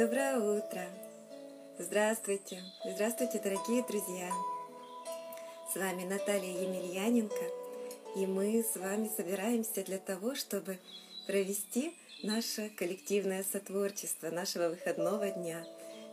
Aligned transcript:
Доброе 0.00 0.38
утро! 0.38 0.80
Здравствуйте! 1.78 2.62
Здравствуйте, 2.86 3.38
дорогие 3.38 3.84
друзья! 3.86 4.30
С 5.70 5.76
вами 5.76 6.04
Наталья 6.04 6.62
Емельяненко, 6.62 7.44
и 8.16 8.26
мы 8.26 8.64
с 8.64 8.76
вами 8.78 9.10
собираемся 9.14 9.84
для 9.84 9.98
того, 9.98 10.34
чтобы 10.34 10.78
провести 11.26 11.94
наше 12.22 12.70
коллективное 12.70 13.44
сотворчество 13.44 14.30
нашего 14.30 14.70
выходного 14.70 15.28
дня, 15.32 15.66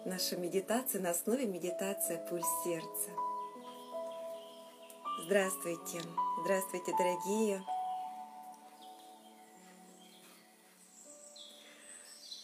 нашу 0.03 0.37
медитацию 0.37 1.01
на 1.01 1.11
основе 1.11 1.45
медитации 1.45 2.19
«Пульс 2.29 2.45
сердца». 2.65 3.09
Здравствуйте! 5.27 6.01
Здравствуйте, 6.43 6.91
дорогие! 6.91 7.76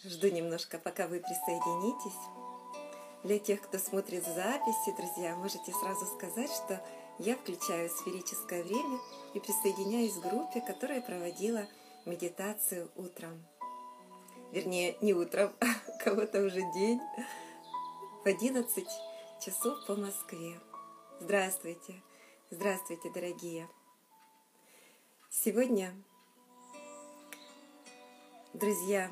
Жду 0.05 0.27
немножко, 0.29 0.79
пока 0.79 1.07
вы 1.07 1.21
присоединитесь. 1.21 2.19
Для 3.23 3.39
тех, 3.39 3.61
кто 3.61 3.77
смотрит 3.77 4.25
записи, 4.25 4.93
друзья, 4.97 5.33
можете 5.37 5.71
сразу 5.71 6.05
сказать, 6.05 6.51
что 6.51 6.85
я 7.19 7.37
включаю 7.37 7.89
сферическое 7.89 8.63
время 8.63 8.99
и 9.33 9.39
присоединяюсь 9.39 10.15
к 10.15 10.27
группе, 10.29 10.59
которая 10.59 10.99
проводила 10.99 11.65
медитацию 12.05 12.91
утром. 12.97 13.45
Вернее, 14.51 14.97
не 14.99 15.13
утром, 15.13 15.53
а 15.61 15.67
кого-то 16.03 16.43
уже 16.43 16.69
день, 16.73 16.99
в 18.25 18.27
11 18.27 18.85
часов 19.39 19.85
по 19.85 19.95
Москве. 19.95 20.59
Здравствуйте, 21.21 22.03
здравствуйте, 22.51 23.09
дорогие. 23.09 23.69
Сегодня, 25.29 25.95
друзья, 28.53 29.09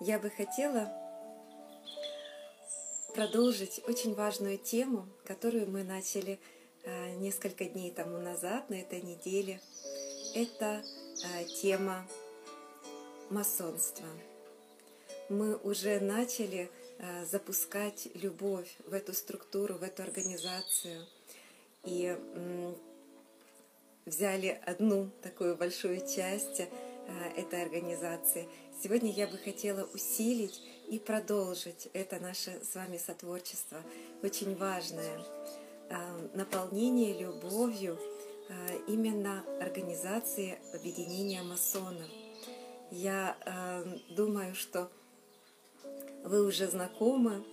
я 0.00 0.18
бы 0.18 0.30
хотела 0.30 0.92
продолжить 3.14 3.80
очень 3.88 4.14
важную 4.14 4.58
тему, 4.58 5.08
которую 5.24 5.70
мы 5.70 5.84
начали 5.84 6.38
э, 6.82 7.14
несколько 7.14 7.64
дней 7.64 7.90
тому 7.90 8.18
назад, 8.18 8.68
на 8.68 8.74
этой 8.74 9.00
неделе. 9.00 9.60
Это 10.34 10.82
э, 11.24 11.44
тема 11.62 12.06
масонства. 13.30 14.06
Мы 15.30 15.56
уже 15.56 15.98
начали 15.98 16.70
э, 16.98 17.24
запускать 17.24 18.08
любовь 18.14 18.76
в 18.86 18.92
эту 18.92 19.14
структуру, 19.14 19.74
в 19.78 19.82
эту 19.82 20.02
организацию. 20.02 21.06
И 21.84 22.18
взяли 24.04 24.60
одну 24.66 25.10
такую 25.22 25.56
большую 25.56 26.00
часть 26.00 26.60
этой 27.36 27.62
организации– 27.62 28.48
Сегодня 28.82 29.10
я 29.10 29.26
бы 29.26 29.38
хотела 29.38 29.84
усилить 29.94 30.60
и 30.90 30.98
продолжить 30.98 31.88
это 31.94 32.20
наше 32.20 32.60
с 32.62 32.74
вами 32.74 32.98
сотворчество, 32.98 33.78
очень 34.22 34.54
важное, 34.54 35.18
а, 35.88 36.30
наполнение 36.34 37.18
любовью 37.18 37.98
а, 38.50 38.52
именно 38.86 39.42
организации 39.62 40.58
объединения 40.74 41.42
масонов. 41.42 42.06
Я 42.90 43.38
а, 43.46 43.82
думаю, 44.10 44.54
что 44.54 44.90
вы 46.24 46.44
уже 46.44 46.66
знакомы, 46.66 47.44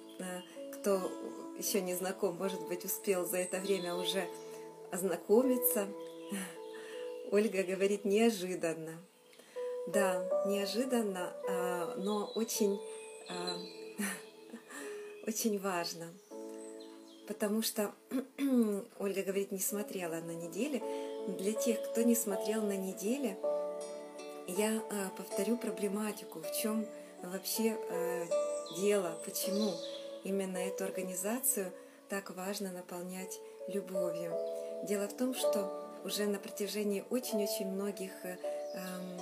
кто 0.73 1.09
еще 1.57 1.79
не 1.81 1.95
знаком, 1.95 2.35
может 2.35 2.67
быть, 2.67 2.83
успел 2.83 3.25
за 3.25 3.37
это 3.37 3.59
время 3.59 3.95
уже 3.95 4.27
ознакомиться. 4.91 5.87
Ольга 7.31 7.63
говорит 7.63 8.03
неожиданно. 8.03 8.99
Да, 9.87 10.23
неожиданно, 10.45 11.33
а, 11.49 11.95
но 11.97 12.25
очень, 12.35 12.79
а, 13.29 13.57
очень 15.27 15.59
важно. 15.59 16.07
Потому 17.27 17.61
что 17.61 17.91
Ольга 18.99 19.23
говорит, 19.23 19.51
не 19.51 19.59
смотрела 19.59 20.15
на 20.15 20.31
неделе. 20.31 20.81
Для 21.27 21.53
тех, 21.53 21.81
кто 21.83 22.01
не 22.01 22.15
смотрел 22.15 22.61
на 22.61 22.77
неделе, 22.77 23.37
я 24.47 24.81
а, 24.89 25.09
повторю 25.17 25.57
проблематику, 25.57 26.39
в 26.39 26.61
чем 26.61 26.85
вообще 27.21 27.77
дело, 28.77 29.17
почему 29.25 29.71
именно 30.23 30.57
эту 30.57 30.83
организацию 30.83 31.71
так 32.09 32.29
важно 32.35 32.71
наполнять 32.71 33.39
любовью. 33.67 34.33
Дело 34.83 35.07
в 35.07 35.15
том, 35.15 35.33
что 35.33 35.83
уже 36.03 36.25
на 36.25 36.39
протяжении 36.39 37.05
очень-очень 37.09 37.67
многих 37.67 38.11
эм, 38.23 39.21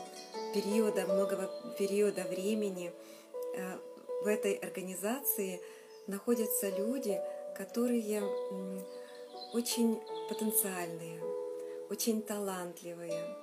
периода, 0.53 1.05
многого 1.05 1.49
периода 1.77 2.23
времени 2.23 2.91
э, 3.55 3.77
в 4.23 4.27
этой 4.27 4.53
организации 4.53 5.61
находятся 6.07 6.69
люди, 6.69 7.19
которые 7.55 8.23
очень 9.53 9.99
потенциальные, 10.29 11.21
очень 11.89 12.21
талантливые. 12.21 13.37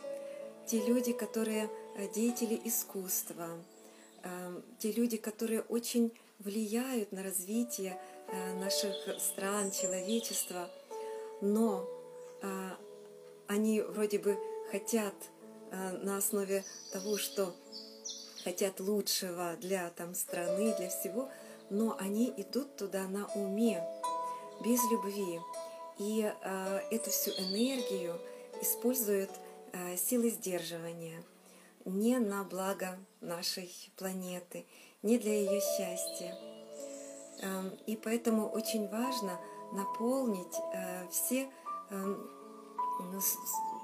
Те 0.67 0.85
люди, 0.85 1.13
которые 1.13 1.71
э, 1.97 2.09
деятели 2.09 2.61
искусства, 2.65 3.49
э, 4.23 4.61
те 4.79 4.93
люди, 4.93 5.17
которые 5.17 5.63
очень 5.63 6.13
влияют 6.39 7.13
на 7.13 7.23
развитие 7.23 8.01
наших 8.61 8.95
стран, 9.19 9.73
человечества, 9.73 10.71
но 11.41 11.89
они 13.49 13.81
вроде 13.81 14.19
бы 14.19 14.39
хотят 14.71 15.15
на 15.71 16.17
основе 16.17 16.65
того, 16.93 17.17
что 17.17 17.55
хотят 18.45 18.81
лучшего 18.81 19.57
для 19.61 19.91
там, 19.91 20.15
страны, 20.15 20.75
для 20.77 20.89
всего, 20.89 21.29
но 21.71 21.97
они 21.99 22.33
идут 22.37 22.77
туда 22.77 23.07
на 23.09 23.27
уме, 23.35 23.83
без 24.65 24.81
любви. 24.91 25.41
И 25.99 26.23
э, 26.23 26.81
эту 26.91 27.11
всю 27.11 27.31
энергию 27.33 28.19
используют 28.63 29.31
э, 29.73 29.97
силы 29.97 30.31
сдерживания 30.31 31.23
не 31.85 32.19
на 32.19 32.45
благо 32.45 32.99
нашей 33.21 33.71
планеты, 33.97 34.67
не 35.03 35.19
для 35.19 35.33
ее 35.33 35.61
счастья. 35.61 36.37
Э, 37.43 37.71
и 37.87 37.97
поэтому 37.97 38.49
очень 38.49 38.89
важно 38.89 39.39
наполнить 39.73 40.57
э, 40.75 41.09
все 41.11 41.49
э, 41.91 42.15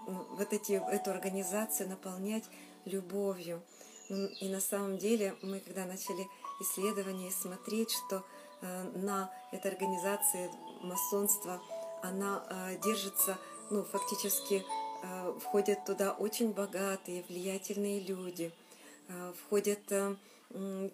вот 0.07 0.53
эти, 0.53 0.73
эту 0.73 1.11
организацию 1.11 1.89
наполнять 1.89 2.45
любовью. 2.85 3.63
И 4.09 4.49
на 4.49 4.61
самом 4.61 4.99
деле 4.99 5.35
мы, 5.43 5.61
когда 5.61 5.87
начали 5.87 6.27
исследования 6.61 7.31
смотреть, 7.31 7.91
что 7.91 8.23
э, 8.61 8.83
на 8.97 9.31
этой 9.53 9.71
организации 9.71 10.51
масонства 10.83 11.61
она 12.03 12.45
э, 12.49 12.79
держится, 12.85 13.39
ну, 13.71 13.83
фактически 13.83 14.65
э, 15.03 15.39
входят 15.41 15.85
туда 15.87 16.13
очень 16.13 16.53
богатые, 16.53 17.25
влиятельные 17.29 18.01
люди, 18.01 18.53
входят 19.47 19.81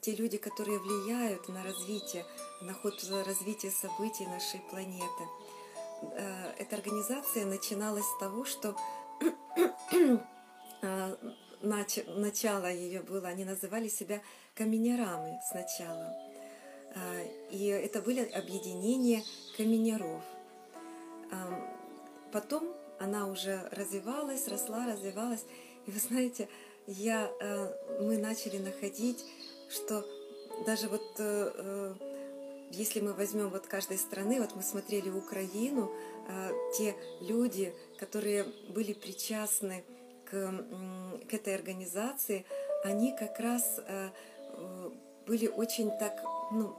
те 0.00 0.16
люди, 0.16 0.36
которые 0.36 0.80
влияют 0.80 1.48
на 1.48 1.62
развитие, 1.62 2.26
на 2.60 2.74
ход 2.74 2.94
развития 3.24 3.70
событий 3.70 4.26
нашей 4.26 4.58
планеты. 4.68 5.24
Эта 6.58 6.76
организация 6.76 7.44
начиналась 7.44 8.04
с 8.04 8.18
того, 8.18 8.44
что 8.44 8.76
А, 10.82 11.14
начало 11.60 12.72
ее 12.72 13.02
было, 13.02 13.28
они 13.28 13.44
называли 13.44 13.88
себя 13.88 14.22
каменерами 14.54 15.38
сначала. 15.50 16.16
А, 16.94 17.22
и 17.50 17.66
это 17.66 18.00
были 18.00 18.24
объединения 18.24 19.22
каменеров. 19.56 20.22
Потом 22.32 22.74
она 22.98 23.28
уже 23.28 23.68
развивалась, 23.72 24.48
росла, 24.48 24.86
развивалась. 24.86 25.44
И 25.86 25.90
вы 25.90 25.98
знаете, 25.98 26.48
я, 26.86 27.30
мы 28.00 28.18
начали 28.18 28.58
находить, 28.58 29.24
что 29.68 30.04
даже 30.66 30.88
вот 30.88 31.02
э, 31.18 31.52
э, 31.54 31.94
если 32.70 33.00
мы 33.00 33.12
возьмем 33.12 33.50
вот 33.50 33.66
каждой 33.66 33.98
страны, 33.98 34.40
вот 34.40 34.54
мы 34.54 34.62
смотрели 34.62 35.10
Украину, 35.10 35.90
те 36.76 36.94
люди, 37.20 37.74
которые 37.98 38.44
были 38.68 38.92
причастны 38.92 39.84
к, 40.24 40.64
к 41.28 41.34
этой 41.34 41.54
организации, 41.54 42.46
они 42.84 43.14
как 43.16 43.38
раз 43.40 43.80
э, 43.86 44.10
э, 44.38 44.90
были 45.26 45.48
очень 45.48 45.90
так 45.98 46.22
ну, 46.52 46.74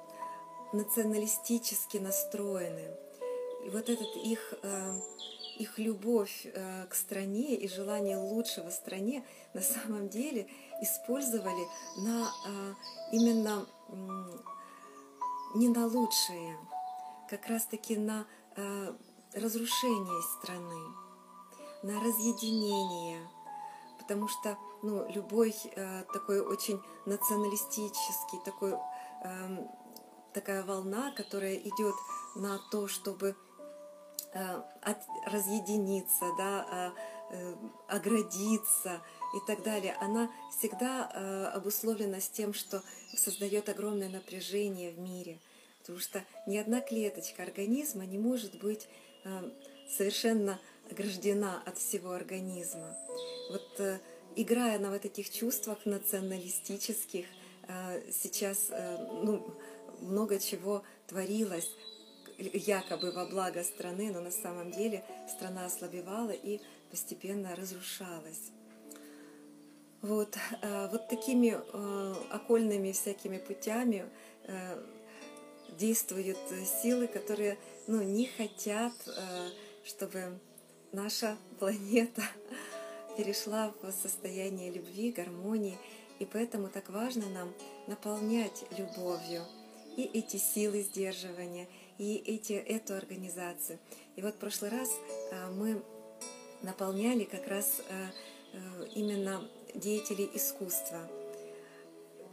националистически 0.74 1.98
настроены. 1.98 2.96
И 3.66 3.70
вот 3.70 3.90
этот 3.90 4.16
их, 4.24 4.54
э, 4.64 5.00
их 5.60 5.78
любовь 5.78 6.48
к 6.90 6.96
стране 6.96 7.56
и 7.56 7.68
желание 7.68 8.18
лучшего 8.18 8.70
стране 8.72 9.24
на 9.54 9.62
самом 9.62 10.10
деле 10.10 10.48
использовали 10.82 11.68
на 11.98 12.28
именно 13.12 13.68
не 15.56 15.70
на 15.70 15.86
лучшее, 15.86 16.58
как 17.30 17.48
раз-таки 17.48 17.98
на 17.98 18.26
разрушение 19.34 20.22
страны 20.38 21.02
на 21.84 22.00
разъединение, 22.00 23.28
потому 23.98 24.28
что 24.28 24.58
ну, 24.84 25.08
любой 25.12 25.56
э, 25.76 26.04
такой 26.14 26.40
очень 26.40 26.82
националистический, 27.06 28.40
такой, 28.46 28.76
э, 29.24 29.68
такая 30.34 30.64
волна, 30.64 31.12
которая 31.12 31.56
идет 31.56 31.96
на 32.36 32.60
то, 32.72 32.88
чтобы 32.88 33.36
э, 34.34 34.62
от, 34.82 34.98
разъединиться, 35.26 36.26
да, 36.38 36.66
э, 36.72 36.88
э, 36.88 36.92
оградиться 37.88 39.02
и 39.34 39.40
так 39.48 39.64
далее, 39.64 39.96
она 40.02 40.30
всегда 40.58 41.10
э, 41.14 41.46
обусловлена 41.54 42.20
с 42.20 42.30
тем, 42.30 42.54
что 42.54 42.82
создает 43.16 43.70
огромное 43.70 44.10
напряжение 44.10 44.92
в 44.92 45.00
мире. 45.00 45.40
Потому 45.80 46.00
что 46.00 46.24
ни 46.48 46.58
одна 46.58 46.82
клеточка 46.82 47.44
организма 47.44 48.06
не 48.06 48.18
может 48.18 48.60
быть 48.60 48.88
э, 49.24 49.52
совершенно 49.90 50.60
ограждена 50.90 51.62
от 51.66 51.78
всего 51.78 52.12
организма. 52.12 52.96
Вот 53.50 53.80
э, 53.80 54.00
играя 54.36 54.80
на 54.80 54.92
вот 54.92 55.06
этих 55.06 55.30
чувствах 55.30 55.86
националистических, 55.86 57.26
э, 57.68 58.12
сейчас 58.12 58.68
э, 58.70 58.98
ну, 59.24 59.56
много 60.02 60.40
чего 60.40 60.84
творилось 61.08 61.70
якобы 62.38 63.12
во 63.12 63.26
благо 63.26 63.64
страны, 63.64 64.12
но 64.12 64.20
на 64.20 64.32
самом 64.32 64.72
деле 64.72 65.04
страна 65.30 65.66
ослабевала 65.66 66.32
и 66.32 66.60
постепенно 66.92 67.56
разрушалась. 67.56 68.52
Вот, 70.02 70.36
вот 70.92 71.08
такими 71.10 71.58
окольными 72.34 72.92
всякими 72.92 73.38
путями 73.38 74.06
действуют 75.78 76.38
силы, 76.82 77.08
которые 77.08 77.58
ну, 77.88 78.02
не 78.02 78.26
хотят, 78.26 78.94
чтобы 79.86 80.40
наша 80.92 81.38
планета 81.60 82.24
перешла 83.18 83.74
в 83.82 83.92
состояние 83.92 84.72
любви, 84.72 85.12
гармонии, 85.12 85.78
и 86.20 86.26
поэтому 86.26 86.68
так 86.68 86.90
важно 86.90 87.28
нам 87.30 87.54
наполнять 87.88 88.64
любовью 88.78 89.44
и 89.98 90.04
эти 90.04 90.38
силы 90.38 90.82
сдерживания, 90.82 91.68
и 91.98 92.16
эти, 92.16 92.54
эту 92.54 92.96
организацию. 92.96 93.80
И 94.16 94.22
вот 94.22 94.36
в 94.36 94.38
прошлый 94.38 94.72
раз 94.72 94.90
мы 95.52 95.84
наполняли 96.62 97.24
как 97.24 97.48
раз 97.48 97.82
а, 97.90 98.10
э, 98.54 98.88
именно 98.96 99.48
деятелей 99.74 100.30
искусства, 100.34 101.10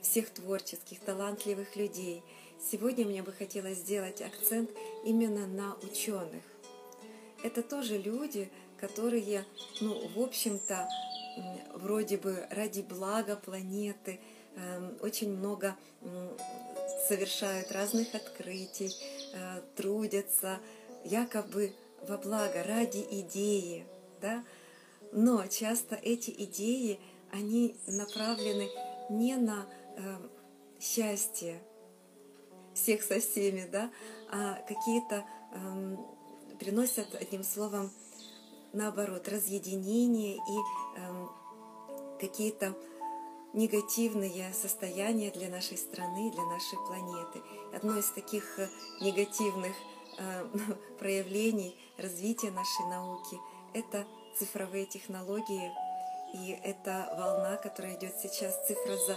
всех 0.02 0.30
творческих, 0.30 1.00
талантливых 1.00 1.76
людей. 1.76 2.22
Сегодня 2.60 3.04
мне 3.04 3.22
бы 3.22 3.32
хотелось 3.32 3.78
сделать 3.78 4.20
акцент 4.20 4.70
именно 5.04 5.46
на 5.46 5.76
ученых, 5.82 6.42
это 7.42 7.62
тоже 7.62 7.98
люди, 7.98 8.50
которые, 8.80 9.44
ну, 9.80 10.08
в 10.08 10.20
общем-то, 10.20 10.88
вроде 11.74 12.16
бы 12.16 12.46
ради 12.50 12.80
блага 12.80 13.36
планеты 13.36 14.18
эм, 14.56 14.96
очень 15.00 15.36
много 15.36 15.76
совершают 17.08 17.70
разных 17.70 18.12
открытий, 18.14 18.92
э, 19.34 19.60
трудятся 19.76 20.58
якобы 21.04 21.72
во 22.08 22.18
благо, 22.18 22.64
ради 22.64 23.06
идеи, 23.08 23.86
да? 24.20 24.44
Но 25.12 25.46
часто 25.46 25.94
эти 25.94 26.30
идеи, 26.30 27.00
они 27.32 27.76
направлены 27.86 28.68
не 29.10 29.36
на 29.36 29.66
э, 29.96 30.16
счастье 30.80 31.62
всех 32.74 33.02
со 33.02 33.20
всеми, 33.20 33.68
да, 33.70 33.90
а 34.30 34.54
какие-то 34.68 35.24
э, 35.52 35.96
приносят, 36.58 37.14
одним 37.14 37.42
словом, 37.42 37.90
наоборот, 38.72 39.28
разъединение 39.28 40.36
и 40.36 40.58
э, 40.96 41.26
какие-то 42.20 42.76
негативные 43.54 44.52
состояния 44.52 45.30
для 45.30 45.48
нашей 45.48 45.78
страны, 45.78 46.30
для 46.30 46.44
нашей 46.44 46.78
планеты. 46.86 47.42
Одно 47.74 47.98
из 47.98 48.10
таких 48.10 48.58
э, 48.58 48.68
негативных 49.00 49.72
э, 50.18 50.46
проявлений 50.98 51.76
развития 51.96 52.50
нашей 52.50 52.86
науки– 52.90 53.38
это 53.74 54.06
цифровые 54.36 54.86
технологии, 54.86 55.70
и 56.34 56.58
это 56.62 57.14
волна, 57.16 57.56
которая 57.56 57.96
идет 57.96 58.14
сейчас 58.20 58.66
цифроза... 58.66 59.16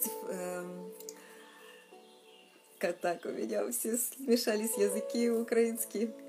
циф... 0.00 0.12
Э, 0.28 0.90
как 2.78 2.98
так 2.98 3.24
у 3.24 3.30
меня 3.30 3.70
все 3.70 3.96
смешались 3.96 4.76
языки 4.76 5.30
украинские– 5.30 6.14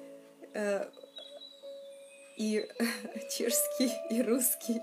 Э, 0.56 0.90
и 2.38 2.66
чешский, 3.30 3.92
и 4.10 4.22
русский 4.22 4.82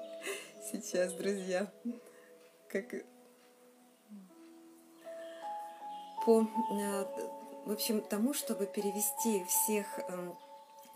сейчас, 0.71 1.15
друзья. 1.15 1.73
Как 2.69 2.85
по, 6.27 6.43
э, 6.43 7.05
в 7.65 7.73
общем, 7.73 8.03
тому, 8.03 8.35
чтобы 8.35 8.67
перевести 8.67 9.45
всех, 9.45 9.87
эм, 10.11 10.37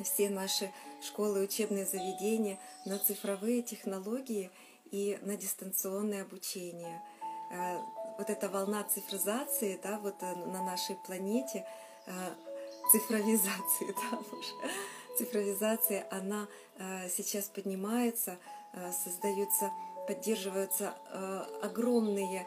все 0.04 0.28
наши 0.28 0.72
школы, 1.02 1.42
учебные 1.42 1.86
заведения 1.86 2.58
на 2.84 2.98
цифровые 2.98 3.62
технологии 3.62 4.50
и 4.90 5.18
на 5.22 5.36
дистанционное 5.36 6.22
обучение. 6.22 7.02
Э, 7.52 7.78
вот 8.18 8.30
эта 8.30 8.48
волна 8.48 8.84
цифризации 8.84 9.78
да, 9.82 9.98
вот 9.98 10.20
на 10.22 10.64
нашей 10.64 10.96
планете 11.06 11.66
цифровизации, 12.90 13.94
да, 14.10 14.18
цифровизация, 15.16 16.06
она 16.10 16.46
э, 16.78 17.08
сейчас 17.08 17.46
поднимается, 17.48 18.38
э, 18.72 18.92
создаются, 18.92 19.72
поддерживаются 20.06 20.94
э, 21.10 21.44
огромные 21.62 22.46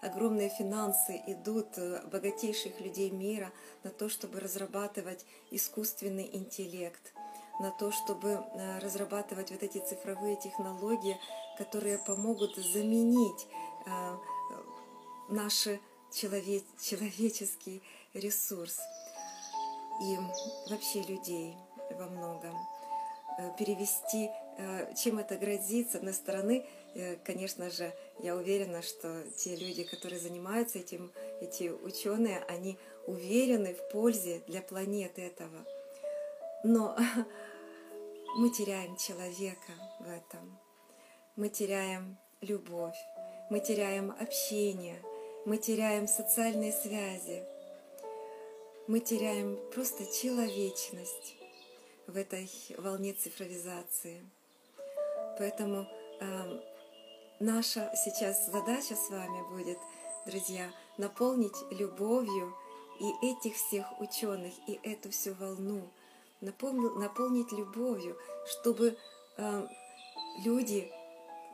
огромные 0.00 0.48
финансы 0.48 1.20
идут 1.26 1.78
богатейших 2.12 2.80
людей 2.80 3.10
мира 3.10 3.50
на 3.82 3.90
то, 3.90 4.08
чтобы 4.08 4.40
разрабатывать 4.40 5.24
искусственный 5.50 6.28
интеллект, 6.32 7.12
на 7.58 7.70
то, 7.72 7.90
чтобы 7.90 8.44
разрабатывать 8.80 9.50
вот 9.50 9.62
эти 9.62 9.78
цифровые 9.78 10.36
технологии, 10.36 11.18
которые 11.56 11.98
помогут 11.98 12.54
заменить 12.56 13.48
наш 15.28 15.68
человеческий 16.12 17.82
ресурс 18.14 18.78
и 20.00 20.16
вообще 20.70 21.02
людей 21.02 21.56
во 21.90 22.06
многом. 22.06 22.54
Э, 23.38 23.50
перевести, 23.56 24.30
э, 24.56 24.94
чем 24.94 25.18
это 25.18 25.36
грозит, 25.36 25.92
с 25.92 25.94
одной 25.94 26.14
стороны, 26.14 26.66
э, 26.94 27.16
конечно 27.24 27.70
же, 27.70 27.92
я 28.20 28.36
уверена, 28.36 28.82
что 28.82 29.24
те 29.36 29.56
люди, 29.56 29.84
которые 29.84 30.20
занимаются 30.20 30.78
этим, 30.78 31.12
эти 31.40 31.70
ученые, 31.70 32.44
они 32.48 32.78
уверены 33.06 33.74
в 33.74 33.88
пользе 33.90 34.42
для 34.46 34.62
планеты 34.62 35.22
этого. 35.22 35.64
Но 36.64 36.96
мы 38.36 38.50
теряем 38.50 38.96
человека 38.96 39.72
в 40.00 40.08
этом. 40.08 40.58
Мы 41.36 41.48
теряем 41.48 42.18
любовь, 42.40 42.96
мы 43.50 43.60
теряем 43.60 44.10
общение, 44.10 45.00
мы 45.44 45.56
теряем 45.58 46.08
социальные 46.08 46.72
связи– 46.72 47.44
мы 48.88 49.00
теряем 49.00 49.58
просто 49.70 50.06
человечность 50.06 51.36
в 52.06 52.16
этой 52.16 52.50
волне 52.78 53.12
цифровизации. 53.12 54.24
Поэтому 55.38 55.86
э, 56.20 56.60
наша 57.40 57.90
сейчас 57.94 58.46
задача 58.46 58.94
с 58.96 59.10
вами 59.10 59.48
будет, 59.50 59.78
друзья, 60.26 60.70
наполнить 60.96 61.56
любовью 61.70 62.54
и 63.00 63.30
этих 63.30 63.54
всех 63.54 64.00
ученых, 64.00 64.52
и 64.66 64.78
эту 64.82 65.10
всю 65.10 65.34
волну, 65.34 65.88
наполнить, 66.40 67.52
любовью, 67.52 68.16
чтобы 68.46 68.96
э, 69.36 69.66
люди 70.44 70.90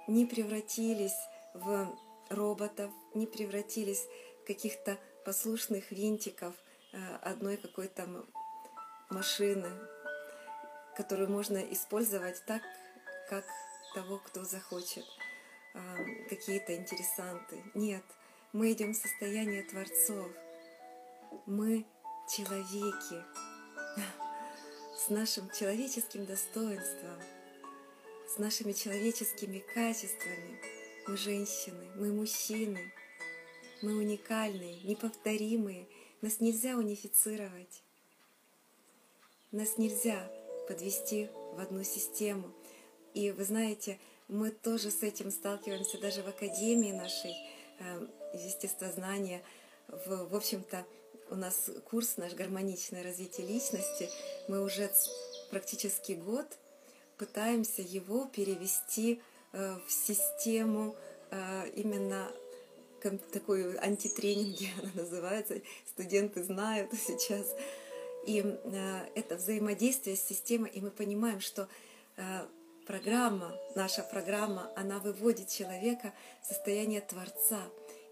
не 0.08 0.26
превратились 0.26 1.16
в 1.54 1.88
роботов, 2.30 2.90
не 3.14 3.26
превратились 3.26 4.06
в 4.42 4.46
каких-то 4.46 4.98
послушных 5.24 5.90
винтиков, 5.90 6.54
Э, 6.94 7.16
одной 7.22 7.56
какой-то 7.56 8.06
машины, 9.10 9.68
которую 10.96 11.28
можно 11.28 11.58
использовать 11.58 12.40
так, 12.46 12.62
как 13.28 13.44
того, 13.96 14.18
кто 14.18 14.44
захочет, 14.44 15.04
э, 15.74 16.28
какие-то 16.28 16.74
интересанты. 16.74 17.62
Нет, 17.74 18.04
мы 18.52 18.72
идем 18.72 18.92
в 18.92 18.96
состояние 18.96 19.62
творцов. 19.62 20.30
Мы 21.46 21.84
человеки 22.34 23.24
с 24.96 25.10
нашим 25.10 25.50
человеческим 25.50 26.24
достоинством, 26.24 27.20
с 28.26 28.38
нашими 28.38 28.72
человеческими 28.72 29.58
качествами. 29.58 30.60
Мы 31.06 31.16
женщины, 31.18 31.90
мы 31.96 32.12
мужчины, 32.12 32.92
мы 33.82 33.96
уникальные, 33.96 34.80
неповторимые– 34.84 35.86
нас 36.24 36.40
нельзя 36.40 36.78
унифицировать. 36.78 37.82
Нас 39.52 39.76
нельзя 39.76 40.26
подвести 40.66 41.28
в 41.52 41.60
одну 41.60 41.84
систему. 41.84 42.50
И 43.12 43.30
вы 43.30 43.44
знаете, 43.44 44.00
мы 44.28 44.50
тоже 44.50 44.90
с 44.90 45.02
этим 45.02 45.30
сталкиваемся 45.30 45.98
даже 45.98 46.22
в 46.22 46.28
академии 46.28 46.92
нашей 46.92 47.34
э, 47.78 48.06
естествознания. 48.34 49.42
В, 49.88 50.28
в 50.30 50.34
общем-то, 50.34 50.86
у 51.30 51.36
нас 51.36 51.70
курс 51.84 52.16
наш 52.16 52.32
гармоничное 52.34 53.02
развитие 53.02 53.46
личности. 53.46 54.08
Мы 54.48 54.62
уже 54.62 54.90
практически 55.50 56.12
год 56.12 56.46
пытаемся 57.18 57.82
его 57.82 58.24
перевести 58.26 59.20
э, 59.52 59.76
в 59.86 59.92
систему 59.92 60.96
э, 61.30 61.68
именно 61.76 62.30
такой 63.32 63.76
антитренинги 63.76 64.70
она 64.82 64.90
называется, 64.94 65.60
студенты 65.86 66.42
знают 66.42 66.90
сейчас. 67.06 67.54
И 68.26 68.38
это 69.14 69.36
взаимодействие 69.36 70.16
с 70.16 70.22
системой, 70.22 70.70
и 70.70 70.80
мы 70.80 70.90
понимаем, 70.90 71.40
что 71.40 71.68
программа, 72.86 73.52
наша 73.74 74.02
программа, 74.02 74.70
она 74.76 74.98
выводит 74.98 75.48
человека 75.48 76.12
в 76.42 76.46
состояние 76.46 77.00
Творца. 77.00 77.60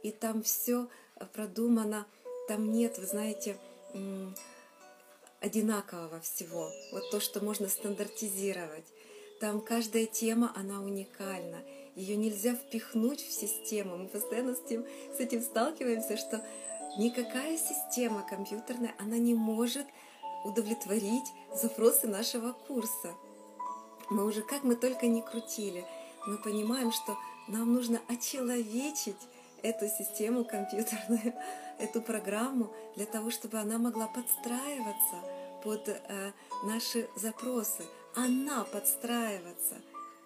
И 0.03 0.11
там 0.11 0.43
все 0.43 0.89
продумано, 1.33 2.07
там 2.49 2.73
нет, 2.73 2.99
вы 2.99 3.07
знаете, 3.07 3.57
одинакового 5.41 6.21
всего. 6.21 6.71
Вот 6.93 7.11
то, 7.11 7.21
что 7.21 7.45
можно 7.45 7.69
стандартизировать. 7.69 8.87
Там 9.41 9.61
каждая 9.61 10.07
тема, 10.07 10.53
она 10.55 10.81
уникальна. 10.81 11.59
Ее 11.97 12.17
нельзя 12.17 12.55
впихнуть 12.55 13.21
в 13.21 13.33
систему. 13.33 13.97
Мы 13.99 14.09
постоянно 14.09 14.55
с, 14.55 14.61
тем, 14.63 14.87
с 15.17 15.21
этим 15.21 15.43
сталкиваемся, 15.43 16.17
что 16.17 16.45
никакая 16.97 17.59
система 17.59 18.27
компьютерная, 18.29 18.95
она 18.99 19.19
не 19.19 19.35
может 19.35 19.87
удовлетворить 20.45 21.27
запросы 21.55 22.07
нашего 22.07 22.53
курса. 22.53 23.15
Мы 24.13 24.27
уже 24.27 24.43
как 24.43 24.63
мы 24.63 24.77
только 24.77 25.07
не 25.07 25.23
крутили, 25.23 25.87
мы 26.27 26.37
понимаем, 26.37 26.93
что 26.93 27.17
нам 27.49 27.73
нужно 27.73 27.99
очеловечить 28.09 29.17
эту 29.63 29.89
систему 29.89 30.45
компьютерную, 30.45 31.33
эту 31.79 32.03
программу 32.03 32.71
для 32.95 33.07
того, 33.07 33.31
чтобы 33.31 33.57
она 33.57 33.79
могла 33.79 34.09
подстраиваться 34.09 35.17
под 35.65 35.89
э, 35.89 36.33
наши 36.65 37.09
запросы. 37.17 37.87
Она 38.15 38.65
подстраиваться, 38.65 39.81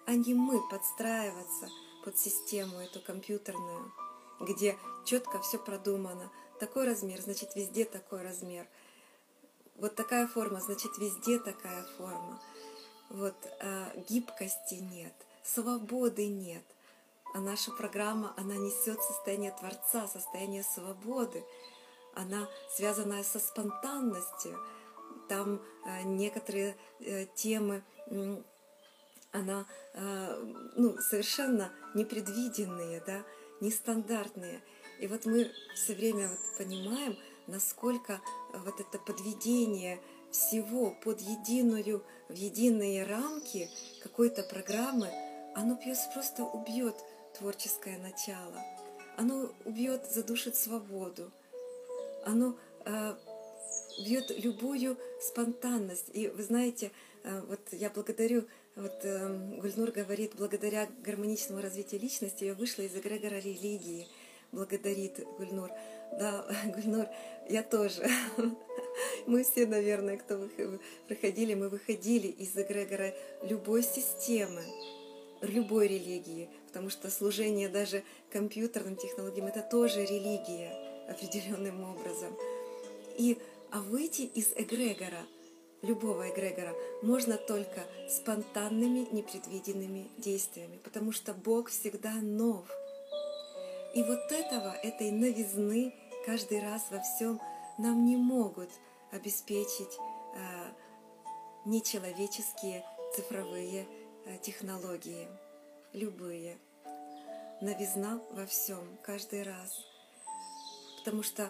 а 0.05 0.15
не 0.15 0.33
мы 0.33 0.59
подстраиваться 0.67 1.69
под 2.03 2.17
систему 2.17 2.79
эту 2.79 2.99
компьютерную, 2.99 3.93
где 4.41 4.77
четко 5.05 5.39
все 5.39 5.57
продумано. 5.59 6.29
Такой 6.59 6.85
размер, 6.85 7.21
значит 7.21 7.55
везде 7.55 7.85
такой 7.85 8.21
размер. 8.21 8.67
Вот 9.77 9.95
такая 9.95 10.27
форма, 10.27 10.59
значит 10.59 10.97
везде 10.97 11.39
такая 11.39 11.85
форма. 11.97 12.41
Вот 13.09 13.35
э, 13.59 14.03
гибкости 14.09 14.75
нет, 14.75 15.13
свободы 15.43 16.27
нет. 16.27 16.63
А 17.33 17.39
наша 17.39 17.71
программа, 17.71 18.33
она 18.37 18.55
несет 18.55 19.01
состояние 19.01 19.51
Творца, 19.51 20.07
состояние 20.07 20.63
свободы. 20.63 21.43
Она 22.15 22.47
связана 22.75 23.23
со 23.23 23.39
спонтанностью. 23.39 24.57
Там 25.29 25.61
э, 25.85 26.03
некоторые 26.03 26.75
э, 26.99 27.25
темы, 27.35 27.83
э, 28.07 28.41
она 29.31 29.65
э, 29.93 30.53
ну, 30.75 30.97
совершенно 30.97 31.71
непредвиденные, 31.93 33.01
да, 33.05 33.23
нестандартные. 33.61 34.61
И 34.99 35.07
вот 35.07 35.25
мы 35.25 35.51
все 35.75 35.93
время 35.93 36.29
вот 36.29 36.39
понимаем, 36.57 37.17
насколько 37.45 38.19
вот 38.53 38.79
это 38.79 38.99
подведение 38.99 40.01
всего 40.31 40.91
под 41.03 41.21
единую, 41.21 42.03
в 42.29 42.33
единые 42.33 43.03
рамки 43.03 43.69
какой-то 44.01 44.43
программы, 44.43 45.09
оно 45.55 45.79
просто 46.13 46.43
убьет 46.43 46.95
творческое 47.37 47.97
начало. 47.97 48.61
Оно 49.17 49.49
убьет, 49.65 50.05
задушит 50.11 50.55
свободу. 50.55 51.31
Оно 52.23 52.55
э, 52.85 53.15
убьет 53.99 54.31
любую 54.43 54.97
спонтанность. 55.19 56.09
И 56.13 56.27
вы 56.27 56.43
знаете, 56.43 56.91
э, 57.23 57.41
вот 57.47 57.59
я 57.71 57.89
благодарю, 57.89 58.45
вот 58.75 58.99
э, 59.03 59.57
Гульнур 59.59 59.91
говорит, 59.91 60.33
благодаря 60.35 60.87
гармоничному 61.03 61.61
развитию 61.61 62.01
личности 62.01 62.43
я 62.43 62.53
вышла 62.53 62.83
из 62.83 62.95
эгрегора 62.95 63.39
религии. 63.39 64.07
Благодарит 64.51 65.25
Гульнур. 65.37 65.71
Да, 66.19 66.45
Гульнур, 66.65 67.07
я 67.49 67.63
тоже. 67.63 68.07
Мы 69.25 69.43
все, 69.43 69.65
наверное, 69.65 70.17
кто 70.17 70.47
проходили, 71.07 71.53
мы 71.53 71.69
выходили 71.69 72.27
из 72.27 72.55
эгрегора 72.55 73.13
любой 73.43 73.83
системы 73.83 74.63
любой 75.41 75.87
религии, 75.87 76.49
потому 76.67 76.89
что 76.89 77.09
служение 77.09 77.69
даже 77.69 78.03
компьютерным 78.31 78.95
технологиям 78.95 79.47
это 79.47 79.61
тоже 79.61 80.03
религия 80.03 80.71
определенным 81.09 81.83
образом. 81.83 82.35
И 83.17 83.37
а 83.71 83.81
выйти 83.81 84.21
из 84.21 84.53
эгрегора, 84.55 85.25
любого 85.81 86.29
эгрегора, 86.29 86.73
можно 87.01 87.37
только 87.37 87.83
спонтанными, 88.09 89.07
непредвиденными 89.11 90.09
действиями, 90.17 90.79
потому 90.83 91.11
что 91.11 91.33
Бог 91.33 91.69
всегда 91.69 92.13
нов. 92.21 92.65
И 93.93 94.03
вот 94.03 94.31
этого, 94.31 94.73
этой 94.83 95.11
новизны 95.11 95.93
каждый 96.25 96.61
раз 96.61 96.85
во 96.91 96.99
всем 96.99 97.39
нам 97.77 98.05
не 98.05 98.15
могут 98.15 98.69
обеспечить 99.11 99.97
э, 100.35 100.73
нечеловеческие 101.65 102.83
цифровые 103.15 103.87
Э, 104.27 104.37
технологии, 104.41 105.25
любые. 105.93 106.57
Новизна 107.61 108.21
во 108.31 108.45
всем, 108.45 108.97
каждый 109.01 109.43
раз. 109.43 109.85
Потому 110.97 111.23
что, 111.23 111.49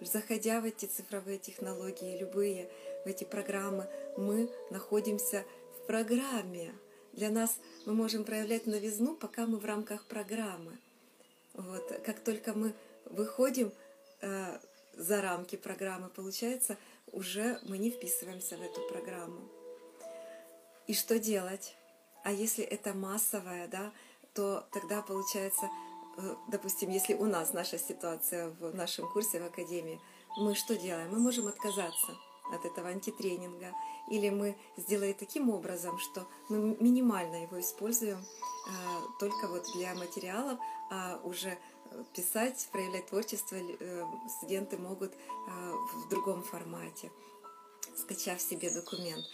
заходя 0.00 0.62
в 0.62 0.64
эти 0.64 0.86
цифровые 0.86 1.38
технологии, 1.38 2.16
любые, 2.16 2.70
в 3.04 3.08
эти 3.08 3.24
программы, 3.24 3.86
мы 4.16 4.50
находимся 4.70 5.44
в 5.76 5.86
программе. 5.86 6.74
Для 7.12 7.28
нас 7.28 7.58
мы 7.84 7.92
можем 7.92 8.24
проявлять 8.24 8.66
новизну, 8.66 9.14
пока 9.14 9.46
мы 9.46 9.58
в 9.58 9.66
рамках 9.66 10.06
программы. 10.06 10.78
Вот. 11.52 12.00
Как 12.02 12.20
только 12.20 12.54
мы 12.54 12.72
выходим 13.04 13.72
э, 14.22 14.58
за 14.96 15.22
рамки 15.22 15.56
программы, 15.56 16.08
получается, 16.08 16.76
уже 17.12 17.60
мы 17.68 17.78
не 17.78 17.90
вписываемся 17.90 18.56
в 18.56 18.62
эту 18.62 18.80
программу. 18.88 19.40
И 20.86 20.94
что 20.94 21.18
делать? 21.18 21.76
А 22.24 22.32
если 22.32 22.64
это 22.64 22.94
массовое, 22.94 23.68
да, 23.68 23.92
то 24.34 24.66
тогда 24.72 25.02
получается, 25.02 25.68
э, 26.18 26.34
допустим, 26.48 26.90
если 26.90 27.14
у 27.14 27.26
нас 27.26 27.52
наша 27.52 27.78
ситуация 27.78 28.50
в 28.60 28.74
нашем 28.74 29.10
курсе 29.12 29.40
в 29.40 29.44
академии, 29.44 30.00
мы 30.38 30.54
что 30.54 30.76
делаем? 30.76 31.10
Мы 31.10 31.18
можем 31.18 31.46
отказаться 31.46 32.16
от 32.52 32.64
этого 32.64 32.88
антитренинга, 32.88 33.72
или 34.10 34.30
мы 34.30 34.56
сделаем 34.76 35.14
таким 35.14 35.50
образом, 35.50 35.98
что 35.98 36.26
мы 36.48 36.76
минимально 36.80 37.42
его 37.42 37.60
используем 37.60 38.24
только 39.18 39.48
вот 39.48 39.64
для 39.74 39.94
материалов, 39.94 40.58
а 40.90 41.20
уже 41.24 41.58
писать, 42.14 42.68
проявлять 42.72 43.06
творчество 43.06 43.56
э, 43.56 44.04
студенты 44.28 44.76
могут 44.76 45.12
в 45.46 46.08
другом 46.08 46.42
формате, 46.42 47.10
скачав 47.96 48.40
себе 48.40 48.70
документ 48.70 49.24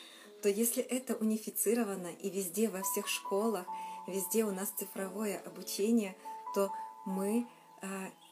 то 0.42 0.48
если 0.48 0.82
это 0.82 1.14
унифицировано 1.14 2.08
и 2.08 2.28
везде, 2.28 2.68
во 2.68 2.82
всех 2.82 3.06
школах, 3.06 3.64
везде 4.08 4.44
у 4.44 4.50
нас 4.50 4.70
цифровое 4.70 5.38
обучение, 5.38 6.16
то 6.54 6.70
мы 7.06 7.46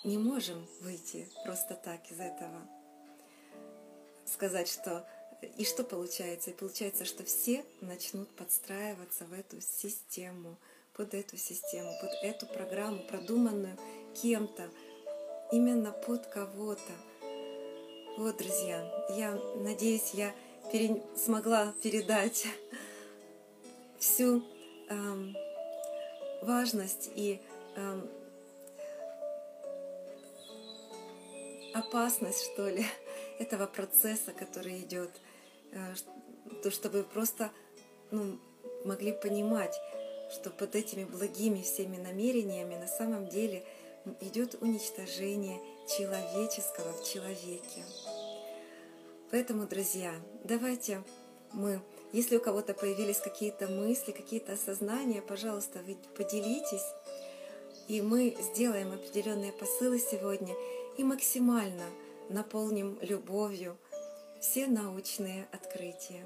не 0.04 0.18
можем 0.18 0.66
выйти 0.80 1.28
просто 1.44 1.74
так 1.74 2.10
из 2.10 2.18
этого. 2.18 2.68
Сказать, 4.26 4.68
что 4.68 5.08
и 5.56 5.64
что 5.64 5.84
получается? 5.84 6.50
И 6.50 6.54
получается, 6.54 7.04
что 7.04 7.24
все 7.24 7.64
начнут 7.80 8.28
подстраиваться 8.36 9.24
в 9.24 9.32
эту 9.32 9.60
систему, 9.60 10.58
под 11.00 11.14
эту 11.14 11.38
систему, 11.38 11.90
под 11.98 12.12
эту 12.22 12.46
программу, 12.46 12.98
продуманную 13.04 13.74
кем-то, 14.20 14.68
именно 15.50 15.92
под 15.92 16.26
кого-то. 16.26 16.92
Вот, 18.18 18.36
друзья, 18.36 18.86
я 19.16 19.34
надеюсь, 19.56 20.10
я 20.12 20.34
пере, 20.70 21.02
смогла 21.16 21.72
передать 21.82 22.46
всю 23.98 24.44
эм, 24.90 25.34
важность 26.42 27.08
и 27.16 27.40
эм, 27.76 28.06
опасность, 31.72 32.44
что 32.52 32.68
ли, 32.68 32.84
этого 33.38 33.66
процесса, 33.66 34.32
который 34.32 34.80
идет, 34.80 35.10
э, 35.72 35.94
то, 36.62 36.70
чтобы 36.70 37.04
просто 37.04 37.50
ну, 38.10 38.38
могли 38.84 39.12
понимать, 39.12 39.74
что 40.32 40.50
под 40.50 40.74
этими 40.74 41.04
благими 41.04 41.62
всеми 41.62 41.96
намерениями 41.96 42.76
на 42.76 42.86
самом 42.86 43.28
деле 43.28 43.64
идет 44.20 44.56
уничтожение 44.60 45.60
человеческого 45.88 46.92
в 46.92 47.04
человеке. 47.04 47.84
Поэтому, 49.30 49.66
друзья, 49.66 50.14
давайте 50.44 51.02
мы 51.52 51.80
Если 52.12 52.36
у 52.36 52.40
кого-то 52.40 52.74
появились 52.74 53.18
какие-то 53.18 53.68
мысли, 53.68 54.10
какие-то 54.10 54.54
осознания, 54.54 55.22
пожалуйста, 55.22 55.80
вы 55.86 55.96
поделитесь. 56.16 56.84
И 57.86 58.02
мы 58.02 58.36
сделаем 58.40 58.92
определенные 58.92 59.52
посылы 59.52 60.00
сегодня 60.00 60.54
и 60.96 61.04
максимально 61.04 61.84
наполним 62.28 62.98
любовью 63.00 63.78
все 64.40 64.66
научные 64.66 65.46
открытия, 65.52 66.24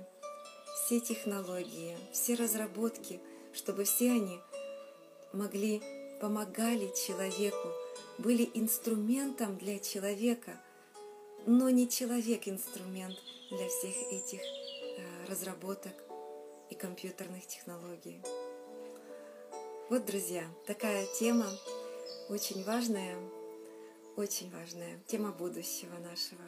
все 0.75 1.01
технологии, 1.01 1.99
все 2.13 2.35
разработки, 2.35 3.21
чтобы 3.55 3.85
все 3.85 4.11
они 4.11 4.41
могли, 5.33 5.83
помогали 6.21 6.93
человеку, 6.95 7.69
были 8.19 8.51
инструментом 8.55 9.57
для 9.57 9.79
человека, 9.79 10.61
но 11.47 11.71
не 11.71 11.89
человек 11.89 12.49
инструмент 12.49 13.17
для 13.51 13.69
всех 13.69 13.95
этих 14.13 14.41
э, 14.41 15.27
разработок 15.29 15.93
и 16.71 16.75
компьютерных 16.75 17.47
технологий. 17.47 18.21
Вот, 19.91 20.07
друзья, 20.07 20.45
такая 20.67 21.07
тема 21.19 21.47
очень 22.29 22.65
важная, 22.65 23.17
очень 24.17 24.51
важная, 24.51 24.99
тема 25.07 25.31
будущего 25.31 25.95
нашего. 25.99 26.43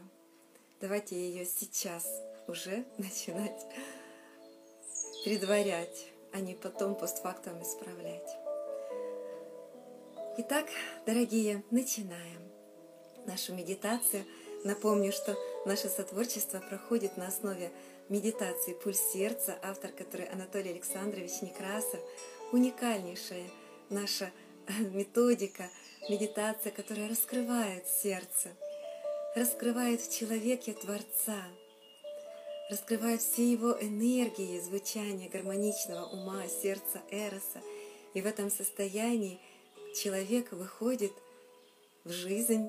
Давайте 0.80 1.16
ее 1.16 1.44
сейчас 1.44 2.06
уже 2.48 2.84
начинать 2.98 3.66
предварять, 5.24 6.06
а 6.36 6.40
не 6.40 6.54
потом 6.54 6.94
постфактум 6.94 7.62
исправлять. 7.62 8.36
Итак, 10.36 10.66
дорогие, 11.06 11.64
начинаем 11.70 12.42
нашу 13.26 13.54
медитацию. 13.54 14.26
Напомню, 14.62 15.12
что 15.12 15.34
наше 15.64 15.88
сотворчество 15.88 16.60
проходит 16.60 17.16
на 17.16 17.28
основе 17.28 17.70
медитации 18.10 18.74
«Пульс 18.74 19.00
сердца», 19.14 19.58
автор 19.62 19.92
которой 19.92 20.26
Анатолий 20.26 20.72
Александрович 20.72 21.40
Некрасов– 21.40 22.00
уникальнейшая 22.52 23.48
наша 23.88 24.30
методика, 24.92 25.70
медитация, 26.10 26.70
которая 26.70 27.08
раскрывает 27.08 27.88
сердце, 27.88 28.50
раскрывает 29.34 30.02
в 30.02 30.14
человеке 30.14 30.74
Творца, 30.74 31.42
раскрывает 32.70 33.20
все 33.22 33.50
его 33.50 33.76
энергии, 33.80 34.60
звучания 34.60 35.28
гармоничного 35.28 36.06
ума, 36.06 36.46
сердца 36.48 37.00
Эроса. 37.10 37.62
И 38.14 38.20
в 38.20 38.26
этом 38.26 38.50
состоянии 38.50 39.38
человек 39.94 40.52
выходит 40.52 41.12
в 42.04 42.10
жизнь, 42.10 42.68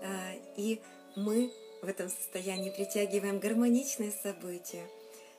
а, 0.00 0.32
и 0.56 0.80
мы 1.16 1.52
в 1.82 1.88
этом 1.88 2.08
состоянии 2.08 2.70
притягиваем 2.70 3.38
гармоничные 3.38 4.12
события. 4.12 4.86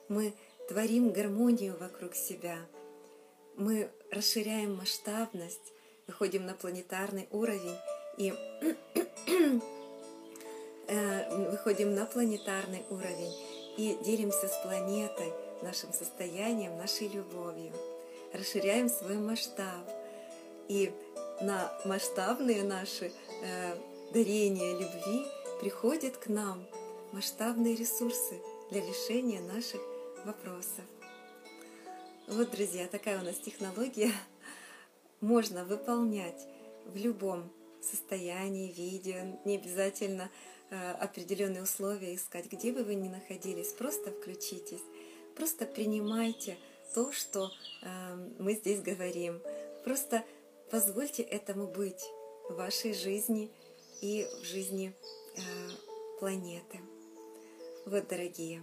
Мы 0.10 0.34
творим 0.70 1.12
гармонию 1.12 1.78
вокруг 1.78 2.16
себя– 2.16 2.58
мы 3.58 3.90
расширяем 4.12 4.76
масштабность, 4.76 5.74
выходим 6.06 6.46
на 6.46 6.54
планетарный 6.54 7.28
уровень 7.32 7.76
и 8.18 8.32
э, 10.88 11.50
выходим 11.52 11.96
на 11.96 12.06
планетарный 12.06 12.84
уровень 12.92 13.34
и 13.78 13.98
делимся 14.04 14.48
с 14.48 14.62
планетой 14.64 15.32
нашим 15.62 15.94
состоянием, 15.94 16.78
нашей 16.78 17.08
любовью, 17.08 17.74
расширяем 18.34 18.90
свой 18.90 19.18
масштаб. 19.18 19.88
И 20.68 20.92
на 21.42 21.72
масштабные 21.86 22.64
наши 22.64 23.12
э, 23.44 23.78
дарения 24.14 24.74
любви 24.74 25.26
приходят 25.62 26.18
к 26.18 26.28
нам 26.28 26.66
масштабные 27.14 27.76
ресурсы 27.76 28.42
для 28.72 28.82
решения 28.82 29.40
наших 29.40 29.82
вопросов. 30.26 30.84
Вот, 32.28 32.52
друзья, 32.52 32.88
такая 32.88 33.22
у 33.22 33.24
нас 33.24 33.38
технология. 33.38 34.12
Можно 35.22 35.64
выполнять 35.64 36.46
в 36.86 36.98
любом 36.98 37.50
состоянии 37.82 38.72
видео, 38.72 39.40
не 39.46 39.56
обязательно 39.56 40.30
определенные 40.76 41.64
условия 41.64 42.16
искать, 42.16 42.52
где 42.52 42.72
бы 42.72 42.84
вы 42.84 42.96
ни 42.96 43.08
находились, 43.08 43.72
просто 43.74 44.12
включитесь, 44.12 44.84
просто 45.36 45.66
принимайте 45.66 46.58
то, 46.94 47.12
что 47.12 47.52
э, 47.82 48.16
мы 48.40 48.54
здесь 48.54 48.82
говорим, 48.82 49.42
просто 49.84 50.26
позвольте 50.72 51.24
этому 51.24 51.68
быть 51.68 52.04
в 52.50 52.56
вашей 52.56 52.94
жизни 52.94 53.52
и 54.02 54.28
в 54.42 54.46
жизни 54.46 54.94
э, 55.36 55.42
планеты. 56.20 56.80
Вот, 57.86 58.08
дорогие. 58.08 58.62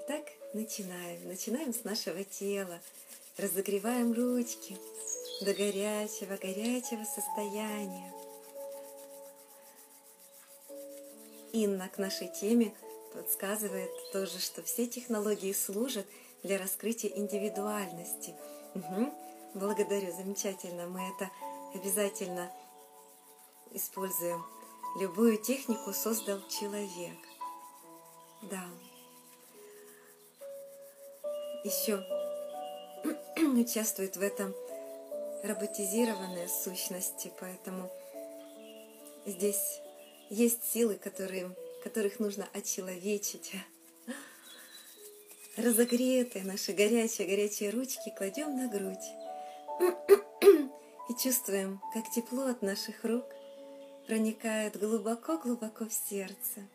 Итак, 0.00 0.26
начинаем. 0.52 1.26
Начинаем 1.26 1.72
с 1.72 1.84
нашего 1.84 2.22
тела. 2.24 2.80
Разогреваем 3.36 4.12
ручки 4.12 4.76
до 5.40 5.54
горячего, 5.54 6.36
горячего 6.36 7.04
состояния. 7.04 8.12
Инна 11.54 11.88
к 11.88 11.98
нашей 11.98 12.28
теме 12.28 12.74
подсказывает 13.12 13.90
тоже, 14.12 14.40
что 14.40 14.62
все 14.62 14.88
технологии 14.88 15.52
служат 15.52 16.04
для 16.42 16.58
раскрытия 16.58 17.10
индивидуальности. 17.10 18.34
Угу. 18.74 19.14
Благодарю, 19.54 20.12
замечательно. 20.12 20.88
Мы 20.88 21.08
это 21.14 21.30
обязательно 21.72 22.50
используем. 23.72 24.44
Любую 24.98 25.38
технику 25.38 25.92
создал 25.92 26.40
человек. 26.48 27.18
Да 28.42 28.64
еще 31.64 32.04
участвуют 33.58 34.16
в 34.16 34.22
этом 34.22 34.54
роботизированные 35.44 36.48
сущности, 36.48 37.32
поэтому 37.40 37.90
здесь 39.24 39.80
есть 40.30 40.64
силы, 40.64 40.96
которые, 40.96 41.54
которых 41.82 42.18
нужно 42.18 42.48
очеловечить. 42.52 43.52
Разогретые 45.56 46.44
наши 46.44 46.72
горячие-горячие 46.72 47.70
ручки 47.70 48.12
кладем 48.16 48.56
на 48.56 48.68
грудь 48.68 49.06
и 51.08 51.14
чувствуем, 51.22 51.80
как 51.92 52.10
тепло 52.10 52.46
от 52.46 52.62
наших 52.62 53.04
рук 53.04 53.24
проникает 54.06 54.78
глубоко-глубоко 54.78 55.86
в 55.86 55.92
сердце 55.92 56.68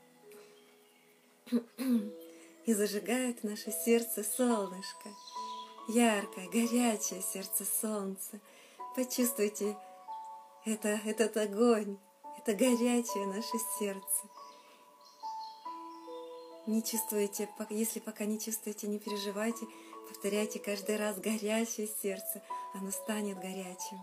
и 2.65 2.73
зажигает 2.73 3.43
наше 3.43 3.71
сердце 3.71 4.23
солнышко, 4.23 5.09
яркое, 5.89 6.47
горячее 6.47 7.21
сердце 7.21 7.65
солнца. 7.65 8.39
Почувствуйте 8.95 9.75
это, 10.65 10.99
этот 11.05 11.35
огонь, 11.37 11.97
это 12.39 12.53
горячее 12.53 13.27
наше 13.27 13.57
сердце. 13.77 14.27
Не 16.67 16.81
чувствуете, 16.81 17.49
если 17.69 17.99
пока 17.99 18.25
не 18.25 18.39
чувствуете, 18.39 18.87
не 18.87 18.97
переживайте, 18.99 19.67
повторяйте 20.07 20.59
каждый 20.59 20.97
раз 20.97 21.19
горячее 21.19 21.89
сердце, 22.01 22.41
оно 22.73 22.91
станет 22.91 23.39
горячим. 23.39 23.99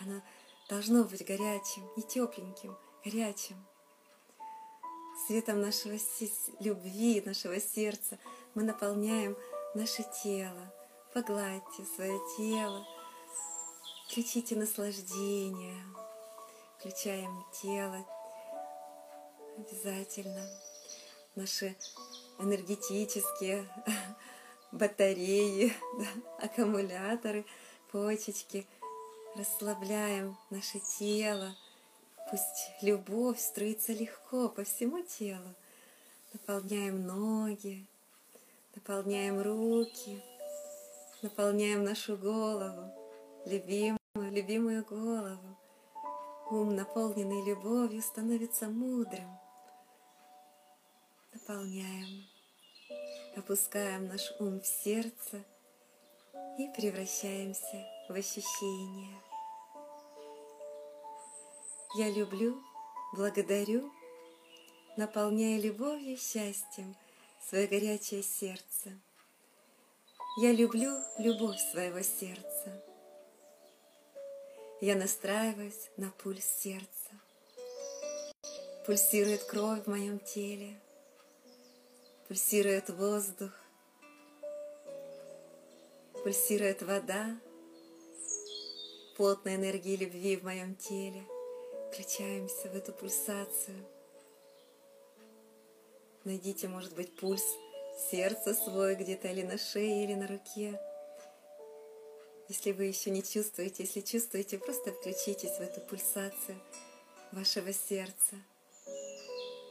Оно 0.00 0.22
должно 0.68 1.04
быть 1.04 1.26
горячим, 1.26 1.90
не 1.96 2.02
тепленьким, 2.02 2.76
горячим 3.04 3.56
светом 5.26 5.60
нашего 5.60 5.98
любви, 6.60 7.22
нашего 7.24 7.60
сердца 7.60 8.18
мы 8.54 8.62
наполняем 8.62 9.36
наше 9.74 10.04
тело. 10.22 10.72
Погладьте 11.12 11.84
свое 11.94 12.18
тело, 12.36 12.84
включите 14.06 14.56
наслаждение, 14.56 15.84
включаем 16.84 17.42
тело 17.50 18.04
обязательно. 19.56 20.46
Наши 21.34 21.74
энергетические 22.38 23.66
батареи, 24.72 25.72
да, 25.98 26.44
аккумуляторы, 26.46 27.46
почечки. 27.90 28.66
Расслабляем 29.34 30.36
наше 30.50 30.78
тело, 30.98 31.56
Пусть 32.30 32.70
любовь 32.82 33.40
струится 33.40 33.92
легко 33.92 34.48
по 34.48 34.62
всему 34.62 35.02
телу. 35.02 35.54
Наполняем 36.34 37.06
ноги, 37.06 37.84
наполняем 38.74 39.40
руки, 39.40 40.22
наполняем 41.22 41.82
нашу 41.82 42.16
голову, 42.16 42.92
любимую, 43.46 43.98
любимую 44.14 44.84
голову. 44.84 45.53
Ум, 46.50 46.76
наполненный 46.76 47.42
любовью, 47.44 48.02
становится 48.02 48.68
мудрым. 48.68 49.38
Наполняем, 51.32 52.26
опускаем 53.34 54.08
наш 54.08 54.30
ум 54.38 54.60
в 54.60 54.66
сердце 54.66 55.42
и 56.58 56.68
превращаемся 56.76 57.86
в 58.08 58.12
ощущение. 58.12 59.18
Я 61.96 62.10
люблю, 62.10 62.62
благодарю, 63.14 63.90
наполняя 64.98 65.58
любовью 65.58 66.12
и 66.12 66.16
счастьем 66.16 66.94
свое 67.48 67.66
горячее 67.66 68.22
сердце. 68.22 69.00
Я 70.36 70.52
люблю 70.52 70.92
любовь 71.18 71.58
своего 71.72 72.02
сердца. 72.02 72.84
Я 74.86 74.96
настраиваюсь 74.96 75.88
на 75.96 76.10
пульс 76.10 76.44
сердца. 76.44 77.12
Пульсирует 78.84 79.42
кровь 79.44 79.84
в 79.84 79.86
моем 79.86 80.18
теле, 80.18 80.78
пульсирует 82.28 82.90
воздух, 82.90 83.50
пульсирует 86.22 86.82
вода, 86.82 87.34
плотная 89.16 89.54
энергия 89.54 89.96
любви 89.96 90.36
в 90.36 90.44
моем 90.44 90.76
теле. 90.76 91.24
Включаемся 91.90 92.68
в 92.68 92.76
эту 92.76 92.92
пульсацию. 92.92 93.86
Найдите, 96.24 96.68
может 96.68 96.94
быть, 96.94 97.16
пульс 97.16 97.46
сердца 98.10 98.52
свой 98.52 98.96
где-то 98.96 99.28
или 99.28 99.44
на 99.44 99.56
шее, 99.56 100.04
или 100.04 100.12
на 100.12 100.26
руке. 100.26 100.78
Если 102.48 102.72
вы 102.72 102.84
еще 102.84 103.10
не 103.10 103.22
чувствуете, 103.22 103.84
если 103.84 104.00
чувствуете, 104.00 104.58
просто 104.58 104.92
включитесь 104.92 105.56
в 105.56 105.60
эту 105.60 105.80
пульсацию 105.80 106.60
вашего 107.32 107.72
сердца. 107.72 108.36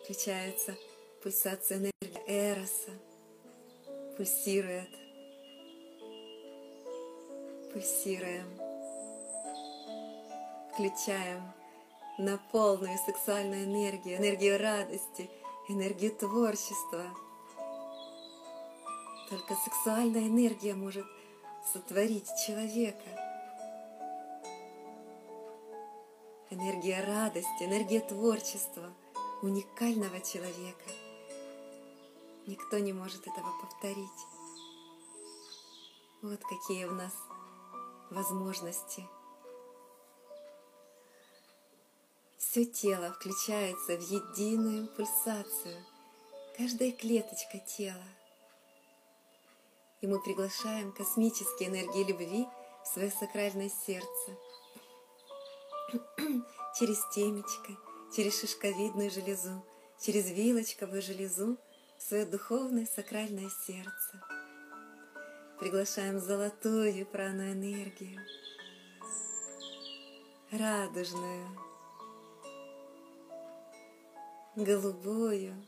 Включается 0.03 0.75
пульсация 1.21 1.77
энергии 1.77 2.21
Эроса. 2.27 2.91
Пульсирует. 4.17 4.89
Пульсируем. 7.71 8.47
Включаем 10.73 11.53
на 12.17 12.39
полную 12.51 12.97
сексуальную 13.05 13.65
энергию, 13.65 14.17
энергию 14.17 14.59
радости, 14.59 15.29
энергию 15.69 16.11
творчества– 16.11 17.05
только 19.33 19.55
сексуальная 19.55 20.27
энергия 20.27 20.75
может 20.75 21.07
сотворить 21.71 22.29
человека. 22.45 23.09
Энергия 26.49 27.03
радости, 27.03 27.63
энергия 27.63 28.01
творчества 28.01 28.93
уникального 29.41 30.19
человека. 30.21 30.91
Никто 32.45 32.77
не 32.79 32.93
может 32.93 33.25
этого 33.25 33.51
повторить. 33.61 34.09
Вот 36.21 36.41
какие 36.41 36.85
у 36.85 36.91
нас 36.91 37.13
возможности. 38.11 39.07
Все 42.37 42.65
тело 42.65 43.11
включается 43.13 43.97
в 43.97 44.01
единую 44.01 44.87
пульсацию, 44.87 45.83
каждая 46.55 46.91
клеточка 46.91 47.57
тела– 47.59 48.05
и 50.03 50.07
мы 50.07 50.19
приглашаем 50.19 50.91
космические 50.91 51.69
энергии 51.69 52.03
любви 52.03 52.45
в 52.83 52.87
свое 52.87 53.09
сакральное 53.09 53.71
сердце. 53.85 54.37
через 56.77 56.99
темечко, 57.15 57.71
через 58.13 58.37
шишковидную 58.37 59.09
железу, 59.09 59.65
через 60.01 60.29
вилочковую 60.29 61.01
железу 61.01 61.57
в 61.97 62.03
свое 62.03 62.25
духовное 62.25 62.85
сакральное 62.85 63.49
сердце. 63.65 64.21
Приглашаем 65.61 66.19
золотую 66.19 67.05
праноэнергию, 67.05 68.19
радужную, 70.51 71.47
голубую, 74.57 75.65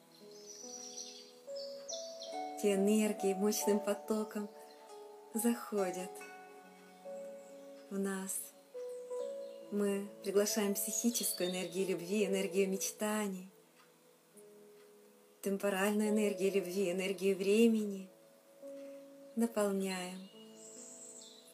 эти 2.57 2.73
энергии 2.73 3.33
мощным 3.33 3.79
потоком 3.79 4.49
заходят 5.33 6.11
в 7.89 7.99
нас. 7.99 8.39
Мы 9.71 10.07
приглашаем 10.23 10.73
психическую 10.73 11.49
энергию 11.49 11.87
любви, 11.87 12.25
энергию 12.25 12.69
мечтаний, 12.69 13.49
темпоральную 15.41 16.09
энергию 16.09 16.53
любви, 16.53 16.91
энергию 16.91 17.35
времени. 17.35 18.09
Наполняем. 19.35 20.29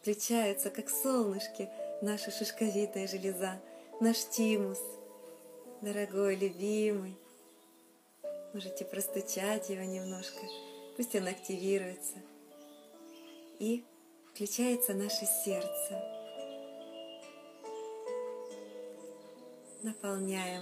Включается, 0.01 0.69
как 0.69 0.89
солнышки, 0.89 1.69
наша 2.01 2.29
шишковидная 2.29 3.07
железа, 3.07 3.59
наш 3.99 4.17
тимус, 4.29 4.81
дорогой, 5.81 6.35
любимый. 6.35 7.17
Можете 8.53 8.85
простучать 8.85 9.69
его 9.69 9.83
немножко– 9.83 10.41
Пусть 11.01 11.15
он 11.15 11.25
активируется. 11.25 12.17
И 13.57 13.83
включается 14.29 14.93
наше 14.93 15.25
сердце. 15.43 15.99
Наполняем 19.81 20.61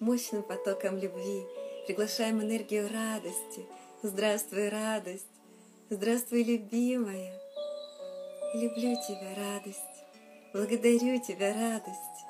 мощным 0.00 0.42
потоком 0.42 0.98
любви, 0.98 1.44
приглашаем 1.86 2.42
энергию 2.42 2.92
радости. 2.92 3.66
Здравствуй, 4.02 4.68
радость! 4.68 5.28
Здравствуй, 5.90 6.42
любимая! 6.42 7.40
Люблю 8.54 8.96
тебя, 9.06 9.32
радость! 9.36 9.78
Благодарю 10.52 11.20
тебя, 11.20 11.54
радость! 11.54 12.24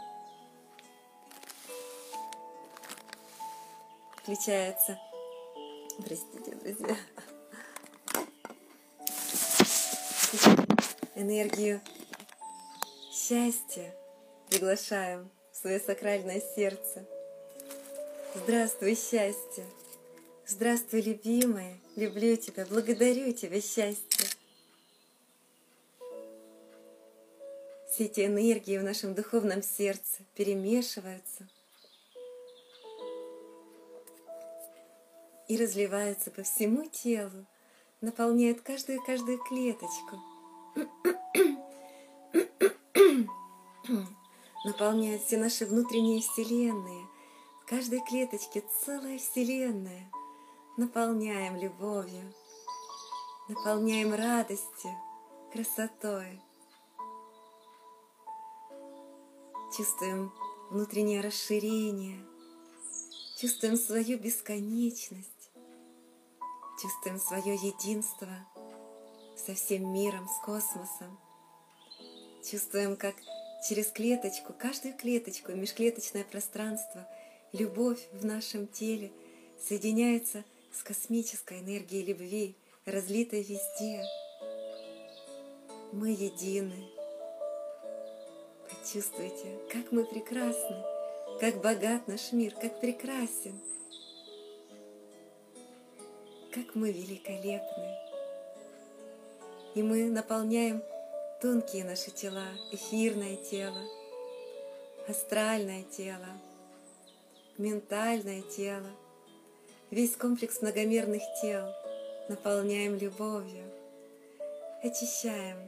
Включается 4.18 4.98
Простите, 6.04 6.54
друзья. 6.54 6.96
Энергию 11.18 11.80
счастья 13.12 13.94
приглашаем 14.48 15.28
в 15.52 15.56
свое 15.56 15.80
сакральное 15.80 16.40
сердце. 16.40 17.04
Здравствуй, 18.34 18.94
счастье! 18.94 19.66
Здравствуй, 20.46 21.02
любимая! 21.02 21.76
Люблю 21.96 22.36
тебя, 22.36 22.64
благодарю 22.64 23.32
тебя, 23.32 23.60
счастье! 23.60 24.26
Все 27.90 28.04
эти 28.04 28.24
энергии 28.24 28.78
в 28.78 28.84
нашем 28.84 29.14
духовном 29.14 29.62
сердце 29.62 30.22
перемешиваются– 30.34 31.48
и 35.48 35.56
разливается 35.56 36.30
по 36.30 36.42
всему 36.42 36.84
телу, 36.84 37.46
наполняет 38.02 38.60
каждую-каждую 38.60 39.38
клеточку, 39.38 40.20
наполняет 44.64 45.22
все 45.22 45.36
наши 45.38 45.66
внутренние 45.66 46.20
вселенные, 46.20 47.06
в 47.62 47.66
каждой 47.66 48.00
клеточке 48.04 48.64
целая 48.84 49.18
вселенная. 49.18 50.10
Наполняем 50.76 51.56
любовью, 51.56 52.32
наполняем 53.48 54.14
радостью, 54.14 54.90
красотой. 55.52 56.40
Чувствуем 59.76 60.32
внутреннее 60.70 61.20
расширение, 61.20 62.24
чувствуем 63.40 63.76
свою 63.76 64.18
бесконечность, 64.18 65.38
Чувствуем 66.80 67.18
свое 67.18 67.56
единство 67.56 68.28
со 69.36 69.52
всем 69.56 69.92
миром, 69.92 70.28
с 70.28 70.44
космосом. 70.44 71.18
Чувствуем, 72.48 72.96
как 72.96 73.16
через 73.66 73.86
клеточку, 73.86 74.52
каждую 74.52 74.94
клеточку, 74.94 75.52
межклеточное 75.52 76.24
пространство, 76.24 77.06
любовь 77.52 78.06
в 78.12 78.24
нашем 78.24 78.66
теле 78.66 79.10
соединяется 79.60 80.44
с 80.72 80.82
космической 80.82 81.60
энергией 81.60 82.04
любви, 82.04 82.56
разлитой 82.84 83.42
везде. 83.42 84.04
Мы 85.92 86.10
едины. 86.10 86.88
Почувствуйте, 88.68 89.58
как 89.72 89.92
мы 89.92 90.04
прекрасны, 90.04 90.84
как 91.40 91.60
богат 91.60 92.06
наш 92.06 92.32
мир, 92.32 92.54
как 92.54 92.80
прекрасен– 92.80 93.58
как 96.58 96.74
мы 96.74 96.90
великолепны. 96.90 97.96
И 99.74 99.82
мы 99.82 100.08
наполняем 100.08 100.82
тонкие 101.40 101.84
наши 101.84 102.10
тела, 102.10 102.46
эфирное 102.72 103.36
тело, 103.36 103.80
астральное 105.06 105.84
тело, 105.84 106.26
ментальное 107.58 108.42
тело, 108.42 108.90
весь 109.90 110.16
комплекс 110.16 110.60
многомерных 110.60 111.22
тел 111.40 111.72
наполняем 112.28 112.96
любовью, 112.96 113.64
очищаем. 114.82 115.58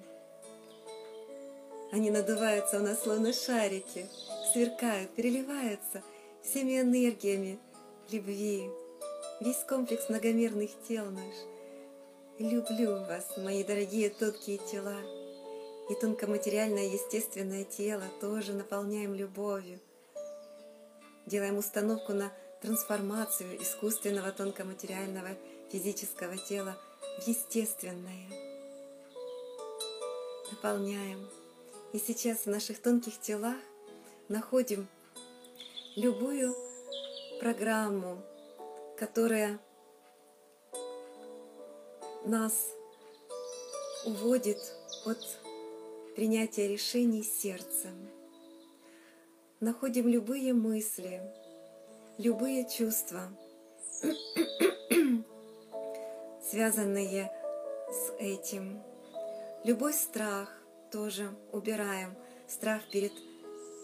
Они 1.93 2.11
надуваются 2.11 2.79
у 2.79 2.83
нас 2.83 3.03
словно 3.03 3.33
шарики, 3.33 4.07
сверкают, 4.53 5.11
переливаются 5.11 6.03
всеми 6.43 6.81
энергиями 6.81 7.61
любви, 8.11 8.69
весь 9.41 9.63
комплекс 9.69 10.09
многомерных 10.09 10.71
тел 10.89 11.05
наш 11.11 11.35
Люблю 12.41 13.05
вас, 13.05 13.37
мои 13.37 13.63
дорогие 13.63 14.09
тонкие 14.09 14.57
тела. 14.57 14.97
И 15.91 15.95
тонкоматериальное 15.97 16.87
естественное 16.87 17.65
тело 17.65 18.05
тоже 18.21 18.53
наполняем 18.53 19.13
любовью. 19.13 19.81
Делаем 21.27 21.59
установку 21.59 22.13
на 22.13 22.33
трансформацию 22.63 23.61
искусственного 23.61 24.31
тонкоматериального 24.31 25.31
физического 25.69 26.37
тела 26.39 26.77
в 27.19 27.27
естественное. 27.27 28.31
Наполняем. 30.53 31.29
И 31.93 31.99
сейчас 31.99 32.43
в 32.43 32.47
наших 32.47 32.81
тонких 32.81 33.21
телах 33.21 33.57
находим 34.29 34.87
любую 35.97 36.55
программу, 37.41 38.23
которая 38.97 39.59
нас 42.25 42.55
уводит 44.07 44.59
от 45.05 45.19
принятия 46.15 46.69
решений 46.69 47.23
сердцем. 47.23 48.09
Находим 49.61 50.09
любые 50.09 50.53
мысли, 50.53 51.23
любые 52.19 52.69
чувства, 52.69 53.29
связанные 56.43 57.31
с 57.91 58.13
этим. 58.19 58.83
Любой 59.65 59.93
страх 59.93 60.49
тоже 60.91 61.31
убираем. 61.53 62.15
Страх 62.49 62.83
перед 62.91 63.13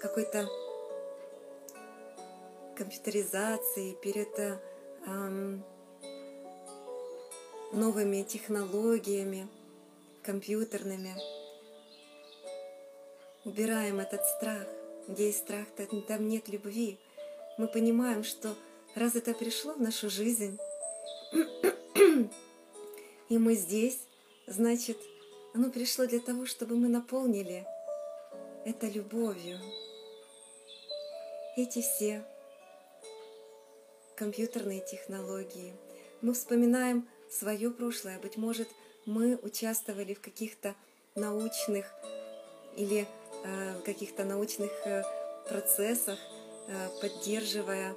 какой-то 0.01 0.49
компьютеризацией, 2.77 3.95
перед 4.03 4.61
эм, 5.07 5.65
новыми 7.73 8.23
технологиями, 8.23 9.49
компьютерными. 10.23 11.15
Убираем 13.47 14.01
этот 14.01 14.25
страх. 14.25 14.67
Где 15.07 15.29
есть 15.29 15.39
страх, 15.39 15.69
там 16.09 16.29
нет 16.29 16.49
любви. 16.49 16.99
Мы 17.59 17.69
понимаем, 17.69 18.25
что 18.25 18.57
раз 18.97 19.15
это 19.15 19.35
пришло 19.35 19.75
в 19.75 19.81
нашу 19.81 20.11
жизнь, 20.11 20.59
и 23.29 23.39
мы 23.39 23.55
здесь, 23.55 24.01
значит, 24.49 24.99
оно 25.55 25.71
пришло 25.71 26.07
для 26.07 26.19
того, 26.19 26.45
чтобы 26.45 26.75
мы 26.75 26.89
наполнили 26.89 27.65
это 28.65 28.89
любовью. 28.89 29.61
Эти 31.57 31.83
все 31.83 32.27
компьютерные 34.17 34.81
технологии. 34.81 35.73
Мы 36.21 36.33
вспоминаем 36.33 37.09
свое 37.31 37.71
прошлое. 37.71 38.19
Быть 38.19 38.37
может, 38.37 38.69
мы 39.05 39.37
участвовали 39.37 40.15
в 40.15 40.21
каких-то 40.21 40.75
научных 41.15 41.87
или 42.77 43.07
каких-то 43.85 44.25
научных 44.25 44.73
э, 44.85 45.03
процессах, 45.49 46.19
э, 46.69 46.89
поддерживая 47.01 47.95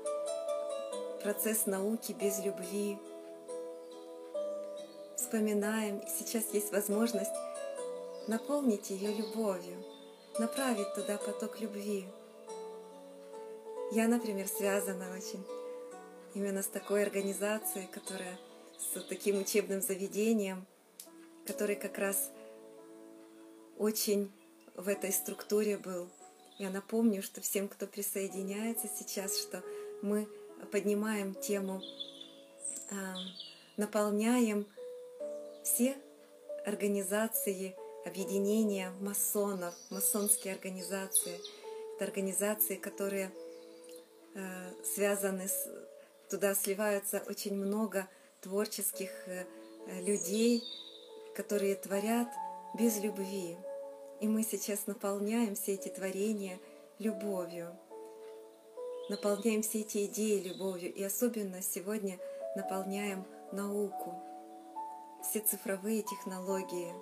процесс 1.24 1.66
науки 1.66 2.14
без 2.14 2.40
любви. 2.40 2.98
Вспоминаем, 5.16 6.00
и 6.00 6.08
сейчас 6.08 6.54
есть 6.54 6.72
возможность 6.72 7.34
наполнить 8.28 8.90
ее 8.90 9.14
любовью, 9.14 9.84
направить 10.38 10.94
туда 10.94 11.18
поток 11.18 11.60
любви. 11.60 12.06
Я, 13.92 14.08
например, 14.08 14.48
связана 14.48 15.12
очень 15.16 15.44
именно 16.36 16.62
с 16.62 16.68
такой 16.68 17.04
организацией, 17.04 17.88
которая 17.88 18.38
с 18.78 19.02
таким 19.04 19.40
учебным 19.40 19.82
заведением, 19.82 20.66
который 21.46 21.76
как 21.76 21.98
раз 21.98 22.30
очень 23.78 24.32
в 24.80 24.88
этой 24.88 25.12
структуре 25.12 25.78
был. 25.78 26.10
Я 26.58 26.70
напомню, 26.70 27.22
что 27.22 27.42
всем, 27.42 27.68
кто 27.68 27.86
присоединяется 27.86 28.88
сейчас, 28.88 29.38
что 29.38 29.62
мы 30.02 30.28
поднимаем 30.72 31.36
тему, 31.36 31.82
а, 32.92 33.16
наполняем 33.76 34.66
все 35.64 35.98
организации, 36.66 37.76
объединения 38.06 38.92
масонов, 39.02 39.76
масонские 39.90 40.54
организации. 40.54 41.40
Это 41.96 42.06
организации, 42.06 42.76
которые 42.76 43.32
а, 44.36 44.72
связаны 44.84 45.50
с... 45.50 45.68
Туда 46.30 46.56
сливаются 46.56 47.24
очень 47.28 47.56
много 47.56 48.08
творческих 48.42 49.10
э, 49.26 49.46
людей, 50.02 50.64
которые 51.36 51.76
творят 51.76 52.30
без 52.78 53.00
любви. 53.00 53.58
И 54.22 54.28
мы 54.28 54.44
сейчас 54.44 54.88
наполняем 54.88 55.56
все 55.56 55.74
эти 55.76 55.90
творения 55.90 56.60
любовью, 56.98 57.76
наполняем 59.10 59.62
все 59.62 59.82
эти 59.82 60.06
идеи 60.06 60.40
любовью, 60.40 60.94
и 60.94 61.04
особенно 61.04 61.62
сегодня 61.62 62.20
наполняем 62.56 63.26
науку, 63.52 64.14
все 65.24 65.40
цифровые 65.40 66.02
технологии. 66.02 66.94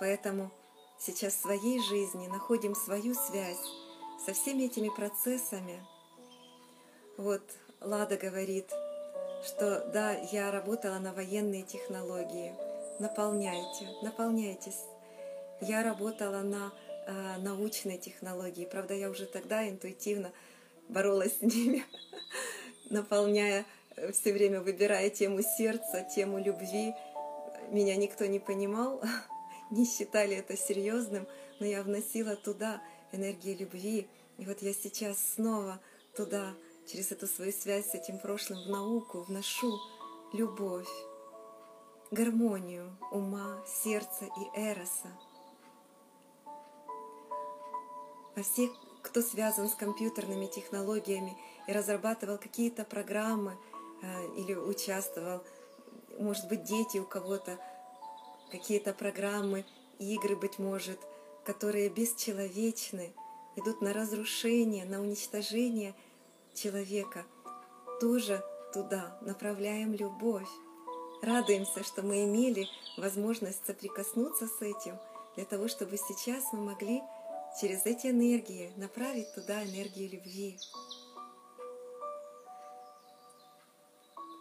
Поэтому 0.00 0.50
сейчас 0.98 1.34
в 1.34 1.42
своей 1.42 1.80
жизни 1.80 2.26
находим 2.26 2.74
свою 2.74 3.14
связь 3.14 3.62
со 4.24 4.32
всеми 4.32 4.64
этими 4.64 4.88
процессами. 4.88 5.84
Вот 7.16 7.42
Лада 7.80 8.16
говорит– 8.16 8.70
что 9.44 9.88
да, 9.92 10.12
я 10.32 10.50
работала 10.50 10.98
на 10.98 11.12
военные 11.12 11.62
технологии. 11.62 12.54
Наполняйте, 12.98 13.88
наполняйтесь. 14.02 14.84
Я 15.60 15.82
работала 15.82 16.42
на 16.42 16.72
э, 17.06 17.38
научной 17.38 17.98
технологии. 17.98 18.64
Правда, 18.64 18.94
я 18.94 19.10
уже 19.10 19.26
тогда 19.26 19.68
интуитивно 19.68 20.32
боролась 20.88 21.38
с 21.38 21.42
ними, 21.42 21.84
наполняя 22.90 23.66
э, 23.96 24.12
все 24.12 24.32
время, 24.32 24.60
выбирая 24.60 25.10
тему 25.10 25.42
сердца, 25.42 26.06
тему 26.14 26.38
любви. 26.38 26.94
Меня 27.70 27.96
никто 27.96 28.26
не 28.26 28.38
понимал, 28.38 29.02
не 29.70 29.84
считали 29.84 30.36
это 30.36 30.56
серьезным, 30.56 31.26
но 31.60 31.66
я 31.66 31.82
вносила 31.82 32.36
туда 32.36 32.80
энергию 33.12 33.58
любви. 33.58 34.08
И 34.38 34.46
вот 34.46 34.62
я 34.62 34.72
сейчас 34.72 35.18
снова 35.34 35.80
туда 36.16 36.54
через 36.86 37.12
эту 37.12 37.26
свою 37.26 37.52
связь 37.52 37.90
с 37.90 37.94
этим 37.94 38.18
прошлым 38.18 38.62
в 38.62 38.68
науку 38.68 39.22
вношу 39.22 39.78
любовь, 40.32 40.88
гармонию 42.10 42.96
ума, 43.10 43.62
сердца 43.66 44.24
и 44.24 44.58
эроса. 44.58 45.08
А 48.38 48.42
все, 48.42 48.70
кто 49.02 49.20
связан 49.20 49.68
с 49.68 49.74
компьютерными 49.74 50.46
технологиями 50.46 51.36
и 51.66 51.72
разрабатывал 51.72 52.38
какие-то 52.38 52.84
программы 52.84 53.56
э, 54.00 54.26
или 54.36 54.54
участвовал, 54.54 55.42
может 56.20 56.46
быть, 56.46 56.62
дети 56.62 56.98
у 56.98 57.04
кого-то, 57.04 57.58
какие-то 58.52 58.92
программы, 58.92 59.64
игры, 59.98 60.36
быть 60.36 60.60
может, 60.60 61.00
которые 61.44 61.88
бесчеловечны, 61.88 63.12
идут 63.56 63.80
на 63.80 63.92
разрушение, 63.92 64.84
на 64.84 65.00
уничтожение– 65.00 65.96
человека, 66.54 67.24
тоже 68.00 68.42
туда 68.72 69.18
направляем 69.22 69.94
любовь. 69.94 70.48
Радуемся, 71.22 71.82
что 71.82 72.02
мы 72.02 72.24
имели 72.24 72.68
возможность 72.96 73.64
соприкоснуться 73.66 74.46
с 74.46 74.62
этим, 74.62 74.96
для 75.34 75.44
того, 75.44 75.68
чтобы 75.68 75.96
сейчас 75.96 76.44
мы 76.52 76.60
могли 76.60 77.02
через 77.60 77.86
эти 77.86 78.08
энергии 78.08 78.72
направить 78.76 79.32
туда 79.34 79.62
энергию 79.64 80.10
любви. 80.10 80.58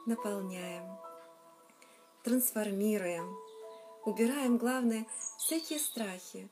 Наполняем, 0.06 0.98
трансформируем, 2.24 3.36
убираем, 4.06 4.58
главное, 4.58 5.06
всякие 5.38 5.80
страхи. 5.80 6.48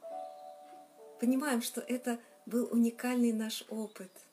Понимаем, 1.19 1.61
что 1.61 1.81
это 1.81 2.19
был 2.45 2.67
уникальный 2.71 3.31
наш 3.31 3.63
опыт– 3.69 4.11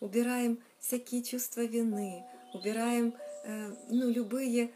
убираем 0.00 0.58
всякие 0.78 1.22
чувства 1.22 1.60
вины, 1.60 2.24
убираем 2.54 3.14
э, 3.44 3.74
ну, 3.88 4.08
любые 4.10 4.72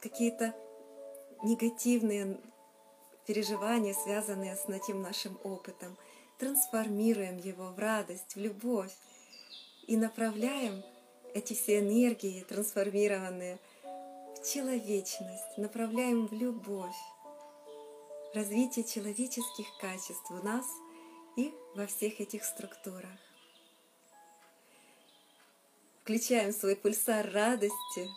какие-то 0.00 0.54
негативные 1.42 2.40
переживания, 3.26 3.92
связанные 3.92 4.56
с 4.56 4.68
этим 4.68 5.02
нашим 5.02 5.38
опытом, 5.42 5.96
трансформируем 6.38 7.38
его 7.38 7.70
в 7.70 7.78
радость, 7.78 8.34
в 8.34 8.40
любовь 8.40 8.92
и 9.86 9.96
направляем 9.96 10.82
эти 11.34 11.54
все 11.54 11.80
энергии, 11.80 12.44
трансформированные 12.48 13.58
в 13.84 14.50
человечность, 14.50 15.56
направляем 15.56 16.26
в 16.26 16.32
любовь, 16.32 16.96
развитие 18.34 18.84
человеческих 18.84 19.66
качеств 19.80 20.30
у 20.30 20.44
нас 20.44 20.66
и 21.36 21.52
во 21.74 21.86
всех 21.86 22.20
этих 22.20 22.44
структурах 22.44 23.18
включаем 26.08 26.54
свой 26.54 26.74
пульсар 26.74 27.30
радости. 27.34 28.08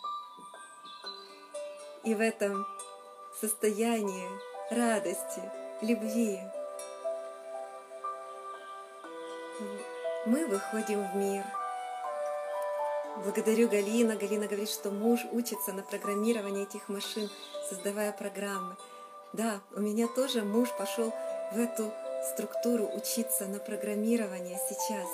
И 2.04 2.14
в 2.14 2.20
этом 2.22 2.66
состояние 3.38 4.30
радости, 4.70 5.42
любви. 5.82 6.40
Мы 10.24 10.46
выходим 10.46 11.04
в 11.04 11.16
мир. 11.16 11.44
Благодарю 13.24 13.68
Галина. 13.68 14.14
Галина 14.14 14.46
говорит, 14.46 14.70
что 14.70 14.92
муж 14.92 15.26
учится 15.32 15.72
на 15.72 15.82
программировании 15.82 16.62
этих 16.62 16.88
машин, 16.88 17.28
создавая 17.68 18.12
программы. 18.12 18.76
Да, 19.32 19.62
у 19.74 19.80
меня 19.80 20.06
тоже 20.06 20.44
муж 20.44 20.68
пошел 20.78 21.12
в 21.52 21.58
эту 21.58 21.92
структуру 22.32 22.88
учиться 22.94 23.48
на 23.48 23.58
программирование 23.58 24.60
сейчас, 24.68 25.08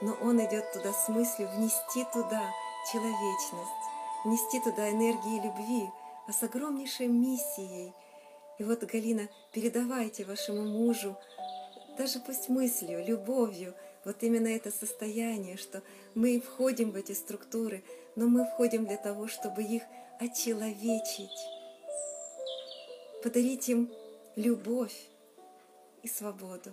но 0.00 0.14
он 0.22 0.42
идет 0.42 0.72
туда 0.72 0.90
с 0.94 1.06
мыслью 1.10 1.50
внести 1.54 2.06
туда 2.14 2.42
человечность, 2.90 3.84
внести 4.24 4.58
туда 4.60 4.88
энергии 4.88 5.44
любви, 5.44 5.90
а 6.26 6.32
с 6.32 6.42
огромнейшей 6.42 7.08
миссией. 7.08 7.92
И 8.56 8.64
вот, 8.64 8.82
Галина, 8.84 9.28
передавайте 9.52 10.24
вашему 10.24 10.62
мужу, 10.62 11.14
даже 11.98 12.20
пусть 12.20 12.48
мыслью, 12.48 13.04
любовью, 13.04 13.74
вот 14.06 14.22
именно 14.22 14.46
это 14.46 14.70
состояние, 14.70 15.56
что 15.56 15.82
мы 16.14 16.40
входим 16.40 16.92
в 16.92 16.94
эти 16.94 17.10
структуры, 17.10 17.82
но 18.14 18.28
мы 18.28 18.46
входим 18.46 18.86
для 18.86 18.98
того, 18.98 19.26
чтобы 19.26 19.64
их 19.64 19.82
очеловечить, 20.20 21.36
подарить 23.24 23.68
им 23.68 23.92
любовь 24.36 24.94
и 26.04 26.08
свободу, 26.08 26.70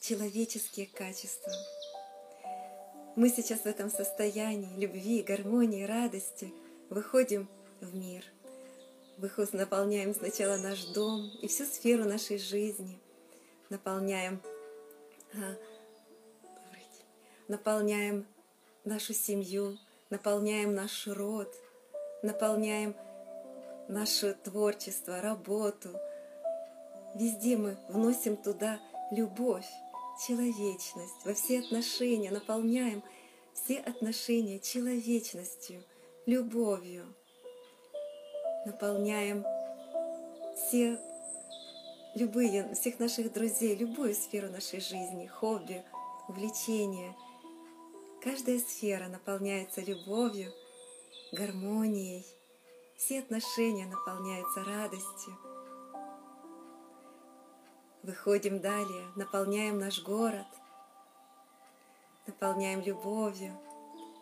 человеческие 0.00 0.86
качества. 0.86 1.52
Мы 3.14 3.28
сейчас 3.28 3.60
в 3.60 3.66
этом 3.66 3.90
состоянии 3.90 4.80
любви, 4.80 5.22
гармонии, 5.22 5.84
радости 5.84 6.54
выходим 6.88 7.50
в 7.82 7.94
мир. 7.94 8.24
Выход 9.18 9.52
наполняем 9.52 10.14
сначала 10.14 10.56
наш 10.56 10.86
дом 10.86 11.30
и 11.42 11.48
всю 11.48 11.66
сферу 11.66 12.06
нашей 12.06 12.38
жизни. 12.38 12.98
Наполняем, 13.68 14.40
наполняем 17.48 18.26
нашу 18.84 19.14
семью, 19.14 19.78
наполняем 20.10 20.74
наш 20.74 21.06
род, 21.06 21.54
наполняем 22.22 22.96
наше 23.88 24.34
творчество, 24.34 25.20
работу. 25.20 25.90
Везде 27.14 27.56
мы 27.56 27.76
вносим 27.88 28.36
туда 28.36 28.80
любовь, 29.10 29.68
человечность, 30.26 31.24
во 31.24 31.34
все 31.34 31.60
отношения 31.60 32.30
наполняем 32.30 33.02
все 33.52 33.78
отношения 33.78 34.58
человечностью, 34.58 35.84
любовью. 36.26 37.14
Наполняем 38.64 39.44
все 40.56 40.98
любые, 42.14 42.74
всех 42.74 42.98
наших 42.98 43.32
друзей, 43.32 43.74
любую 43.74 44.14
сферу 44.14 44.48
нашей 44.50 44.80
жизни, 44.80 45.26
хобби, 45.26 45.84
увлечения. 46.28 47.16
Каждая 48.22 48.58
сфера 48.58 49.08
наполняется 49.08 49.80
любовью, 49.80 50.52
гармонией. 51.32 52.26
Все 52.96 53.20
отношения 53.20 53.86
наполняются 53.86 54.62
радостью. 54.64 55.36
Выходим 58.02 58.60
далее, 58.60 59.06
наполняем 59.16 59.78
наш 59.78 60.02
город, 60.02 60.46
наполняем 62.26 62.80
любовью, 62.80 63.56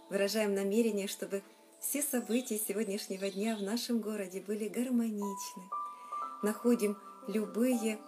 выражаем 0.09 0.55
намерение, 0.55 1.09
чтобы 1.09 1.43
все 1.81 2.03
события 2.03 2.59
сегодняшнего 2.59 3.31
дня 3.31 3.57
в 3.57 3.63
нашем 3.63 4.01
городе 4.01 4.41
были 4.41 4.69
гармоничны. 4.69 5.63
Находим 6.43 6.99
любые 7.27 7.99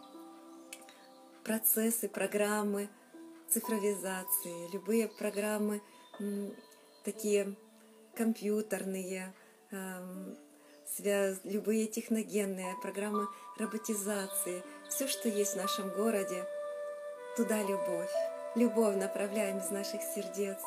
процессы, 1.45 2.09
программы 2.09 2.89
цифровизации, 3.49 4.73
любые 4.73 5.09
программы 5.09 5.83
такие 7.05 7.57
компьютерные, 8.15 9.35
любые 11.45 11.87
техногенные 11.87 12.77
программы 12.83 13.29
роботизации, 13.59 14.63
все, 14.89 15.09
что 15.09 15.29
есть 15.29 15.55
в 15.55 15.57
нашем 15.57 15.89
городе, 15.91 16.47
туда 17.37 17.63
любовь. 17.63 18.11
Любовь 18.55 18.97
направляем 18.97 19.59
из 19.59 19.71
наших 19.71 20.03
сердец, 20.03 20.59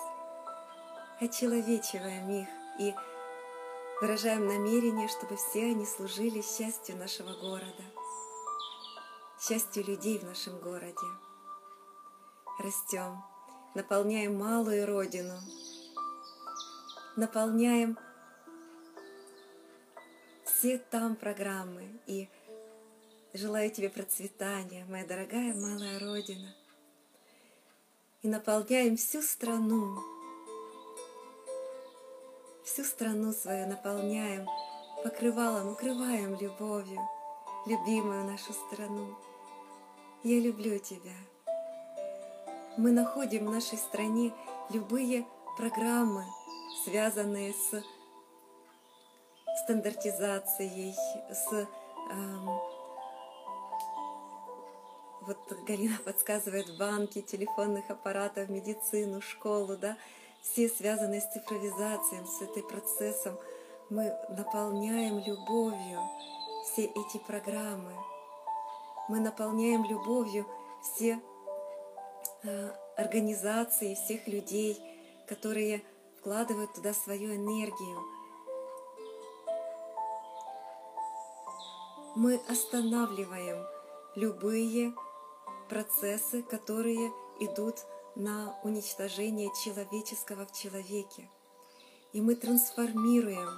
очеловечиваем 1.22 2.30
их 2.32 2.48
и 2.80 2.96
выражаем 4.02 4.48
намерение, 4.48 5.08
чтобы 5.08 5.36
все 5.36 5.66
они 5.66 5.86
служили 5.86 6.42
счастью 6.42 6.98
нашего 6.98 7.34
города, 7.34 7.84
счастью 9.48 9.84
людей 9.86 10.18
в 10.18 10.24
нашем 10.24 10.60
городе. 10.60 11.06
Растем, 12.58 13.24
наполняем 13.76 14.38
малую 14.38 14.88
родину, 14.88 15.38
наполняем 17.16 17.96
все 20.46 20.80
там 20.80 21.16
программы 21.16 22.00
и 22.08 22.28
желаю 23.34 23.70
тебе 23.70 23.90
процветания, 23.90 24.84
моя 24.86 25.06
дорогая 25.06 25.54
малая 25.54 26.00
Родина. 26.00 26.56
И 28.24 28.28
наполняем 28.28 28.98
всю 28.98 29.22
страну, 29.22 30.00
всю 32.64 32.84
страну 32.84 33.32
свою 33.32 33.68
наполняем, 33.68 34.48
покрывалом, 35.04 35.74
укрываем 35.74 36.36
любовью, 36.40 37.00
любимую 37.68 38.26
нашу 38.26 38.52
страну. 38.54 39.16
Я 40.26 40.40
люблю 40.40 40.80
тебя. 40.80 41.14
Мы 42.78 42.90
находим 42.90 43.46
в 43.46 43.52
нашей 43.52 43.78
стране 43.78 44.34
любые 44.72 45.24
программы, 45.56 46.26
связанные 46.84 47.54
с 47.54 47.84
стандартизацией, 49.64 50.96
с 51.32 51.68
эм, 52.10 52.50
вот 55.22 55.38
Галина 55.68 56.00
подсказывает 56.04 56.76
банки, 56.76 57.22
телефонных 57.22 57.92
аппаратов, 57.92 58.50
медицину, 58.50 59.22
школу, 59.22 59.78
да, 59.78 59.96
все 60.42 60.68
связанные 60.70 61.22
с 61.22 61.32
цифровизацией, 61.34 62.26
с 62.26 62.42
этим 62.42 62.68
процессом, 62.68 63.38
мы 63.92 64.12
наполняем 64.30 65.20
любовью 65.20 66.00
все 66.64 66.86
эти 66.86 67.20
программы. 67.28 67.94
Мы 69.08 69.20
наполняем 69.20 69.84
любовью 69.86 70.46
все 70.82 71.22
э, 72.44 72.72
организации, 72.98 73.96
всех 73.96 74.28
людей, 74.28 74.78
которые 75.28 75.84
вкладывают 76.20 76.74
туда 76.74 76.94
свою 76.94 77.36
энергию– 77.36 78.00
мы 82.16 82.40
останавливаем 82.48 83.66
любые 84.16 84.96
процессы, 85.68 86.44
которые 86.44 87.12
идут 87.42 87.76
на 88.16 88.58
уничтожение 88.64 89.52
человеческого 89.64 90.46
в 90.46 90.54
человеке. 90.54 91.30
И 92.14 92.22
мы 92.22 92.36
трансформируем 92.36 93.50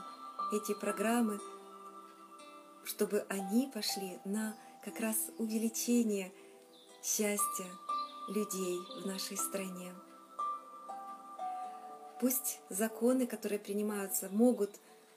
эти 0.52 0.74
программы, 0.74 1.40
чтобы 2.84 3.28
они 3.30 3.70
пошли 3.72 4.20
на 4.26 4.58
как 4.84 5.00
раз 5.00 5.16
увеличение 5.38 6.32
счастья 7.04 7.66
людей 8.30 8.80
в 9.02 9.06
нашей 9.06 9.38
стране. 9.38 9.94
Пусть 12.20 12.60
законы, 12.70 13.28
которые 13.28 13.60
принимаются, 13.60 14.30
могут 14.30 14.72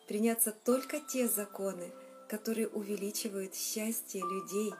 приняться 0.06 0.52
только 0.52 1.00
те 1.00 1.28
законы, 1.28 1.90
которые 2.28 2.68
увеличивают 2.68 3.54
счастье 3.54 4.20
людей 4.20 4.72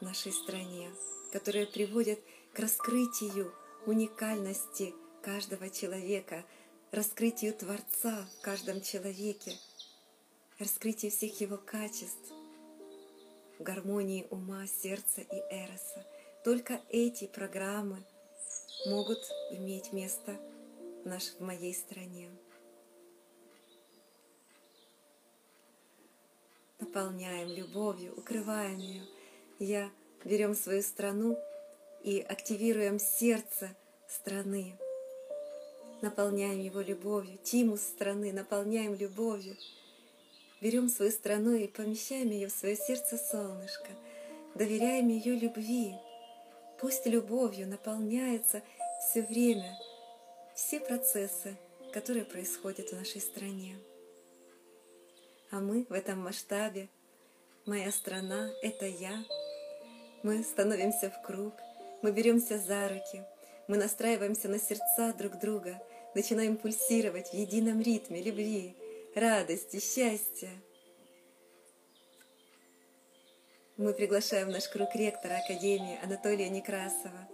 в 0.00 0.04
нашей 0.04 0.32
стране, 0.32 0.90
которые 1.32 1.66
приводят 1.66 2.20
к 2.54 2.58
раскрытию 2.60 3.52
уникальности 3.86 4.94
каждого 5.22 5.68
человека, 5.68 6.44
раскрытию 6.92 7.54
Творца 7.54 8.26
в 8.38 8.42
каждом 8.42 8.80
человеке, 8.80 9.52
раскрытию 10.58 11.10
всех 11.10 11.40
его 11.40 11.56
качеств, 11.56 12.32
гармонии 13.58 14.26
ума, 14.30 14.66
сердца 14.66 15.20
и 15.20 15.42
эроса. 15.50 16.04
Только 16.44 16.80
эти 16.88 17.26
программы 17.26 18.02
могут 18.86 19.18
иметь 19.50 19.92
место 19.92 20.36
в, 21.04 21.08
нашей, 21.08 21.36
в 21.36 21.40
моей 21.40 21.74
стране. 21.74 22.30
наполняем 26.88 27.48
любовью, 27.50 28.14
укрываем 28.16 28.78
ее. 28.78 29.02
Я 29.58 29.90
берем 30.24 30.54
свою 30.54 30.82
страну 30.82 31.38
и 32.02 32.20
активируем 32.20 32.98
сердце 32.98 33.76
страны, 34.08 34.76
наполняем 36.00 36.60
его 36.60 36.80
любовью, 36.80 37.38
тимус 37.38 37.82
страны 37.82 38.32
наполняем 38.32 38.94
любовью 38.94 39.56
берем 40.60 40.88
свою 40.88 41.10
страну 41.10 41.54
и 41.54 41.66
помещаем 41.66 42.30
ее 42.30 42.48
в 42.48 42.52
свое 42.52 42.76
сердце 42.76 43.16
солнышко, 43.16 43.90
доверяем 44.54 45.08
ее 45.08 45.34
любви. 45.36 45.94
Пусть 46.80 47.06
любовью 47.06 47.68
наполняется 47.68 48.62
все 49.00 49.22
время 49.22 49.76
все 50.54 50.80
процессы, 50.80 51.56
которые 51.92 52.24
происходят 52.24 52.90
в 52.90 52.96
нашей 52.96 53.20
стране. 53.20 53.78
А 55.50 55.60
мы 55.60 55.86
в 55.88 55.92
этом 55.92 56.20
масштабе, 56.20 56.88
моя 57.64 57.92
страна— 57.92 58.50
это 58.62 58.86
я. 58.86 59.24
Мы 60.24 60.42
становимся 60.42 61.10
в 61.10 61.22
круг, 61.22 61.54
мы 62.02 62.10
беремся 62.10 62.58
за 62.58 62.88
руки, 62.88 63.22
мы 63.68 63.76
настраиваемся 63.76 64.48
на 64.48 64.58
сердца 64.58 65.14
друг 65.16 65.38
друга, 65.38 65.80
начинаем 66.14 66.56
пульсировать 66.56 67.28
в 67.28 67.34
едином 67.34 67.80
ритме 67.80 68.20
любви, 68.20 68.74
радости, 69.14 69.80
счастья. 69.80 70.50
Мы 73.76 73.92
приглашаем 73.92 74.48
в 74.48 74.50
наш 74.50 74.68
круг 74.68 74.94
ректора 74.94 75.38
Академии 75.44 75.98
Анатолия 76.02 76.48
Некрасова. 76.48 77.28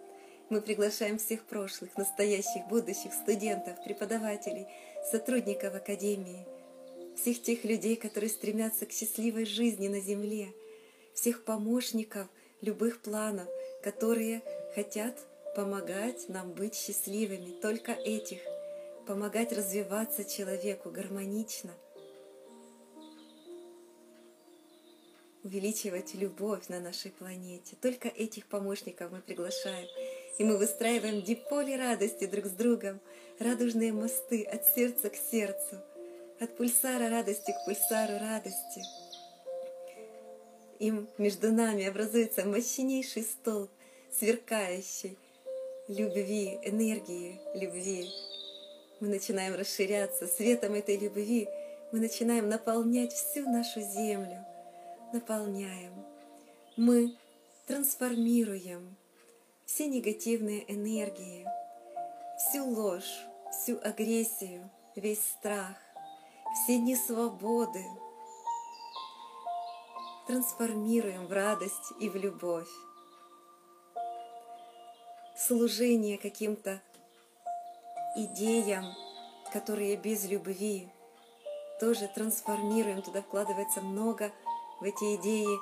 Мы 0.51 0.61
приглашаем 0.61 1.19
всех 1.19 1.45
прошлых, 1.47 1.97
настоящих, 1.97 2.67
будущих 2.69 3.13
студентов, 3.13 3.83
преподавателей, 3.83 4.67
сотрудников 5.11 5.75
Академии, 5.75 6.47
всех 7.17 7.43
тех 7.43 7.65
людей, 7.65 7.97
которые 7.97 8.31
стремятся 8.31 8.87
к 8.87 8.93
счастливой 8.93 9.47
жизни 9.47 9.89
на 9.89 10.01
Земле, 10.01 10.49
всех 11.15 11.45
помощников 11.45 12.29
любых 12.61 13.01
планов, 13.01 13.49
которые 13.83 14.43
хотят 14.75 15.19
помогать 15.57 16.29
нам 16.29 16.53
быть 16.53 16.75
счастливыми, 16.75 17.59
только 17.61 17.93
этих, 17.93 18.41
помогать 19.05 19.53
развиваться 19.53 20.25
человеку 20.25 20.91
гармонично, 20.91 21.73
увеличивать 25.43 26.15
любовь 26.15 26.69
на 26.69 26.81
нашей 26.81 27.11
планете. 27.11 27.77
Только 27.81 28.09
этих 28.09 28.47
помощников 28.47 29.13
мы 29.13 29.21
приглашаем. 29.21 29.87
И 30.39 30.45
мы 30.45 30.57
выстраиваем 30.57 31.23
диполи 31.23 31.77
радости 31.77 32.27
друг 32.27 32.47
с 32.47 32.51
другом, 32.51 32.99
радужные 33.39 33.93
мосты 33.93 34.43
от 34.43 34.65
сердца 34.67 35.11
к 35.11 35.17
сердцу, 35.17 35.77
от 36.41 36.57
пульсара 36.57 37.09
радости 37.09 37.53
к 37.53 37.65
пульсару 37.65 38.19
радости. 38.19 38.83
Им 40.81 41.09
между 41.19 41.53
нами 41.53 41.85
образуется 41.85 42.45
мощнейший 42.45 43.23
столб, 43.23 43.71
сверкающий 44.11 45.17
любви, 45.89 46.59
энергии 46.65 47.41
любви. 47.55 48.09
Мы 49.05 49.11
начинаем 49.11 49.55
расширяться 49.55 50.27
светом 50.27 50.73
этой 50.73 50.97
любви, 50.97 51.47
мы 51.93 52.01
начинаем 52.01 52.49
наполнять 52.49 53.13
всю 53.13 53.47
нашу 53.47 53.83
землю, 53.83 54.43
наполняем. 55.13 55.93
Мы 56.79 57.15
трансформируем 57.67 58.97
все 59.67 59.89
негативные 59.89 60.65
энергии, 60.73 61.47
всю 62.39 62.65
ложь, 62.65 63.27
всю 63.53 63.79
агрессию, 63.83 64.71
весь 64.97 65.21
страх, 65.21 65.77
все 66.55 66.79
несвободы. 66.79 67.85
Трансформируем 70.27 71.27
в 71.27 71.33
радость 71.35 71.93
и 72.01 72.09
в 72.09 72.17
любовь 72.17 72.71
служение 75.37 76.17
каким-то 76.17 76.81
идеям, 78.17 78.85
которые 79.53 79.97
без 79.97 80.25
любви, 80.27 80.89
тоже 81.81 82.09
трансформируем, 82.15 83.03
туда 83.03 83.23
вкладывается 83.23 83.81
много 83.81 84.33
в 84.81 84.85
эти 84.85 85.17
идеи 85.17 85.59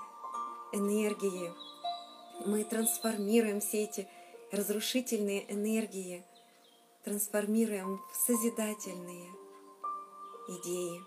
энергии. 0.73 1.53
Мы 2.47 2.65
трансформируем 2.65 3.61
все 3.61 3.85
эти 3.85 4.09
разрушительные 4.51 5.51
энергии, 5.53 6.25
трансформируем 7.05 8.01
в 8.13 8.17
созидательные 8.17 9.31
идеи, 10.49 11.01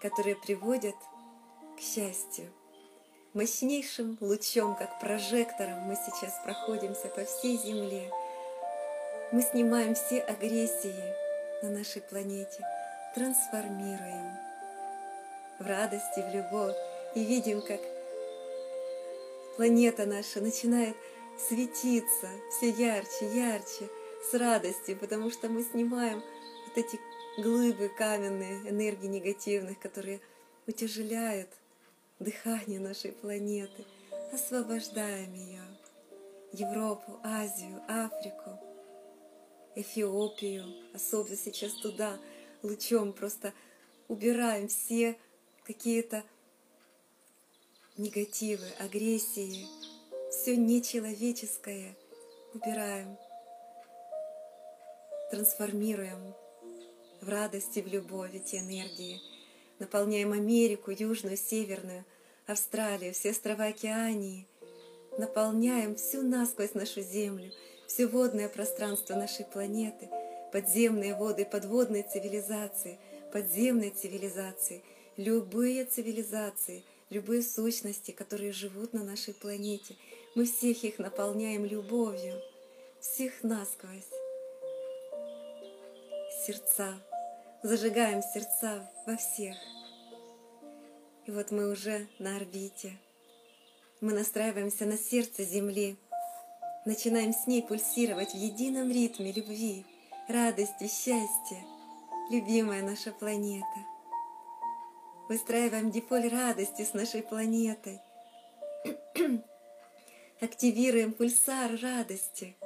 которые 0.00 0.36
приводят 0.36 0.96
к 1.76 1.80
счастью 1.80 2.50
мощнейшим 3.34 4.18
лучом, 4.20 4.74
как 4.74 4.98
прожектором 5.00 5.80
мы 5.80 5.96
сейчас 5.96 6.32
проходимся 6.44 7.08
по 7.08 7.24
всей 7.24 7.56
Земле. 7.58 8.10
Мы 9.32 9.42
снимаем 9.42 9.94
все 9.94 10.18
агрессии 10.22 11.14
на 11.62 11.70
нашей 11.70 12.02
планете, 12.02 12.66
трансформируем 13.14 14.36
в 15.60 15.64
радости, 15.64 16.18
в 16.18 16.34
любовь. 16.34 16.74
И 17.14 17.22
видим, 17.22 17.62
как 17.62 17.80
планета 19.54 20.04
наша 20.04 20.40
начинает 20.40 20.96
светиться 21.48 22.28
все 22.50 22.70
ярче, 22.70 23.32
ярче, 23.32 23.88
с 24.28 24.34
радостью, 24.34 24.96
потому 24.96 25.30
что 25.30 25.48
мы 25.48 25.62
снимаем 25.62 26.24
вот 26.66 26.84
эти 26.84 26.98
глыбы 27.40 27.88
каменные, 27.96 28.68
энергии 28.68 29.06
негативных, 29.06 29.78
которые 29.78 30.20
утяжеляют 30.66 31.50
дыхание 32.18 32.80
нашей 32.80 33.12
планеты, 33.12 33.84
освобождаем 34.32 35.32
ее. 35.34 35.62
Европу, 36.52 37.20
Азию, 37.22 37.80
Африку, 37.86 38.58
Эфиопию, 39.74 40.64
особенно 40.94 41.36
сейчас 41.36 41.72
туда 41.74 42.18
лучом 42.62 43.12
просто 43.12 43.52
убираем 44.08 44.68
все 44.68 45.16
какие-то 45.64 46.24
негативы, 47.96 48.66
агрессии, 48.78 49.66
все 50.30 50.56
нечеловеческое 50.56 51.96
убираем, 52.54 53.16
трансформируем 55.30 56.34
в 57.20 57.28
радость 57.28 57.76
и 57.76 57.82
в 57.82 57.86
любовь 57.86 58.34
эти 58.34 58.56
энергии– 58.56 59.20
наполняем 59.80 60.32
Америку, 60.32 60.92
Южную, 60.92 61.36
Северную, 61.36 62.04
Австралию, 62.46 63.12
все 63.12 63.30
острова 63.30 63.64
Океании, 63.64 64.46
наполняем 65.18 65.96
всю 65.96 66.22
насквозь 66.22 66.74
нашу 66.74 67.00
Землю, 67.00 67.50
все 67.90 68.06
водное 68.06 68.48
пространство 68.48 69.16
нашей 69.16 69.44
планеты, 69.44 70.08
подземные 70.52 71.16
воды, 71.16 71.44
подводные 71.44 72.04
цивилизации, 72.04 73.00
подземные 73.32 73.90
цивилизации, 73.90 74.84
любые 75.16 75.84
цивилизации, 75.86 76.84
любые 77.10 77.42
сущности, 77.42 78.12
которые 78.12 78.52
живут 78.52 78.92
на 78.92 79.02
нашей 79.02 79.34
планете. 79.34 79.96
Мы 80.36 80.44
всех 80.44 80.84
их 80.84 81.00
наполняем 81.00 81.64
любовью, 81.64 82.40
всех 83.00 83.42
насквозь. 83.42 84.04
Сердца 86.46 86.94
зажигаем 87.64 88.22
сердца 88.22 88.88
во 89.04 89.16
всех. 89.16 89.56
И 91.26 91.32
вот 91.32 91.50
мы 91.50 91.68
уже 91.68 92.06
на 92.20 92.36
орбите. 92.36 92.96
Мы 94.00 94.12
настраиваемся 94.12 94.86
на 94.86 94.96
сердце 94.96 95.42
Земли, 95.42 95.96
начинаем 96.84 97.32
с 97.32 97.46
ней 97.46 97.62
пульсировать 97.62 98.32
в 98.32 98.36
едином 98.36 98.90
ритме 98.90 99.32
любви, 99.32 99.84
радости, 100.28 100.84
счастья, 100.84 101.64
любимая 102.30 102.82
наша 102.82 103.12
планета. 103.12 103.66
Выстраиваем 105.28 105.90
диполь 105.90 106.28
радости 106.28 106.82
с 106.82 106.94
нашей 106.94 107.22
планетой. 107.22 108.00
Активируем 110.40 111.12
пульсар 111.12 111.78
радости 111.80 112.56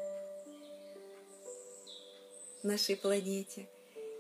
нашей 2.63 2.97
планете– 2.97 3.69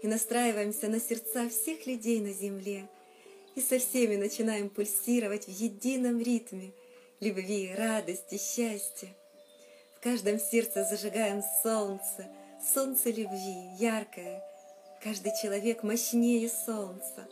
и 0.04 0.06
настраиваемся 0.06 0.88
на 0.88 1.00
сердца 1.00 1.48
всех 1.48 1.86
людей 1.86 2.20
на 2.20 2.30
земле 2.30 2.86
и 3.54 3.62
со 3.62 3.78
всеми 3.78 4.16
начинаем 4.16 4.68
пульсировать 4.68 5.46
в 5.46 5.50
едином 5.50 6.20
ритме 6.20 6.72
любви, 7.20 7.74
радости, 7.74 8.36
счастья. 8.36 9.08
Каждом 10.04 10.38
сердце 10.38 10.84
зажигаем 10.84 11.42
солнце, 11.62 12.26
солнце 12.74 13.08
любви, 13.08 13.70
яркое. 13.78 14.44
Каждый 15.02 15.32
человек 15.40 15.82
мощнее 15.82 16.50
солнца. 16.50 17.26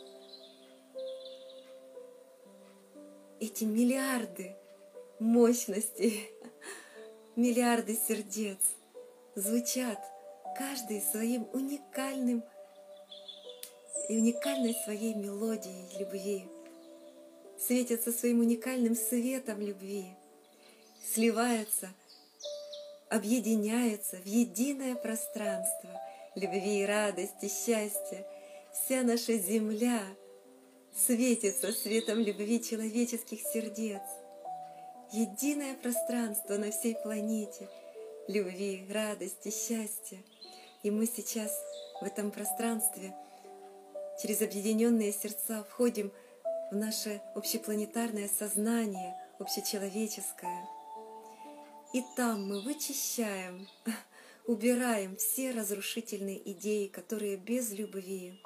Эти 3.39 3.63
миллиарды 3.63 4.55
мощностей, 5.19 6.31
миллиарды 7.35 7.95
сердец 7.95 8.57
звучат 9.35 9.99
каждый 10.57 10.99
своим 10.99 11.47
уникальным 11.53 12.43
и 14.09 14.17
уникальной 14.17 14.73
своей 14.83 15.13
мелодией 15.13 15.95
любви, 15.99 16.47
светятся 17.59 18.11
своим 18.11 18.39
уникальным 18.39 18.95
светом 18.95 19.61
любви, 19.61 20.15
сливаются, 21.05 21.91
объединяются 23.13 24.17
в 24.17 24.25
единое 24.25 24.95
пространство 24.95 26.01
любви, 26.33 26.83
радости, 26.83 27.47
счастья. 27.47 28.25
Вся 28.73 29.03
наша 29.03 29.37
земля 29.37 30.01
светится 30.95 31.71
светом 31.73 32.19
любви 32.19 32.61
человеческих 32.63 33.39
сердец. 33.41 34.01
Единое 35.11 35.75
пространство 35.75 36.57
на 36.57 36.71
всей 36.71 36.95
планете 36.95 37.69
любви, 38.27 38.83
радости, 38.89 39.51
счастья. 39.51 40.17
И 40.81 40.89
мы 40.89 41.05
сейчас 41.05 41.51
в 42.01 42.05
этом 42.05 42.31
пространстве 42.31 43.13
через 44.23 44.41
объединенные 44.41 45.13
сердца 45.13 45.63
входим 45.69 46.11
в 46.71 46.75
наше 46.75 47.21
общепланетарное 47.35 48.27
сознание, 48.27 49.15
общечеловеческое. 49.37 50.72
И 51.93 52.01
там 52.15 52.47
мы 52.47 52.61
вычищаем, 52.61 53.67
убираем 54.47 55.15
все 55.15 55.51
разрушительные 55.51 56.51
идеи, 56.51 56.87
которые 56.87 57.37
без 57.37 57.71
любви, 57.71 58.41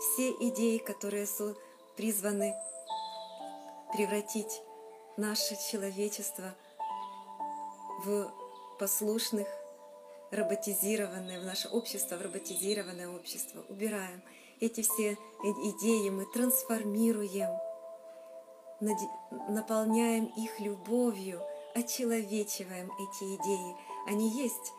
все 0.00 0.30
идеи, 0.30 0.78
которые 0.78 1.26
призваны 1.96 2.54
превратить 3.92 4.62
наше 5.16 5.56
человечество 5.70 6.54
в 8.04 8.32
послушных, 8.78 9.48
роботизированное, 10.30 11.40
в 11.40 11.44
наше 11.44 11.68
общество, 11.68 12.16
в 12.16 12.22
роботизированное 12.22 13.08
общество. 13.08 13.64
Убираем 13.68 14.22
эти 14.60 14.82
все 14.82 15.14
идеи, 15.42 16.10
мы 16.10 16.24
трансформируем, 16.26 17.50
наполняем 19.48 20.26
их 20.36 20.60
любовью, 20.60 21.42
очеловечиваем 21.74 22.90
эти 22.92 23.24
идеи. 23.36 23.76
Они 24.06 24.30
есть, 24.30 24.72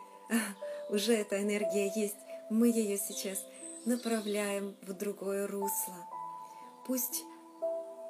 уже 0.88 1.14
эта 1.14 1.40
энергия 1.42 1.90
есть, 1.94 2.16
мы 2.50 2.68
ее 2.68 2.98
сейчас 2.98 3.44
направляем 3.84 4.76
в 4.82 4.92
другое 4.92 5.46
русло. 5.46 5.96
Пусть 6.86 7.22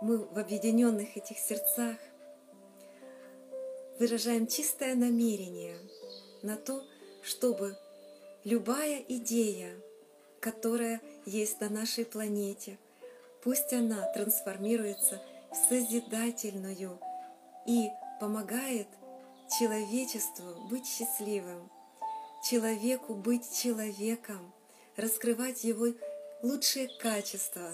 мы 0.01 0.19
в 0.19 0.39
объединенных 0.39 1.17
этих 1.17 1.39
сердцах 1.39 1.97
выражаем 3.99 4.47
чистое 4.47 4.95
намерение 4.95 5.79
на 6.43 6.57
то, 6.57 6.83
чтобы 7.23 7.77
любая 8.45 9.05
идея, 9.09 9.77
которая 10.41 11.03
есть 11.27 11.61
на 11.61 11.69
нашей 11.69 12.07
планете, 12.07 12.79
пусть 13.43 13.73
она 13.75 14.11
трансформируется 14.13 15.21
в 15.51 15.55
созидательную 15.69 16.99
и 17.67 17.91
помогает 18.21 18.87
человечеству 19.59 20.69
быть 20.69 20.87
счастливым, 20.87 21.71
человеку 22.49 23.15
быть 23.15 23.51
человеком, 23.59 24.53
раскрывать 24.97 25.65
его 25.65 25.87
лучшие 26.43 26.89
качества, 26.99 27.73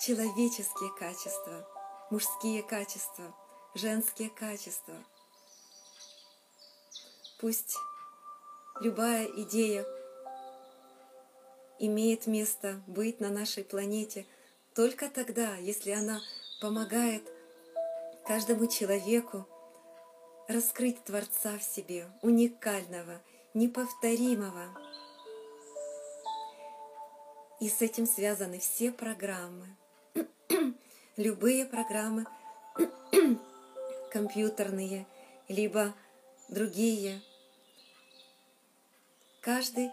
человеческие 0.00 0.90
качества, 0.96 1.68
мужские 2.10 2.62
качества, 2.62 3.34
женские 3.74 4.30
качества. 4.30 4.94
Пусть 7.40 7.76
любая 8.80 9.26
идея 9.26 9.84
имеет 11.80 12.28
место 12.28 12.80
быть 12.86 13.18
на 13.18 13.28
нашей 13.28 13.64
планете 13.64 14.24
только 14.72 15.08
тогда, 15.08 15.56
если 15.56 15.90
она 15.90 16.20
помогает 16.60 17.33
каждому 18.24 18.66
человеку 18.66 19.46
раскрыть 20.48 21.04
Творца 21.04 21.58
в 21.58 21.62
себе, 21.62 22.10
уникального, 22.22 23.20
неповторимого. 23.52 24.68
И 27.60 27.68
с 27.68 27.80
этим 27.82 28.06
связаны 28.06 28.58
все 28.58 28.92
программы, 28.92 29.76
любые 31.16 31.66
программы 31.66 32.26
компьютерные, 34.10 35.06
либо 35.48 35.94
другие. 36.48 37.22
Каждый 39.40 39.90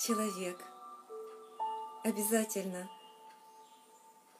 человек 0.00 0.64
обязательно 2.04 2.88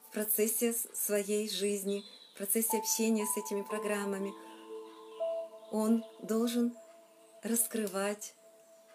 в 0.09 0.12
процессе 0.12 0.73
своей 0.73 1.49
жизни– 1.51 2.05
процессе 2.39 2.78
общения 2.78 3.26
с 3.26 3.36
этими 3.36 3.62
программами, 3.62 4.32
он 5.70 6.05
должен 6.22 6.74
раскрывать 7.43 8.34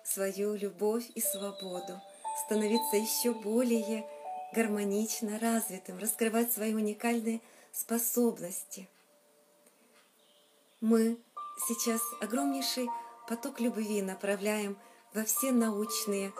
свою 0.03 0.55
любовь 0.55 1.05
и 1.13 1.21
свободу, 1.21 2.01
становиться 2.45 2.95
еще 2.95 3.33
более 3.33 4.07
гармонично 4.55 5.37
развитым, 5.39 5.99
раскрывать 5.99 6.51
свои 6.51 6.73
уникальные 6.73 7.41
способности. 7.71 8.87
Мы 10.79 11.17
сейчас 11.67 12.01
огромнейший 12.21 12.87
поток 13.27 13.59
любви 13.59 14.01
направляем 14.01 14.77
во 15.13 15.23
все 15.25 15.51
научные 15.51 16.33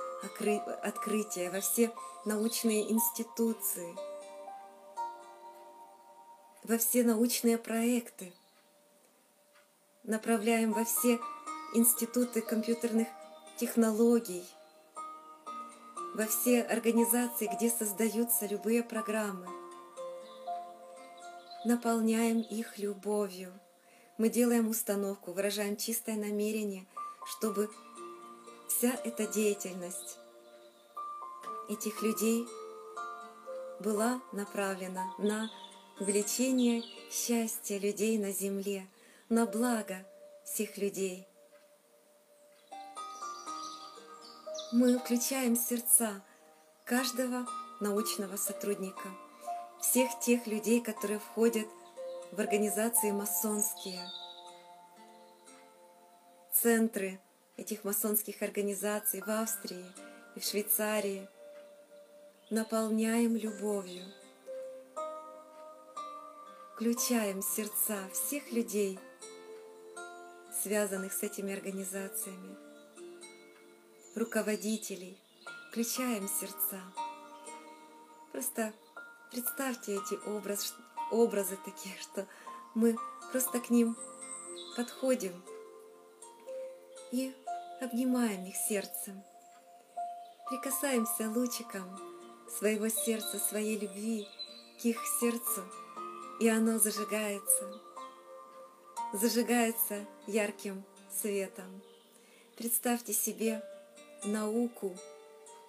открытия, 0.82 1.52
во 1.52 1.60
все 1.60 1.94
научные 2.26 2.92
институции– 2.92 3.96
во 6.64 6.78
все 6.78 7.04
научные 7.04 7.58
проекты, 7.58 8.34
направляем 10.04 10.74
во 10.74 10.86
все 10.86 11.20
институты 11.74 12.42
компьютерных 12.42 13.08
технологий, 13.58 14.46
во 16.14 16.26
все 16.26 16.62
организации, 16.62 17.50
где 17.54 17.70
создаются 17.70 18.46
любые 18.46 18.84
программы. 18.84 19.48
Наполняем 21.66 22.42
их 22.42 22.78
любовью. 22.78 23.54
Мы 24.18 24.30
делаем 24.30 24.68
установку, 24.68 25.32
выражаем 25.34 25.76
чистое 25.76 26.16
намерение, 26.16 26.86
чтобы 27.26 27.70
вся 28.68 28.94
эта 29.04 29.26
деятельность 29.28 30.20
этих 31.70 32.02
людей 32.02 32.48
была 33.80 34.22
направлена 34.32 35.14
на 35.18 35.50
увеличение 36.04 36.84
счастья 37.10 37.78
людей 37.78 38.18
на 38.18 38.34
земле, 38.34 38.86
на 39.30 39.46
благо 39.46 40.06
всех 40.44 40.78
людей. 40.78 41.26
Мы 44.74 45.00
включаем 45.00 45.56
сердца 45.56 46.22
каждого 46.84 47.48
научного 47.80 48.36
сотрудника, 48.36 49.08
всех 49.80 50.20
тех 50.20 50.46
людей, 50.46 50.82
которые 50.82 51.20
входят 51.20 51.68
в 52.34 52.40
организации 52.42 53.12
масонские, 53.12 54.06
центры 56.52 57.22
этих 57.56 57.86
масонских 57.86 58.42
организаций 58.42 59.22
в 59.22 59.30
Австрии 59.30 59.86
и 60.36 60.42
в 60.42 60.44
Швейцарии, 60.44 61.30
наполняем 62.50 63.38
любовью– 63.38 64.04
включаем 66.74 67.44
сердца 67.44 68.00
всех 68.12 68.52
людей, 68.52 69.00
связанных 70.64 71.14
с 71.14 71.22
этими 71.22 71.54
организациями, 71.54 72.56
руководителей, 74.16 75.22
включаем 75.70 76.28
сердца. 76.28 76.82
Просто 78.32 78.74
представьте 79.32 79.96
эти 79.96 80.16
образ, 80.28 80.74
образы 81.12 81.60
такие, 81.64 81.96
что 82.02 82.26
мы 82.74 82.98
просто 83.32 83.60
к 83.60 83.70
ним 83.70 83.96
подходим 84.76 85.44
и 87.12 87.36
обнимаем 87.82 88.46
их 88.46 88.56
сердцем, 88.56 89.24
прикасаемся 90.50 91.30
лучиком 91.30 92.00
своего 92.50 92.90
сердца, 92.90 93.38
своей 93.38 93.78
любви 93.78 94.28
к 94.82 94.86
их 94.86 94.98
сердцу– 95.20 95.64
и 96.40 96.50
оно 96.50 96.80
зажигается, 96.80 97.82
зажигается 99.14 100.06
ярким 100.28 100.84
светом. 101.22 101.82
Представьте 102.58 103.14
себе 103.14 103.64
науку, 104.24 104.96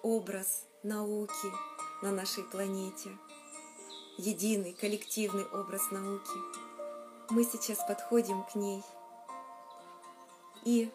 образ 0.01 0.65
науки 0.83 1.47
на 2.01 2.11
нашей 2.11 2.43
планете, 2.43 3.09
единый 4.17 4.73
коллективный 4.73 5.45
образ 5.45 5.91
науки. 5.91 6.37
Мы 7.29 7.43
сейчас 7.43 7.79
подходим 7.87 8.43
к 8.43 8.55
ней, 8.55 8.83
и 10.63 10.91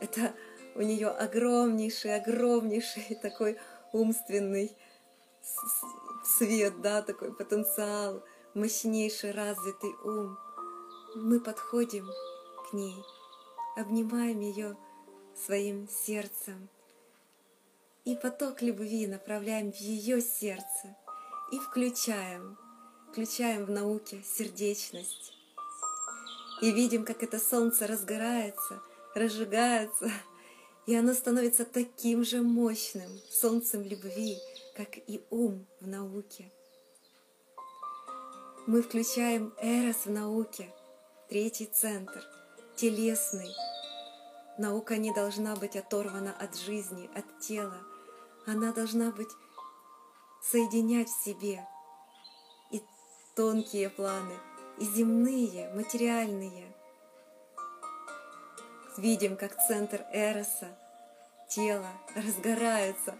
это 0.00 0.34
у 0.74 0.82
нее 0.82 1.08
огромнейший, 1.08 2.16
огромнейший 2.16 3.16
такой 3.22 3.58
умственный 3.92 4.76
свет, 6.24 6.80
да, 6.80 7.02
такой 7.02 7.34
потенциал– 7.34 8.22
мощнейший 8.54 9.32
развитый 9.32 9.94
ум, 10.04 10.38
мы 11.14 11.40
подходим 11.40 12.08
к 12.68 12.72
ней, 12.72 13.02
обнимаем 13.76 14.40
ее 14.40 14.76
своим 15.34 15.88
сердцем 15.88 16.68
и 18.04 18.14
поток 18.14 18.62
любви 18.62 19.06
направляем 19.06 19.72
в 19.72 19.76
ее 19.76 20.20
сердце. 20.20 20.96
и 21.52 21.58
включаем, 21.58 22.58
включаем 23.10 23.64
в 23.66 23.70
науке 23.70 24.22
сердечность. 24.24 25.32
И 26.62 26.72
видим, 26.72 27.04
как 27.04 27.22
это 27.22 27.38
солнце 27.38 27.86
разгорается, 27.86 28.82
разжигается, 29.14 30.10
и 30.86 30.96
оно 30.96 31.12
становится 31.12 31.64
таким 31.64 32.24
же 32.24 32.42
мощным 32.42 33.10
солнцем 33.30 33.82
любви, 33.82 34.36
как 34.74 34.96
и 34.96 35.22
ум 35.30 35.66
в 35.80 35.86
науке. 35.86 36.50
Мы 38.66 38.80
включаем 38.80 39.52
эрос 39.60 40.06
в 40.06 40.10
науке, 40.10 40.72
третий 41.28 41.66
центр, 41.66 42.24
телесный. 42.76 43.50
Наука 44.56 44.96
не 44.96 45.12
должна 45.12 45.54
быть 45.54 45.76
оторвана 45.76 46.32
от 46.32 46.56
жизни, 46.56 47.10
от 47.14 47.40
тела. 47.40 47.76
Она 48.46 48.72
должна 48.72 49.10
быть 49.10 49.28
соединять 50.42 51.10
в 51.10 51.24
себе 51.24 51.68
и 52.70 52.80
тонкие 53.36 53.90
планы, 53.90 54.38
и 54.78 54.86
земные, 54.86 55.70
материальные. 55.74 56.74
Видим, 58.96 59.36
как 59.36 59.58
центр 59.68 60.06
Эроса, 60.10 60.74
тело, 61.50 61.90
разгорается 62.16 63.14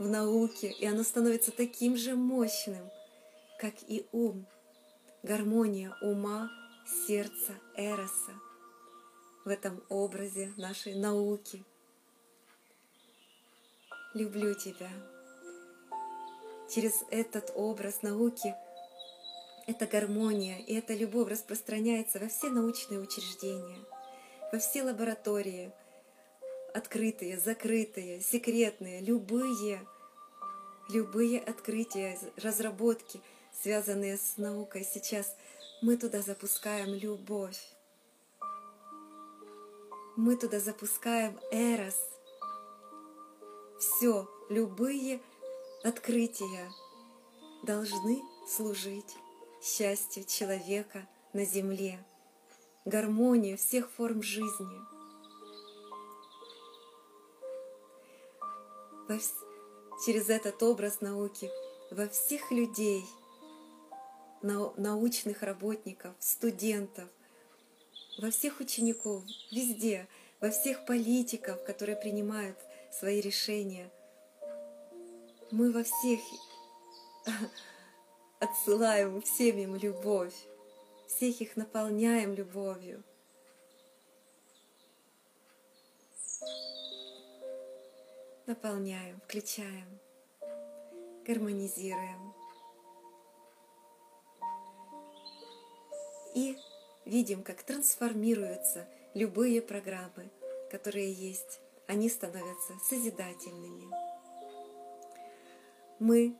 в 0.00 0.08
науке, 0.08 0.72
и 0.72 0.84
оно 0.86 1.04
становится 1.04 1.52
таким 1.52 1.96
же 1.96 2.16
мощным, 2.16 2.90
как 3.60 3.74
и 3.86 4.08
ум, 4.10 4.48
гармония 5.22 5.94
ума, 6.00 6.50
сердца, 7.06 7.54
Эроса 7.76 8.32
в 9.44 9.48
этом 9.48 9.82
образе 9.88 10.52
нашей 10.56 10.94
науки. 10.94 11.64
Люблю 14.14 14.54
тебя. 14.54 14.90
Через 16.72 17.02
этот 17.10 17.50
образ 17.54 18.02
науки 18.02 18.54
эта 19.66 19.86
гармония 19.86 20.58
и 20.58 20.74
эта 20.74 20.94
любовь 20.94 21.30
распространяется 21.30 22.18
во 22.18 22.28
все 22.28 22.50
научные 22.50 23.00
учреждения, 23.00 23.78
во 24.52 24.58
все 24.58 24.82
лаборатории, 24.82 25.72
открытые, 26.74 27.38
закрытые, 27.38 28.20
секретные, 28.20 29.00
любые, 29.00 29.80
любые 30.88 31.40
открытия, 31.40 32.18
разработки, 32.36 33.20
связанные 33.62 34.16
с 34.16 34.36
наукой. 34.36 34.84
Сейчас 34.84 35.34
мы 35.82 35.96
туда 35.96 36.22
запускаем 36.22 36.94
любовь. 36.94 37.60
Мы 40.16 40.36
туда 40.36 40.60
запускаем 40.60 41.38
эрос. 41.50 41.96
Все, 43.78 44.28
любые 44.48 45.20
открытия 45.84 46.70
должны 47.62 48.20
служить 48.48 49.16
счастью 49.62 50.24
человека 50.24 51.06
на 51.32 51.44
земле, 51.44 52.04
гармонии 52.84 53.56
всех 53.56 53.90
форм 53.90 54.22
жизни. 54.22 54.78
Через 60.04 60.28
этот 60.28 60.62
образ 60.62 61.00
науки 61.00 61.50
во 61.90 62.08
всех 62.08 62.50
людей, 62.52 63.04
научных 64.42 65.42
работников, 65.42 66.14
студентов, 66.18 67.08
во 68.18 68.30
всех 68.30 68.60
учеников, 68.60 69.22
везде, 69.50 70.06
во 70.40 70.50
всех 70.50 70.84
политиков, 70.86 71.62
которые 71.64 71.96
принимают 71.96 72.58
свои 72.90 73.20
решения– 73.20 73.90
мы 75.50 75.72
во 75.72 75.82
всех 75.82 76.20
отсылаем 78.38 79.22
всем 79.22 79.58
им 79.58 79.76
любовь, 79.76 80.34
всех 81.06 81.40
их 81.40 81.56
наполняем 81.56 82.34
любовью. 82.34 83.02
Наполняем, 88.46 89.20
включаем, 89.20 89.98
гармонизируем. 91.26 92.34
И 96.38 96.56
видим, 97.04 97.42
как 97.42 97.62
трансформируются 97.62 98.86
любые 99.14 99.60
программы, 99.60 100.30
которые 100.70 101.12
есть. 101.12 101.60
Они 101.86 102.08
становятся 102.08 102.74
созидательными 102.88 104.08
мы 105.98 106.38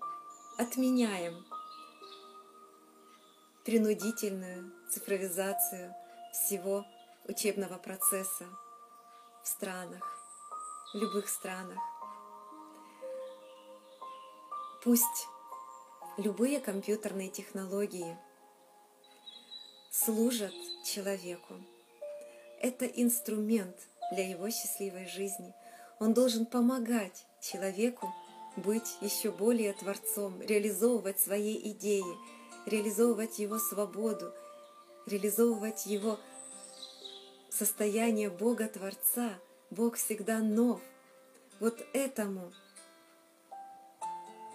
отменяем 0.57 1.44
принудительную 3.64 4.72
цифровизацию 4.88 5.92
всего 6.32 6.86
учебного 7.26 7.76
процесса 7.76 8.46
в 9.42 9.49
странах, 9.49 10.05
в 10.94 10.99
любых 10.99 11.28
странах. 11.28 11.78
Пусть 14.84 15.26
любые 16.18 16.61
компьютерные 16.61 17.28
технологии 17.28 18.16
служат 20.05 20.55
человеку. 20.84 21.55
Это 22.61 22.86
инструмент 22.86 23.76
для 24.12 24.28
его 24.28 24.49
счастливой 24.51 25.07
жизни. 25.07 25.55
Он 25.99 26.14
должен 26.14 26.46
помогать 26.46 27.26
человеку 27.40 28.12
быть 28.57 28.96
еще 29.01 29.30
более 29.30 29.72
Творцом, 29.72 30.40
реализовывать 30.40 31.18
свои 31.18 31.57
идеи, 31.72 32.16
реализовывать 32.66 33.38
Его 33.38 33.59
свободу, 33.59 34.32
реализовывать 35.07 35.86
Его 35.86 36.18
состояние 37.51 38.30
Бога-Творца. 38.30 39.38
Бог 39.70 39.96
всегда 39.96 40.38
нов. 40.38 40.80
Вот 41.61 41.84
этому 41.92 42.53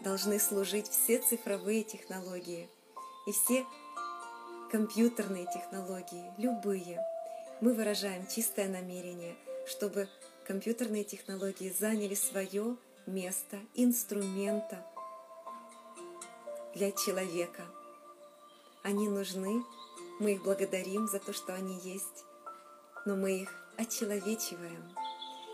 должны 0.03 0.39
служить 0.39 0.87
все 0.87 1.19
цифровые 1.19 1.83
технологии 1.83 2.69
и 3.27 3.31
все 3.31 3.65
компьютерные 4.73 5.45
технологии, 5.45 6.33
любые. 6.39 6.99
Мы 7.61 7.75
выражаем 7.75 8.25
чистое 8.25 8.67
намерение, 8.67 9.35
чтобы 9.67 10.09
компьютерные 10.47 11.03
технологии 11.03 11.69
заняли 11.69 12.15
свое 12.15 12.75
место, 13.05 13.59
инструмента 13.75 14.83
для 16.73 16.91
человека. 16.91 17.61
Они 18.81 19.07
нужны, 19.07 19.63
мы 20.19 20.33
их 20.33 20.43
благодарим 20.43 21.07
за 21.07 21.19
то, 21.19 21.33
что 21.33 21.53
они 21.53 21.79
есть, 21.81 22.25
но 23.05 23.15
мы 23.15 23.41
их 23.41 23.53
очеловечиваем. 23.77 24.91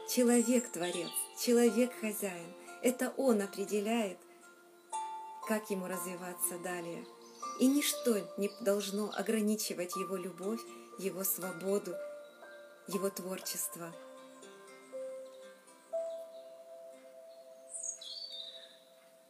Человек 0.09 0.71
творец, 0.71 1.11
человек 1.43 1.91
хозяин. 1.99 2.53
Это 2.81 3.13
он 3.17 3.41
определяет, 3.41 4.17
как 5.45 5.69
ему 5.71 5.87
развиваться 5.87 6.57
далее. 6.59 7.03
И 7.59 7.67
ничто 7.67 8.17
не 8.37 8.49
должно 8.61 9.11
ограничивать 9.15 9.95
его 9.95 10.15
любовь, 10.15 10.61
его 10.97 11.23
свободу, 11.23 11.95
его 12.87 13.09
творчество– 13.09 13.93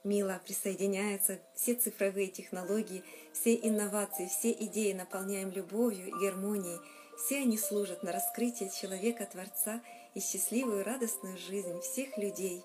мило 0.04 0.42
присоединяются 0.46 1.40
все 1.54 1.76
цифровые 1.76 2.28
технологии, 2.28 3.04
все 3.34 3.56
инновации, 3.56 4.28
все 4.28 4.52
идеи 4.52 4.94
наполняем 4.94 5.52
любовью 5.52 6.08
и 6.08 6.12
гармонией. 6.12 6.80
Все 7.18 7.40
они 7.40 7.58
служат 7.58 8.02
на 8.02 8.12
раскрытие 8.12 8.70
человека-творца 8.70 9.82
и 10.14 10.20
счастливую 10.20 10.86
радостную 10.86 11.38
жизнь 11.38 11.80
всех 11.82 12.18
людей 12.18 12.64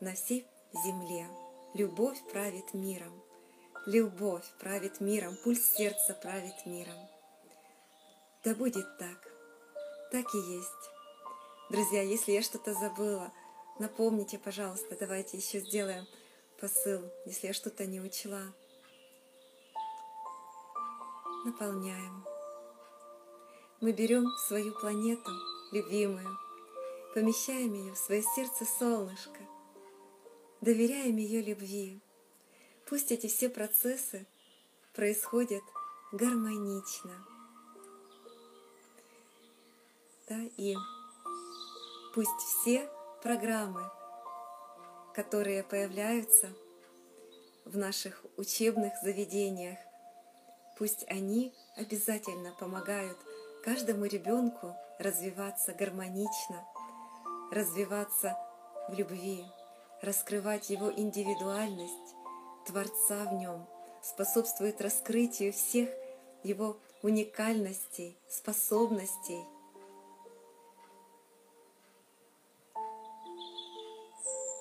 на 0.00 0.14
всей 0.14 0.46
земле. 0.84 1.26
Любовь 1.74 2.18
правит 2.30 2.74
миром. 2.74 3.22
Любовь 3.86 4.46
правит 4.58 5.00
миром, 5.00 5.36
пульс 5.42 5.74
сердца 5.74 6.14
правит 6.14 6.66
миром. 6.66 6.98
Да 8.44 8.54
будет 8.54 8.98
так. 8.98 9.18
Так 10.10 10.34
и 10.34 10.38
есть. 10.38 10.90
Друзья, 11.70 12.02
если 12.02 12.32
я 12.32 12.42
что-то 12.42 12.74
забыла– 12.74 13.32
Напомните, 13.78 14.38
пожалуйста, 14.38 14.96
давайте 14.98 15.36
еще 15.38 15.60
сделаем 15.60 16.06
посыл, 16.60 17.02
если 17.26 17.48
я 17.48 17.52
что-то 17.52 17.86
не 17.86 18.00
учла. 18.00 18.42
Наполняем. 21.44 22.24
Мы 23.80 23.90
берем 23.90 24.28
свою 24.46 24.72
планету, 24.78 25.32
любимую, 25.72 26.28
помещаем 27.14 27.74
ее 27.74 27.92
в 27.94 27.98
свое 27.98 28.22
сердце 28.22 28.64
солнышко, 28.64 29.40
доверяем 30.60 31.16
ее 31.16 31.40
любви. 31.40 32.00
Пусть 32.92 33.10
эти 33.10 33.26
все 33.26 33.48
процессы 33.48 34.26
происходят 34.92 35.62
гармонично. 36.12 37.24
Да, 40.28 40.38
и 40.58 40.76
пусть 42.14 42.38
все 42.40 42.86
программы, 43.22 43.90
которые 45.14 45.62
появляются 45.62 46.52
в 47.64 47.78
наших 47.78 48.26
учебных 48.36 48.92
заведениях. 49.02 49.78
Пусть 50.76 51.08
они 51.08 51.54
обязательно 51.76 52.52
помогают 52.60 53.16
каждому 53.64 54.04
ребенку 54.04 54.76
развиваться 54.98 55.72
гармонично, 55.72 56.62
развиваться 57.52 58.36
в 58.90 58.92
любви, 58.92 59.46
раскрывать 60.02 60.68
его 60.68 60.92
индивидуальность, 60.92 62.16
Творца 62.66 63.24
в 63.24 63.34
нем, 63.34 63.66
способствует 64.02 64.80
раскрытию 64.80 65.52
всех 65.52 65.88
его 66.42 66.76
уникальностей, 67.02 68.16
способностей. 68.28 69.44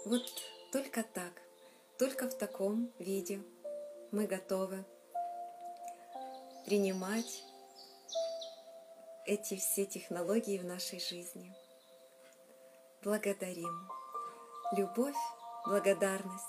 Вот 0.06 0.24
только 0.72 1.04
так, 1.04 1.34
только 2.00 2.28
в 2.28 2.38
таком 2.38 2.92
виде 2.98 3.42
мы 4.12 4.26
готовы 4.26 4.84
принимать 6.66 7.44
эти 9.26 9.56
все 9.56 9.86
технологии 9.86 10.58
в 10.58 10.66
нашей 10.66 11.00
жизни. 11.00 11.56
Благодарим. 13.04 13.90
Любовь, 14.76 15.16
благодарность, 15.66 16.46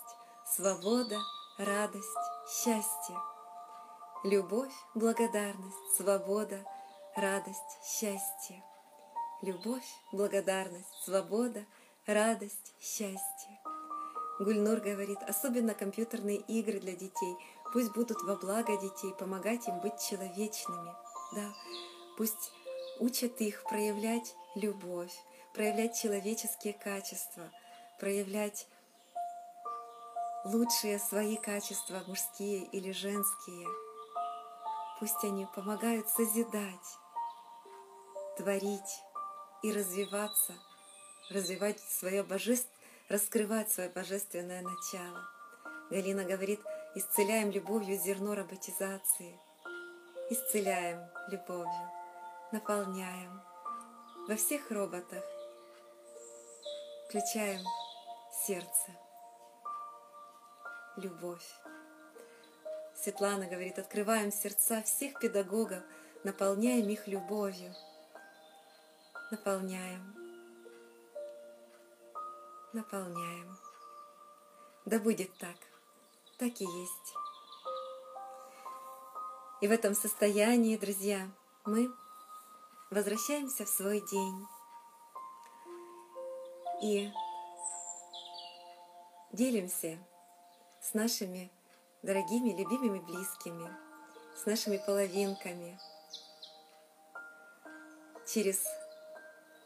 свобода, 0.47 1.19
радость, 1.59 2.09
счастье. 2.49 3.17
Любовь, 4.25 4.73
благодарность, 4.95 5.97
свобода, 5.97 6.65
радость, 7.15 7.79
счастье. 7.85 8.65
Любовь, 9.43 9.87
благодарность, 10.13 10.89
свобода, 11.05 11.67
радость, 12.07 12.75
счастье. 12.81 13.61
Гульнур 14.39 14.81
говорит, 14.81 15.19
особенно 15.29 15.75
компьютерные 15.75 16.39
игры 16.39 16.81
для 16.81 16.93
детей, 16.93 17.37
пусть 17.73 17.93
будут 17.93 18.23
во 18.23 18.37
благо 18.37 18.77
детей, 18.79 19.13
помогать 19.19 19.69
им 19.69 19.81
быть 19.81 20.01
человечными. 20.01 20.95
Да, 21.35 21.53
пусть 22.17 22.53
учат 22.99 23.41
их 23.41 23.63
проявлять 23.65 24.35
любовь, 24.55 25.13
проявлять 25.55 26.01
человеческие 26.01 26.73
качества, 26.73 27.51
проявлять 28.01 28.67
лучшие 30.45 30.99
свои 30.99 31.37
качества, 31.37 32.03
мужские 32.07 32.65
или 32.65 32.93
женские. 32.93 33.67
Пусть 34.99 35.23
они 35.25 35.47
помогают 35.55 36.09
созидать, 36.09 36.99
творить 38.37 39.03
и 39.63 39.73
развиваться, 39.73 40.55
развивать 41.31 41.81
свое 41.81 42.23
божество, 42.23 42.71
раскрывать 43.09 43.71
свое 43.71 43.91
божественное 43.91 44.63
начало. 44.63 45.29
Галина 45.91 46.25
говорит, 46.25 46.61
исцеляем 46.95 47.51
любовью 47.51 47.99
зерно 47.99 48.35
роботизации, 48.35 49.39
исцеляем 50.31 51.01
любовью, 51.29 51.91
наполняем 52.53 53.43
во 54.29 54.37
всех 54.37 54.71
роботах, 54.71 55.25
включаем 57.09 57.61
сердце 58.47 58.97
любовь. 60.97 61.47
Светлана 62.95 63.47
говорит, 63.47 63.79
открываем 63.79 64.31
сердца 64.31 64.83
всех 64.83 65.19
педагогов, 65.19 65.83
наполняем 66.25 66.89
их 66.89 67.07
любовью. 67.09 67.75
Наполняем. 69.31 70.15
Наполняем. 72.73 73.59
Да 74.85 74.99
будет 74.99 75.37
так. 75.39 75.57
Так 76.39 76.61
и 76.61 76.65
есть. 76.65 77.15
И 79.61 79.69
в 79.69 79.71
этом 79.71 79.95
состоянии, 79.95 80.77
друзья, 80.77 81.31
мы 81.65 81.93
возвращаемся 82.91 83.65
в 83.65 83.69
свой 83.69 84.01
день. 84.01 84.47
И 86.83 87.13
делимся 89.33 89.99
с 90.93 90.95
нашими 90.95 91.51
дорогими, 92.03 92.51
любимыми 92.51 92.99
близкими, 92.99 93.67
с 94.37 94.45
нашими 94.45 94.77
половинками, 94.77 95.79
через 98.29 98.63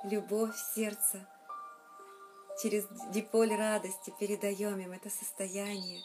любовь 0.05 0.55
сердца, 0.77 1.29
через 2.63 2.87
диполь 3.11 3.57
радости 3.57 4.15
передаем 4.21 4.79
им 4.79 4.93
это 4.93 5.11
состояние, 5.11 6.01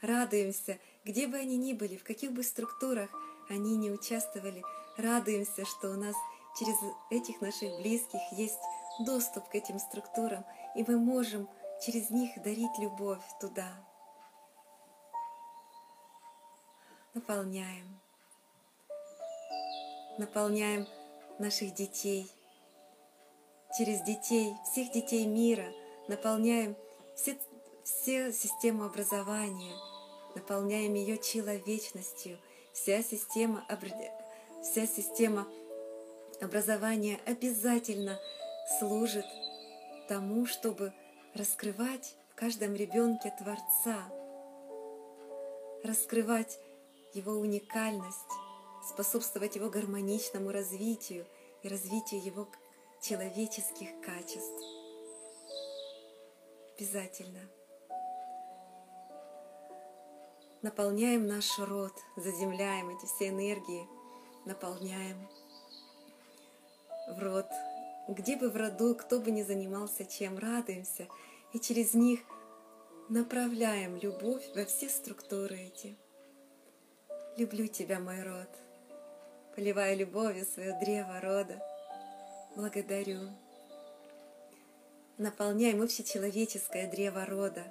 радуемся, 0.00 0.78
где 1.04 1.26
бы 1.26 1.36
они 1.36 1.58
ни 1.58 1.74
были, 1.74 1.96
в 1.96 2.04
каких 2.04 2.32
бы 2.32 2.42
структурах 2.42 3.10
они 3.50 3.76
не 3.76 3.90
участвовали, 3.90 4.62
радуемся, 4.96 5.66
что 5.66 5.90
у 5.90 5.96
нас 5.96 6.16
через 6.58 6.76
этих 7.10 7.42
наших 7.42 7.76
близких 7.82 8.20
есть 8.32 8.60
доступ 9.00 9.50
к 9.50 9.54
этим 9.54 9.78
структурам, 9.78 10.46
и 10.74 10.82
мы 10.82 10.98
можем 10.98 11.46
через 11.84 12.08
них 12.08 12.42
дарить 12.42 12.78
любовь 12.78 13.22
туда, 13.38 13.70
наполняем. 17.14 18.00
Наполняем 20.18 20.86
наших 21.38 21.74
детей. 21.74 22.30
Через 23.76 24.02
детей, 24.02 24.54
всех 24.70 24.92
детей 24.92 25.26
мира 25.26 25.72
наполняем 26.08 26.76
все, 27.14 27.38
все 27.84 28.32
систему 28.32 28.84
образования, 28.84 29.74
наполняем 30.34 30.94
ее 30.94 31.18
человечностью. 31.18 32.38
Вся 32.72 33.02
система, 33.02 33.64
вся 34.62 34.86
система 34.86 35.46
образования 36.40 37.20
обязательно 37.26 38.18
служит 38.78 39.26
тому, 40.08 40.46
чтобы 40.46 40.92
раскрывать 41.34 42.16
в 42.32 42.34
каждом 42.34 42.74
ребенке 42.74 43.32
Творца, 43.38 44.08
раскрывать 45.84 46.58
его 47.14 47.32
уникальность, 47.32 48.18
способствовать 48.82 49.56
его 49.56 49.68
гармоничному 49.68 50.50
развитию 50.50 51.26
и 51.62 51.68
развитию 51.68 52.22
его 52.24 52.48
человеческих 53.02 53.88
качеств. 54.00 54.64
Обязательно. 56.76 57.40
Наполняем 60.62 61.26
наш 61.26 61.58
род, 61.58 61.92
заземляем 62.16 62.90
эти 62.90 63.06
все 63.06 63.28
энергии, 63.28 63.88
наполняем 64.44 65.28
в 67.08 67.18
род. 67.18 67.46
Где 68.08 68.36
бы 68.36 68.50
в 68.50 68.56
роду, 68.56 68.94
кто 68.94 69.20
бы 69.20 69.30
ни 69.30 69.42
занимался 69.42 70.04
чем, 70.04 70.38
радуемся, 70.38 71.08
и 71.52 71.60
через 71.60 71.94
них 71.94 72.20
направляем 73.08 73.96
любовь 73.96 74.44
во 74.54 74.64
все 74.64 74.88
структуры 74.88 75.56
эти. 75.56 75.96
Люблю 77.36 77.68
тебя, 77.68 78.00
мой 78.00 78.22
род, 78.22 78.48
поливая 79.54 79.94
любовью 79.94 80.44
свое 80.44 80.78
древо 80.80 81.20
рода. 81.20 81.62
Благодарю. 82.56 83.30
Наполняем 85.16 85.80
общечеловеческое 85.80 86.90
древо 86.90 87.24
рода. 87.24 87.64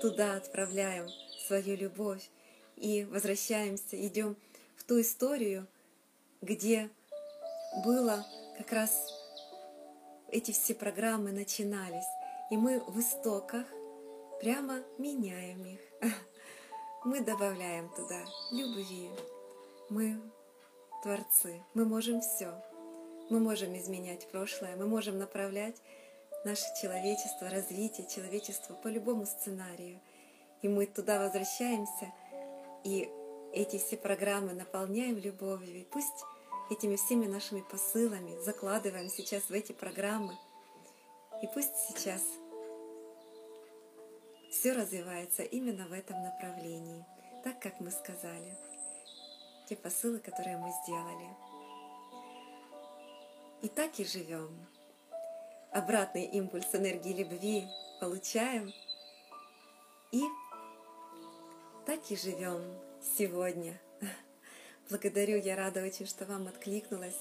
Туда 0.00 0.36
отправляем 0.36 1.08
свою 1.46 1.76
любовь 1.76 2.28
и 2.76 3.04
возвращаемся, 3.04 4.04
идем 4.04 4.36
в 4.76 4.84
ту 4.84 5.00
историю, 5.00 5.66
где 6.40 6.88
было 7.84 8.26
как 8.56 8.72
раз 8.72 8.90
эти 10.28 10.50
все 10.50 10.74
программы 10.74 11.30
начинались, 11.30 12.08
и 12.50 12.56
мы 12.56 12.80
в 12.80 12.98
истоках 12.98 13.66
прямо 14.40 14.82
меняем 14.98 15.64
их. 15.66 15.80
мы 17.04 17.20
добавляем 17.20 17.88
туда 17.90 18.24
любви. 18.50 19.10
Мы 19.88 20.20
творцы, 21.02 21.62
мы 21.74 21.84
можем 21.84 22.20
все. 22.20 22.52
Мы 23.28 23.40
можем 23.40 23.76
изменять 23.76 24.28
прошлое, 24.30 24.76
мы 24.76 24.86
можем 24.86 25.18
направлять 25.18 25.76
наше 26.44 26.64
человечество, 26.80 27.50
развитие 27.50 28.06
человечества 28.08 28.74
по 28.74 28.88
любому 28.88 29.26
сценарию. 29.26 30.00
И 30.60 30.68
мы 30.68 30.86
туда 30.86 31.18
возвращаемся, 31.18 32.12
и 32.84 33.10
эти 33.52 33.78
все 33.78 33.96
программы 33.96 34.52
наполняем 34.52 35.18
любовью. 35.18 35.80
И 35.80 35.84
пусть 35.84 36.24
этими 36.70 36.96
всеми 36.96 37.26
нашими 37.26 37.62
посылами 37.62 38.38
закладываем 38.42 39.08
сейчас 39.08 39.42
в 39.44 39.52
эти 39.52 39.72
программы. 39.72 40.36
И 41.42 41.48
пусть 41.52 41.76
сейчас 41.88 42.22
все 44.52 44.72
развивается 44.72 45.42
именно 45.42 45.88
в 45.88 45.92
этом 45.92 46.22
направлении, 46.22 47.04
так 47.42 47.58
как 47.60 47.80
мы 47.80 47.90
сказали. 47.90 48.54
Те 49.66 49.76
посылы, 49.76 50.18
которые 50.18 50.58
мы 50.58 50.70
сделали. 50.84 51.28
И 53.62 53.68
так 53.68 53.98
и 53.98 54.04
живем. 54.04 54.66
Обратный 55.70 56.24
импульс 56.24 56.66
энергии 56.74 57.14
любви 57.14 57.66
получаем 57.98 58.70
и 60.10 60.22
так 61.86 62.10
и 62.10 62.16
живем 62.16 62.62
сегодня. 63.16 63.80
Благодарю, 64.90 65.38
я 65.38 65.56
рада 65.56 65.82
очень, 65.82 66.06
что 66.06 66.26
вам 66.26 66.46
откликнулось. 66.46 67.18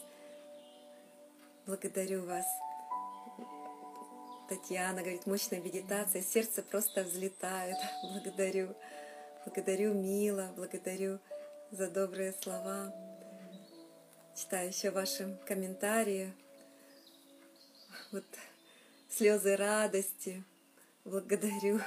Благодарю 1.65 2.25
вас. 2.25 2.45
Татьяна 4.51 4.99
говорит, 4.99 5.27
мощная 5.27 5.61
медитация, 5.61 6.21
сердце 6.21 6.61
просто 6.61 7.03
взлетает. 7.03 7.77
Благодарю. 8.03 8.75
Благодарю, 9.45 9.93
Мила, 9.93 10.51
благодарю 10.57 11.19
за 11.71 11.89
добрые 11.89 12.33
слова. 12.33 12.93
Читаю 14.35 14.67
еще 14.67 14.91
ваши 14.91 15.39
комментарии. 15.47 16.33
Вот 18.11 18.25
слезы 19.09 19.55
радости. 19.55 20.43
Благодарю. 21.05 21.79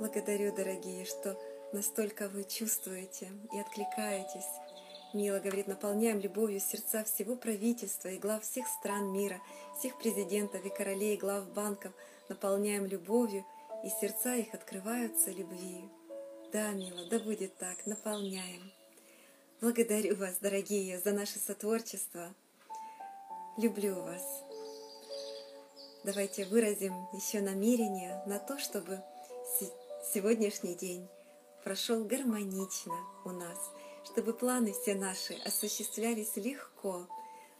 Благодарю, 0.00 0.52
дорогие, 0.52 1.04
что 1.04 1.40
настолько 1.72 2.28
вы 2.28 2.42
чувствуете 2.42 3.30
и 3.52 3.60
откликаетесь. 3.60 4.69
Мила 5.12 5.40
говорит, 5.40 5.66
наполняем 5.66 6.20
любовью 6.20 6.60
сердца 6.60 7.02
всего 7.02 7.34
правительства 7.34 8.08
и 8.08 8.18
глав 8.18 8.44
всех 8.44 8.68
стран 8.68 9.12
мира, 9.12 9.40
всех 9.76 9.98
президентов 9.98 10.64
и 10.64 10.68
королей, 10.68 11.16
глав 11.16 11.48
банков, 11.52 11.92
наполняем 12.28 12.86
любовью, 12.86 13.44
и 13.84 13.88
сердца 13.88 14.36
их 14.36 14.54
открываются 14.54 15.32
любви. 15.32 15.84
Да, 16.52 16.70
Мила, 16.70 17.06
да 17.10 17.18
будет 17.18 17.56
так, 17.56 17.86
наполняем. 17.86 18.70
Благодарю 19.60 20.14
вас, 20.14 20.36
дорогие, 20.40 21.00
за 21.00 21.10
наше 21.12 21.40
сотворчество. 21.40 22.32
Люблю 23.56 24.00
вас. 24.00 24.22
Давайте 26.04 26.44
выразим 26.44 26.94
еще 27.12 27.40
намерение 27.40 28.22
на 28.26 28.38
то, 28.38 28.58
чтобы 28.58 29.02
сегодняшний 30.14 30.74
день 30.74 31.08
прошел 31.64 32.04
гармонично 32.04 32.94
у 33.24 33.30
нас– 33.30 33.58
чтобы 34.04 34.32
планы 34.32 34.72
все 34.72 34.94
наши 34.94 35.34
осуществлялись 35.44 36.36
легко, 36.36 37.06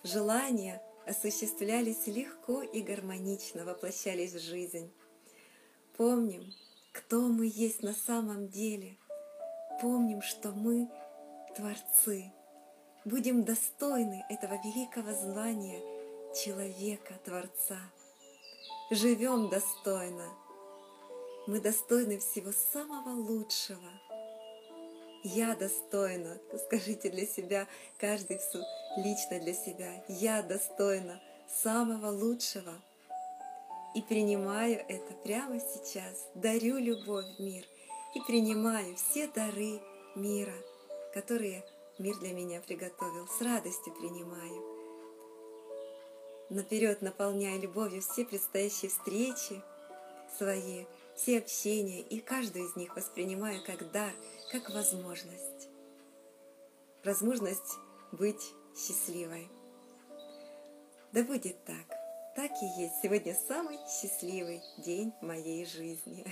желания 0.03 0.83
осуществлялись 1.07 2.07
легко 2.07 2.63
и 2.63 2.83
гармонично, 2.83 3.65
воплощались 3.65 4.33
в 4.35 4.41
жизнь. 4.41 4.93
Помним, 5.97 6.53
кто 6.93 7.21
мы 7.21 7.51
есть 7.53 7.83
на 7.83 7.95
самом 7.95 8.49
деле. 8.49 8.97
Помним, 9.81 10.23
что 10.23 10.51
мы 10.51 10.89
Творцы. 11.57 12.33
Будем 13.05 13.45
достойны 13.45 14.25
этого 14.29 14.61
великого 14.63 15.13
звания 15.13 15.81
человека-творца. 16.35 17.79
Живем 18.91 19.49
достойно. 19.49 20.29
Мы 21.47 21.61
достойны 21.61 22.19
всего 22.19 22.53
самого 22.53 23.11
лучшего– 23.11 23.91
я 25.23 25.55
достойна. 25.55 26.39
Скажите 26.67 27.11
для 27.11 27.27
себя, 27.27 27.67
каждый 27.99 28.41
лично 28.97 29.39
для 29.41 29.55
себя. 29.55 30.05
Я 30.09 30.43
достойна 30.43 31.21
самого 31.63 32.11
лучшего. 32.11 32.73
И 33.95 34.03
принимаю 34.03 34.85
это 34.89 35.15
прямо 35.25 35.61
сейчас. 35.61 36.27
Дарю 36.35 36.79
любовь 36.79 37.27
в 37.37 37.43
мир. 37.43 37.65
И 38.15 38.21
принимаю 38.21 38.97
все 38.97 39.29
дары 39.29 39.81
мира, 40.15 40.55
которые 41.13 41.65
мир 41.99 42.17
для 42.19 42.33
меня 42.33 42.61
приготовил. 42.61 43.27
С 43.29 43.41
радостью 43.43 43.93
принимаю. 43.95 44.71
Наперед 46.51 47.03
наполняя 47.03 47.59
любовью 47.59 48.03
все 48.03 48.25
предстоящие 48.25 48.91
встречи 48.91 49.63
свои, 50.37 50.85
все 51.21 51.39
общения, 51.39 52.01
и 52.01 52.19
каждую 52.19 52.65
из 52.65 52.77
них 52.77 52.97
воспринимаю 52.97 53.63
как 53.63 53.91
дар, 53.93 54.11
как 54.51 54.71
возможность. 54.71 55.69
Возможность 57.05 57.77
быть 58.11 58.55
счастливой. 58.75 59.51
Да 61.13 61.23
будет 61.23 61.63
так. 61.65 61.87
Так 62.35 62.51
и 62.63 62.81
есть. 62.81 62.95
Сегодня 63.03 63.37
самый 63.47 63.77
счастливый 63.87 64.63
день 64.79 65.13
моей 65.21 65.67
жизни. 65.67 66.25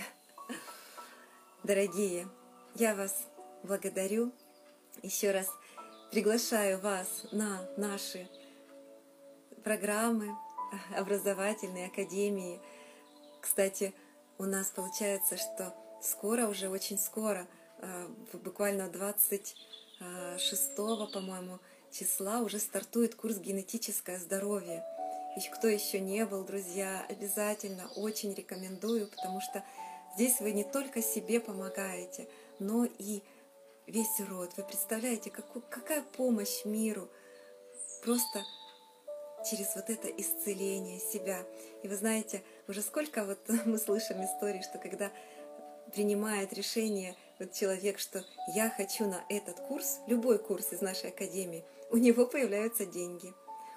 Дорогие, 1.64 2.26
я 2.74 2.94
вас 2.94 3.14
благодарю. 3.64 4.32
Еще 5.02 5.32
раз 5.32 5.48
приглашаю 6.10 6.80
вас 6.80 7.26
на 7.30 7.68
наши 7.76 8.26
программы 9.62 10.34
образовательные 10.96 11.88
академии. 11.88 12.58
Кстати, 13.42 13.92
у 14.38 14.44
нас 14.44 14.68
получается, 14.68 15.36
что 15.36 15.74
скоро, 16.00 16.46
уже 16.46 16.68
очень 16.68 16.98
скоро, 16.98 17.46
а, 17.78 18.08
буквально 18.32 18.88
26, 18.88 20.76
по-моему, 21.12 21.58
числа 21.90 22.40
уже 22.40 22.58
стартует 22.58 23.14
курс 23.14 23.36
«Генетическое 23.38 24.18
здоровье». 24.18 24.84
И 25.36 25.40
кто 25.50 25.68
еще 25.68 26.00
не 26.00 26.24
был, 26.24 26.44
друзья, 26.44 27.04
обязательно 27.08 27.88
очень 27.96 28.32
рекомендую, 28.34 29.08
потому 29.08 29.40
что 29.40 29.64
здесь 30.14 30.40
вы 30.40 30.52
не 30.52 30.64
только 30.64 31.02
себе 31.02 31.40
помогаете, 31.40 32.28
но 32.58 32.84
и 32.84 33.22
весь 33.86 34.20
род. 34.20 34.52
Вы 34.56 34.64
представляете, 34.64 35.30
какую, 35.30 35.62
какая 35.68 36.02
помощь 36.02 36.64
миру 36.64 37.08
просто 38.02 38.44
через 39.48 39.74
вот 39.76 39.90
это 39.90 40.08
исцеление 40.08 40.98
себя. 40.98 41.46
И 41.82 41.88
вы 41.88 41.96
знаете, 41.96 42.42
уже 42.68 42.82
сколько 42.82 43.24
вот 43.24 43.38
мы 43.64 43.78
слышим 43.78 44.22
историй, 44.24 44.62
что 44.62 44.78
когда 44.78 45.10
принимает 45.92 46.52
решение 46.52 47.16
вот 47.38 47.52
человек, 47.52 47.98
что 47.98 48.24
я 48.54 48.70
хочу 48.70 49.06
на 49.06 49.24
этот 49.28 49.58
курс, 49.60 50.00
любой 50.06 50.38
курс 50.38 50.72
из 50.72 50.82
нашей 50.82 51.10
академии, 51.10 51.64
у 51.90 51.96
него 51.96 52.26
появляются 52.26 52.84
деньги. 52.84 53.32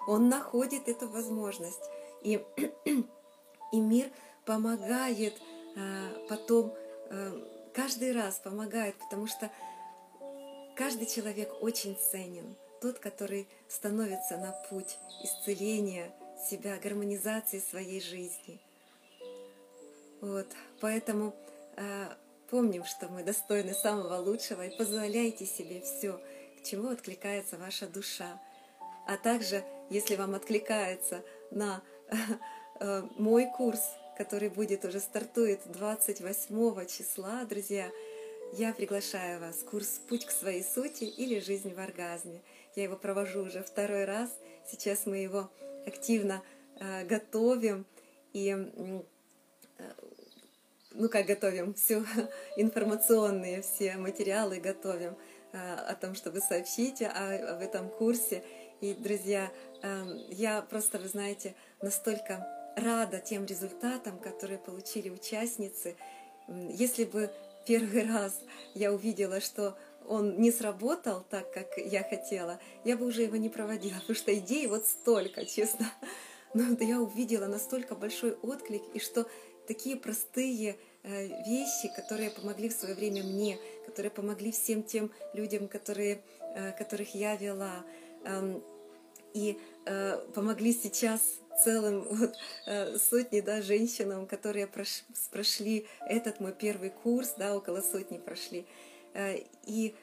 Он 0.08 0.30
находит 0.30 0.90
эту 0.90 1.08
возможность. 1.08 1.82
И, 2.22 2.44
и 3.72 3.80
мир 3.80 4.12
помогает 4.46 5.34
а, 5.78 6.26
потом, 6.28 6.74
а, 7.10 7.72
каждый 7.74 8.12
раз 8.12 8.36
помогает, 8.40 8.96
потому 8.96 9.28
что 9.28 9.50
каждый 10.76 11.06
человек 11.06 11.54
очень 11.62 11.98
ценен 12.12 12.56
тот, 12.82 13.00
который 13.00 13.48
становится 13.70 14.38
на 14.38 14.52
путь 14.70 14.98
исцеления 15.24 16.12
себя, 16.50 16.78
гармонизации 16.78 17.60
своей 17.60 18.02
жизни. 18.02 18.60
Вот, 20.22 20.48
поэтому 20.80 21.36
э, 21.78 22.08
помним, 22.50 22.86
что 22.86 23.08
мы 23.10 23.24
достойны 23.24 23.74
самого 23.74 24.18
лучшего 24.18 24.68
и 24.68 24.78
позволяйте 24.78 25.46
себе 25.48 25.82
все, 25.82 26.22
к 26.60 26.64
чему 26.64 26.90
откликается 26.90 27.58
ваша 27.58 27.88
душа. 27.88 28.40
А 29.08 29.18
также, 29.18 29.64
если 29.90 30.16
вам 30.16 30.36
откликается 30.36 31.24
на 31.50 31.82
э, 32.80 33.02
мой 33.18 33.48
курс, 33.58 33.82
который 34.16 34.50
будет 34.50 34.86
уже 34.86 35.00
стартует 35.00 35.62
28 35.66 36.86
числа, 36.86 37.44
друзья, 37.46 37.90
я 38.54 38.74
приглашаю 38.74 39.40
вас 39.40 39.56
в 39.58 39.66
курс 39.66 40.02
«Путь 40.08 40.26
к 40.26 40.32
своей 40.32 40.64
сути» 40.64 41.06
или 41.06 41.40
«Жизнь 41.40 41.74
в 41.74 41.80
оргазме». 41.80 42.42
Я 42.76 42.84
его 42.84 42.96
провожу 42.96 43.44
уже 43.44 43.64
второй 43.64 44.06
раз. 44.06 44.30
Сейчас 44.70 45.06
мы 45.06 45.18
его 45.18 45.50
активно 45.88 46.44
э, 46.80 47.06
готовим 47.06 47.86
и 48.34 48.50
э, 48.50 49.02
ну 50.94 51.10
как 51.10 51.26
готовим, 51.26 51.74
все 51.74 52.04
информационные, 52.58 53.62
все 53.62 53.98
материалы 53.98 54.60
готовим 54.60 55.16
э, 55.54 55.74
о 55.74 55.96
том, 55.96 56.16
чтобы 56.16 56.40
сообщить 56.40 57.02
о, 57.02 57.56
об 57.56 57.62
этом 57.62 57.90
курсе. 57.90 58.44
И, 58.82 58.94
друзья, 58.94 59.52
э, 59.82 60.04
я 60.30 60.62
просто, 60.62 61.00
вы 61.00 61.08
знаете, 61.08 61.56
настолько 61.82 62.48
рада 62.76 63.20
тем 63.20 63.46
результатам, 63.46 64.18
которые 64.20 64.58
получили 64.58 65.10
участницы. 65.10 65.96
Если 66.48 67.06
бы 67.06 67.32
первый 67.66 68.08
раз 68.08 68.40
я 68.74 68.92
увидела, 68.92 69.40
что 69.40 69.78
он 70.08 70.40
не 70.40 70.52
сработал 70.52 71.24
так, 71.30 71.54
как 71.54 71.78
я 71.78 72.04
хотела, 72.04 72.60
я 72.84 72.98
бы 72.98 73.06
уже 73.06 73.22
его 73.22 73.36
не 73.38 73.50
проводила, 73.50 74.00
потому 74.00 74.16
что 74.16 74.36
идей 74.36 74.68
вот 74.68 74.86
столько, 74.86 75.46
честно. 75.46 75.92
Но 76.54 76.76
я 76.84 77.00
увидела 77.00 77.46
настолько 77.46 77.96
большой 77.96 78.34
отклик, 78.34 78.84
и 78.94 79.00
что 79.00 79.26
такие 79.68 79.96
простые 79.96 80.78
э, 81.04 81.28
вещи, 81.46 81.92
которые 81.96 82.30
помогли 82.32 82.70
в 82.70 82.74
свое 82.74 82.96
время 82.96 83.24
мне, 83.24 83.58
которые 83.86 84.12
помогли 84.12 84.52
всем 84.52 84.84
тем 84.84 85.12
людям, 85.34 85.68
которые, 85.68 86.22
э, 86.56 86.72
которых 86.78 87.16
я 87.16 87.36
вела, 87.36 87.84
эм, 88.26 88.64
и 89.34 89.58
э, 89.86 90.18
помогли 90.34 90.74
сейчас 90.74 91.22
целым 91.64 92.02
вот, 92.10 92.34
сотни 93.02 93.42
да, 93.42 93.62
женщинам, 93.62 94.26
которые 94.26 94.68
прошли 95.32 95.86
этот 96.08 96.40
мой 96.40 96.54
первый 96.54 96.90
курс, 96.90 97.34
да, 97.38 97.56
около 97.56 97.82
сотни 97.82 98.18
прошли. 98.18 98.66
И 99.66 99.94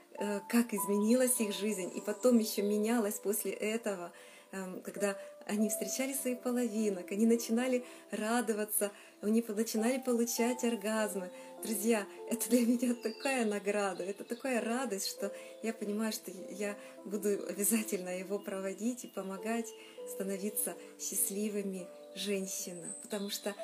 как 0.51 0.75
изменилась 0.75 1.41
их 1.41 1.55
жизнь, 1.55 1.91
и 1.97 2.01
потом 2.03 2.39
еще 2.39 2.61
менялась 2.61 3.15
после 3.15 3.53
этого, 3.53 4.13
эм, 4.53 4.83
когда 4.83 5.17
они 5.49 5.71
встречали 5.71 6.13
своих 6.13 6.41
половинок, 6.41 7.11
они 7.11 7.27
начинали 7.27 7.85
радоваться, 8.11 8.93
они 9.23 9.43
начинали 9.49 9.99
получать 9.99 10.63
оргазмы. 10.63 11.31
Друзья, 11.65 12.07
это 12.31 12.49
для 12.51 12.67
меня 12.67 12.95
такая 12.95 13.47
награда, 13.47 14.05
это 14.05 14.25
такая 14.25 14.61
радость, 14.61 15.09
что 15.09 15.33
я 15.63 15.73
понимаю, 15.73 16.13
что 16.13 16.31
я 16.51 16.77
буду 17.05 17.31
обязательно 17.49 18.11
его 18.11 18.39
проводить 18.39 19.05
и 19.05 19.09
помогать 19.09 19.67
становиться 20.13 20.75
счастливыми 21.01 21.89
женщинам, 22.15 22.93
потому 23.03 23.31
что 23.31 23.55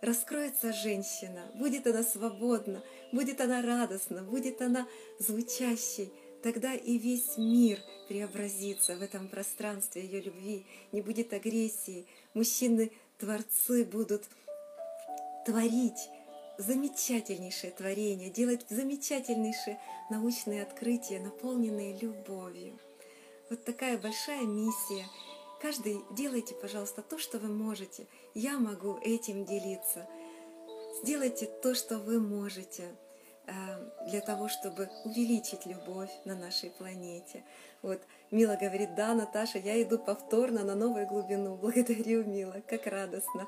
раскроется 0.00 0.72
женщина, 0.72 1.50
будет 1.54 1.86
она 1.86 2.02
свободна, 2.02 2.82
будет 3.12 3.40
она 3.40 3.62
радостна, 3.62 4.22
будет 4.22 4.60
она 4.60 4.88
звучащей, 5.20 6.12
тогда 6.42 6.74
и 6.74 6.98
весь 6.98 7.36
мир 7.36 7.78
преобразится 8.08 8.96
в 8.96 9.02
этом 9.02 9.28
пространстве 9.28 10.02
ее 10.02 10.20
любви, 10.20 10.66
не 10.92 11.02
будет 11.02 11.32
агрессии. 11.32 12.06
Мужчины-творцы 12.34 13.84
будут 13.84 14.24
творить 15.44 16.08
замечательнейшее 16.58 17.70
творение, 17.70 18.30
делать 18.30 18.66
замечательнейшие 18.68 19.80
научные 20.10 20.62
открытия, 20.62 21.20
наполненные 21.20 21.96
любовью. 21.98 22.78
Вот 23.48 23.64
такая 23.64 23.96
большая 23.96 24.42
миссия. 24.42 25.06
Каждый 25.60 26.00
делайте, 26.10 26.54
пожалуйста, 26.54 27.02
то, 27.02 27.18
что 27.18 27.38
вы 27.38 27.48
можете. 27.48 28.06
Я 28.34 28.58
могу 28.58 28.98
этим 29.02 29.44
делиться. 29.44 30.06
Сделайте 31.02 31.46
то, 31.46 31.74
что 31.74 31.98
вы 31.98 32.20
можете 32.20 32.94
для 34.06 34.20
того, 34.20 34.48
чтобы 34.48 34.88
увеличить 35.04 35.66
любовь 35.66 36.10
на 36.24 36.34
нашей 36.34 36.70
планете. 36.70 37.44
Вот 37.82 38.00
Мила 38.30 38.56
говорит, 38.60 38.94
да, 38.94 39.14
Наташа, 39.14 39.58
я 39.58 39.80
иду 39.82 39.98
повторно 39.98 40.64
на 40.64 40.74
новую 40.74 41.06
глубину. 41.06 41.56
Благодарю, 41.62 42.24
Мила, 42.24 42.62
как 42.66 42.86
радостно. 42.86 43.46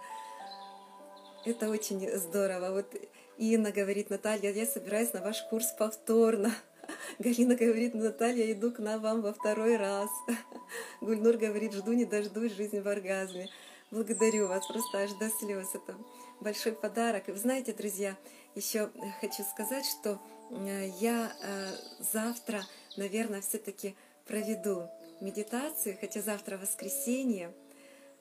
Это 1.45 1.71
очень 1.71 2.07
здорово. 2.19 2.73
Вот 2.73 2.95
Инна 3.39 3.73
говорит, 3.73 4.11
Наталья, 4.11 4.53
я 4.53 4.67
собираюсь 4.67 5.13
на 5.13 5.23
ваш 5.23 5.43
курс 5.45 5.73
повторно. 5.79 6.53
Галина 7.19 7.55
говорит, 7.55 7.95
Наталья, 7.95 8.53
иду 8.53 8.71
к 8.71 8.79
нам 8.79 9.01
вам 9.01 9.23
во 9.23 9.33
второй 9.33 9.77
раз. 9.77 10.11
Гульнур 11.01 11.37
говорит, 11.37 11.73
жду 11.73 11.93
не 11.93 12.05
дождусь 12.05 12.53
жизнь 12.53 12.81
в 12.81 12.89
оргазме. 12.89 13.49
Благодарю 13.91 14.47
вас 14.47 14.67
просто 14.67 14.99
аж 14.99 15.13
до 15.15 15.31
слез. 15.31 15.71
Это 15.75 15.97
большой 16.41 16.73
подарок. 16.73 17.29
И 17.29 17.33
вы 17.33 17.39
знаете, 17.39 17.73
друзья, 17.73 18.17
еще 18.55 18.91
хочу 19.21 19.45
сказать, 19.45 19.85
что 19.87 20.21
э, 20.51 20.89
я 20.99 21.33
э, 21.41 21.73
завтра, 22.13 22.63
наверное, 22.97 23.41
все-таки 23.41 23.95
проведу 24.27 24.89
медитацию, 25.21 25.97
хотя 26.01 26.21
завтра 26.21 26.59
воскресенье. 26.59 27.53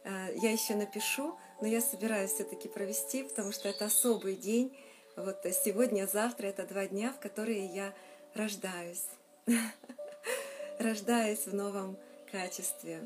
Э, 0.03 0.27
я 0.35 0.51
еще 0.51 0.75
напишу, 0.75 1.37
но 1.61 1.67
я 1.67 1.81
собираюсь 1.81 2.31
все-таки 2.31 2.67
провести, 2.67 3.23
потому 3.23 3.51
что 3.51 3.69
это 3.69 3.85
особый 3.85 4.35
день. 4.35 4.77
Вот 5.15 5.45
сегодня, 5.63 6.07
завтра 6.07 6.47
это 6.47 6.65
два 6.65 6.85
дня, 6.85 7.11
в 7.11 7.19
которые 7.19 7.65
я 7.65 7.93
рождаюсь. 8.35 9.05
Рождаюсь 10.79 11.45
в 11.45 11.53
новом 11.53 11.97
качестве. 12.31 13.01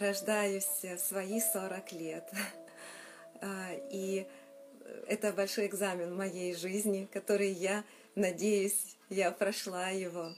Рождаюсь 0.00 0.68
в 0.82 0.98
свои 0.98 1.40
40 1.40 1.92
лет. 1.92 2.32
И 3.90 4.26
это 5.06 5.32
большой 5.32 5.66
экзамен 5.66 6.16
моей 6.16 6.54
жизни, 6.54 7.08
который 7.12 7.50
я 7.50 7.84
надеюсь, 8.14 8.96
я 9.08 9.30
прошла 9.30 9.88
его, 9.88 10.32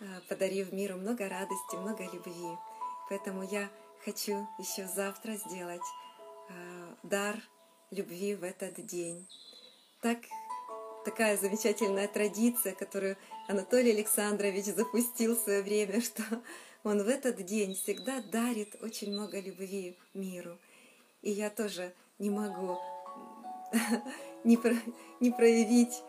а, 0.00 0.04
подарив 0.28 0.72
миру 0.72 0.96
много 0.96 1.28
радости, 1.28 1.76
много 1.76 2.04
любви. 2.04 2.56
Поэтому 3.08 3.42
я 3.42 3.70
хочу 4.04 4.46
еще 4.58 4.86
завтра 4.86 5.32
сделать 5.34 5.80
а, 6.48 6.96
дар 7.02 7.36
любви 7.90 8.34
в 8.34 8.44
этот 8.44 8.84
день. 8.86 9.28
Так, 10.00 10.18
такая 11.04 11.36
замечательная 11.36 12.08
традиция, 12.08 12.74
которую 12.74 13.16
Анатолий 13.48 13.92
Александрович 13.92 14.66
запустил 14.66 15.36
в 15.36 15.40
свое 15.40 15.62
время, 15.62 16.00
что 16.02 16.22
он 16.82 17.02
в 17.02 17.08
этот 17.08 17.44
день 17.44 17.74
всегда 17.74 18.22
дарит 18.22 18.76
очень 18.82 19.12
много 19.12 19.40
любви 19.40 19.98
миру. 20.14 20.58
И 21.22 21.30
я 21.30 21.50
тоже 21.50 21.92
не 22.18 22.30
могу 22.30 22.78
не, 24.44 24.56
про, 24.56 24.74
не 25.20 25.30
проявить 25.30 26.02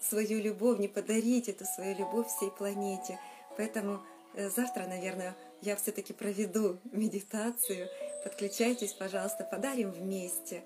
свою 0.00 0.40
любовь, 0.40 0.78
не 0.78 0.88
подарить 0.88 1.48
эту 1.48 1.64
свою 1.64 1.96
любовь 1.96 2.28
всей 2.28 2.50
планете. 2.50 3.18
Поэтому 3.56 4.02
э, 4.34 4.48
завтра, 4.50 4.86
наверное, 4.86 5.36
я 5.60 5.76
все-таки 5.76 6.12
проведу 6.12 6.78
медитацию. 6.92 7.88
Подключайтесь, 8.24 8.92
пожалуйста, 8.92 9.44
подарим 9.44 9.90
вместе 9.90 10.62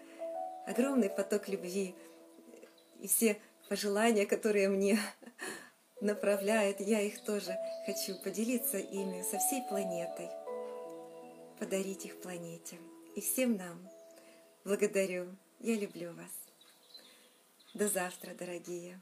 огромный 0.66 1.08
поток 1.08 1.48
любви 1.48 1.94
и 3.00 3.06
все 3.06 3.40
пожелания, 3.68 4.26
которые 4.26 4.68
мне 4.68 4.98
направляет, 6.00 6.80
я 6.80 7.00
их 7.00 7.22
тоже 7.24 7.56
хочу 7.86 8.16
поделиться 8.22 8.78
ими 8.78 9.22
со 9.22 9.38
всей 9.38 9.62
планетой, 9.68 10.28
подарить 11.58 12.04
их 12.04 12.20
планете 12.20 12.78
и 13.14 13.20
всем 13.20 13.56
нам. 13.56 13.88
Благодарю, 14.64 15.28
я 15.66 15.76
люблю 15.76 16.14
вас. 16.14 16.30
До 17.74 17.88
завтра, 17.88 18.34
дорогие. 18.34 19.00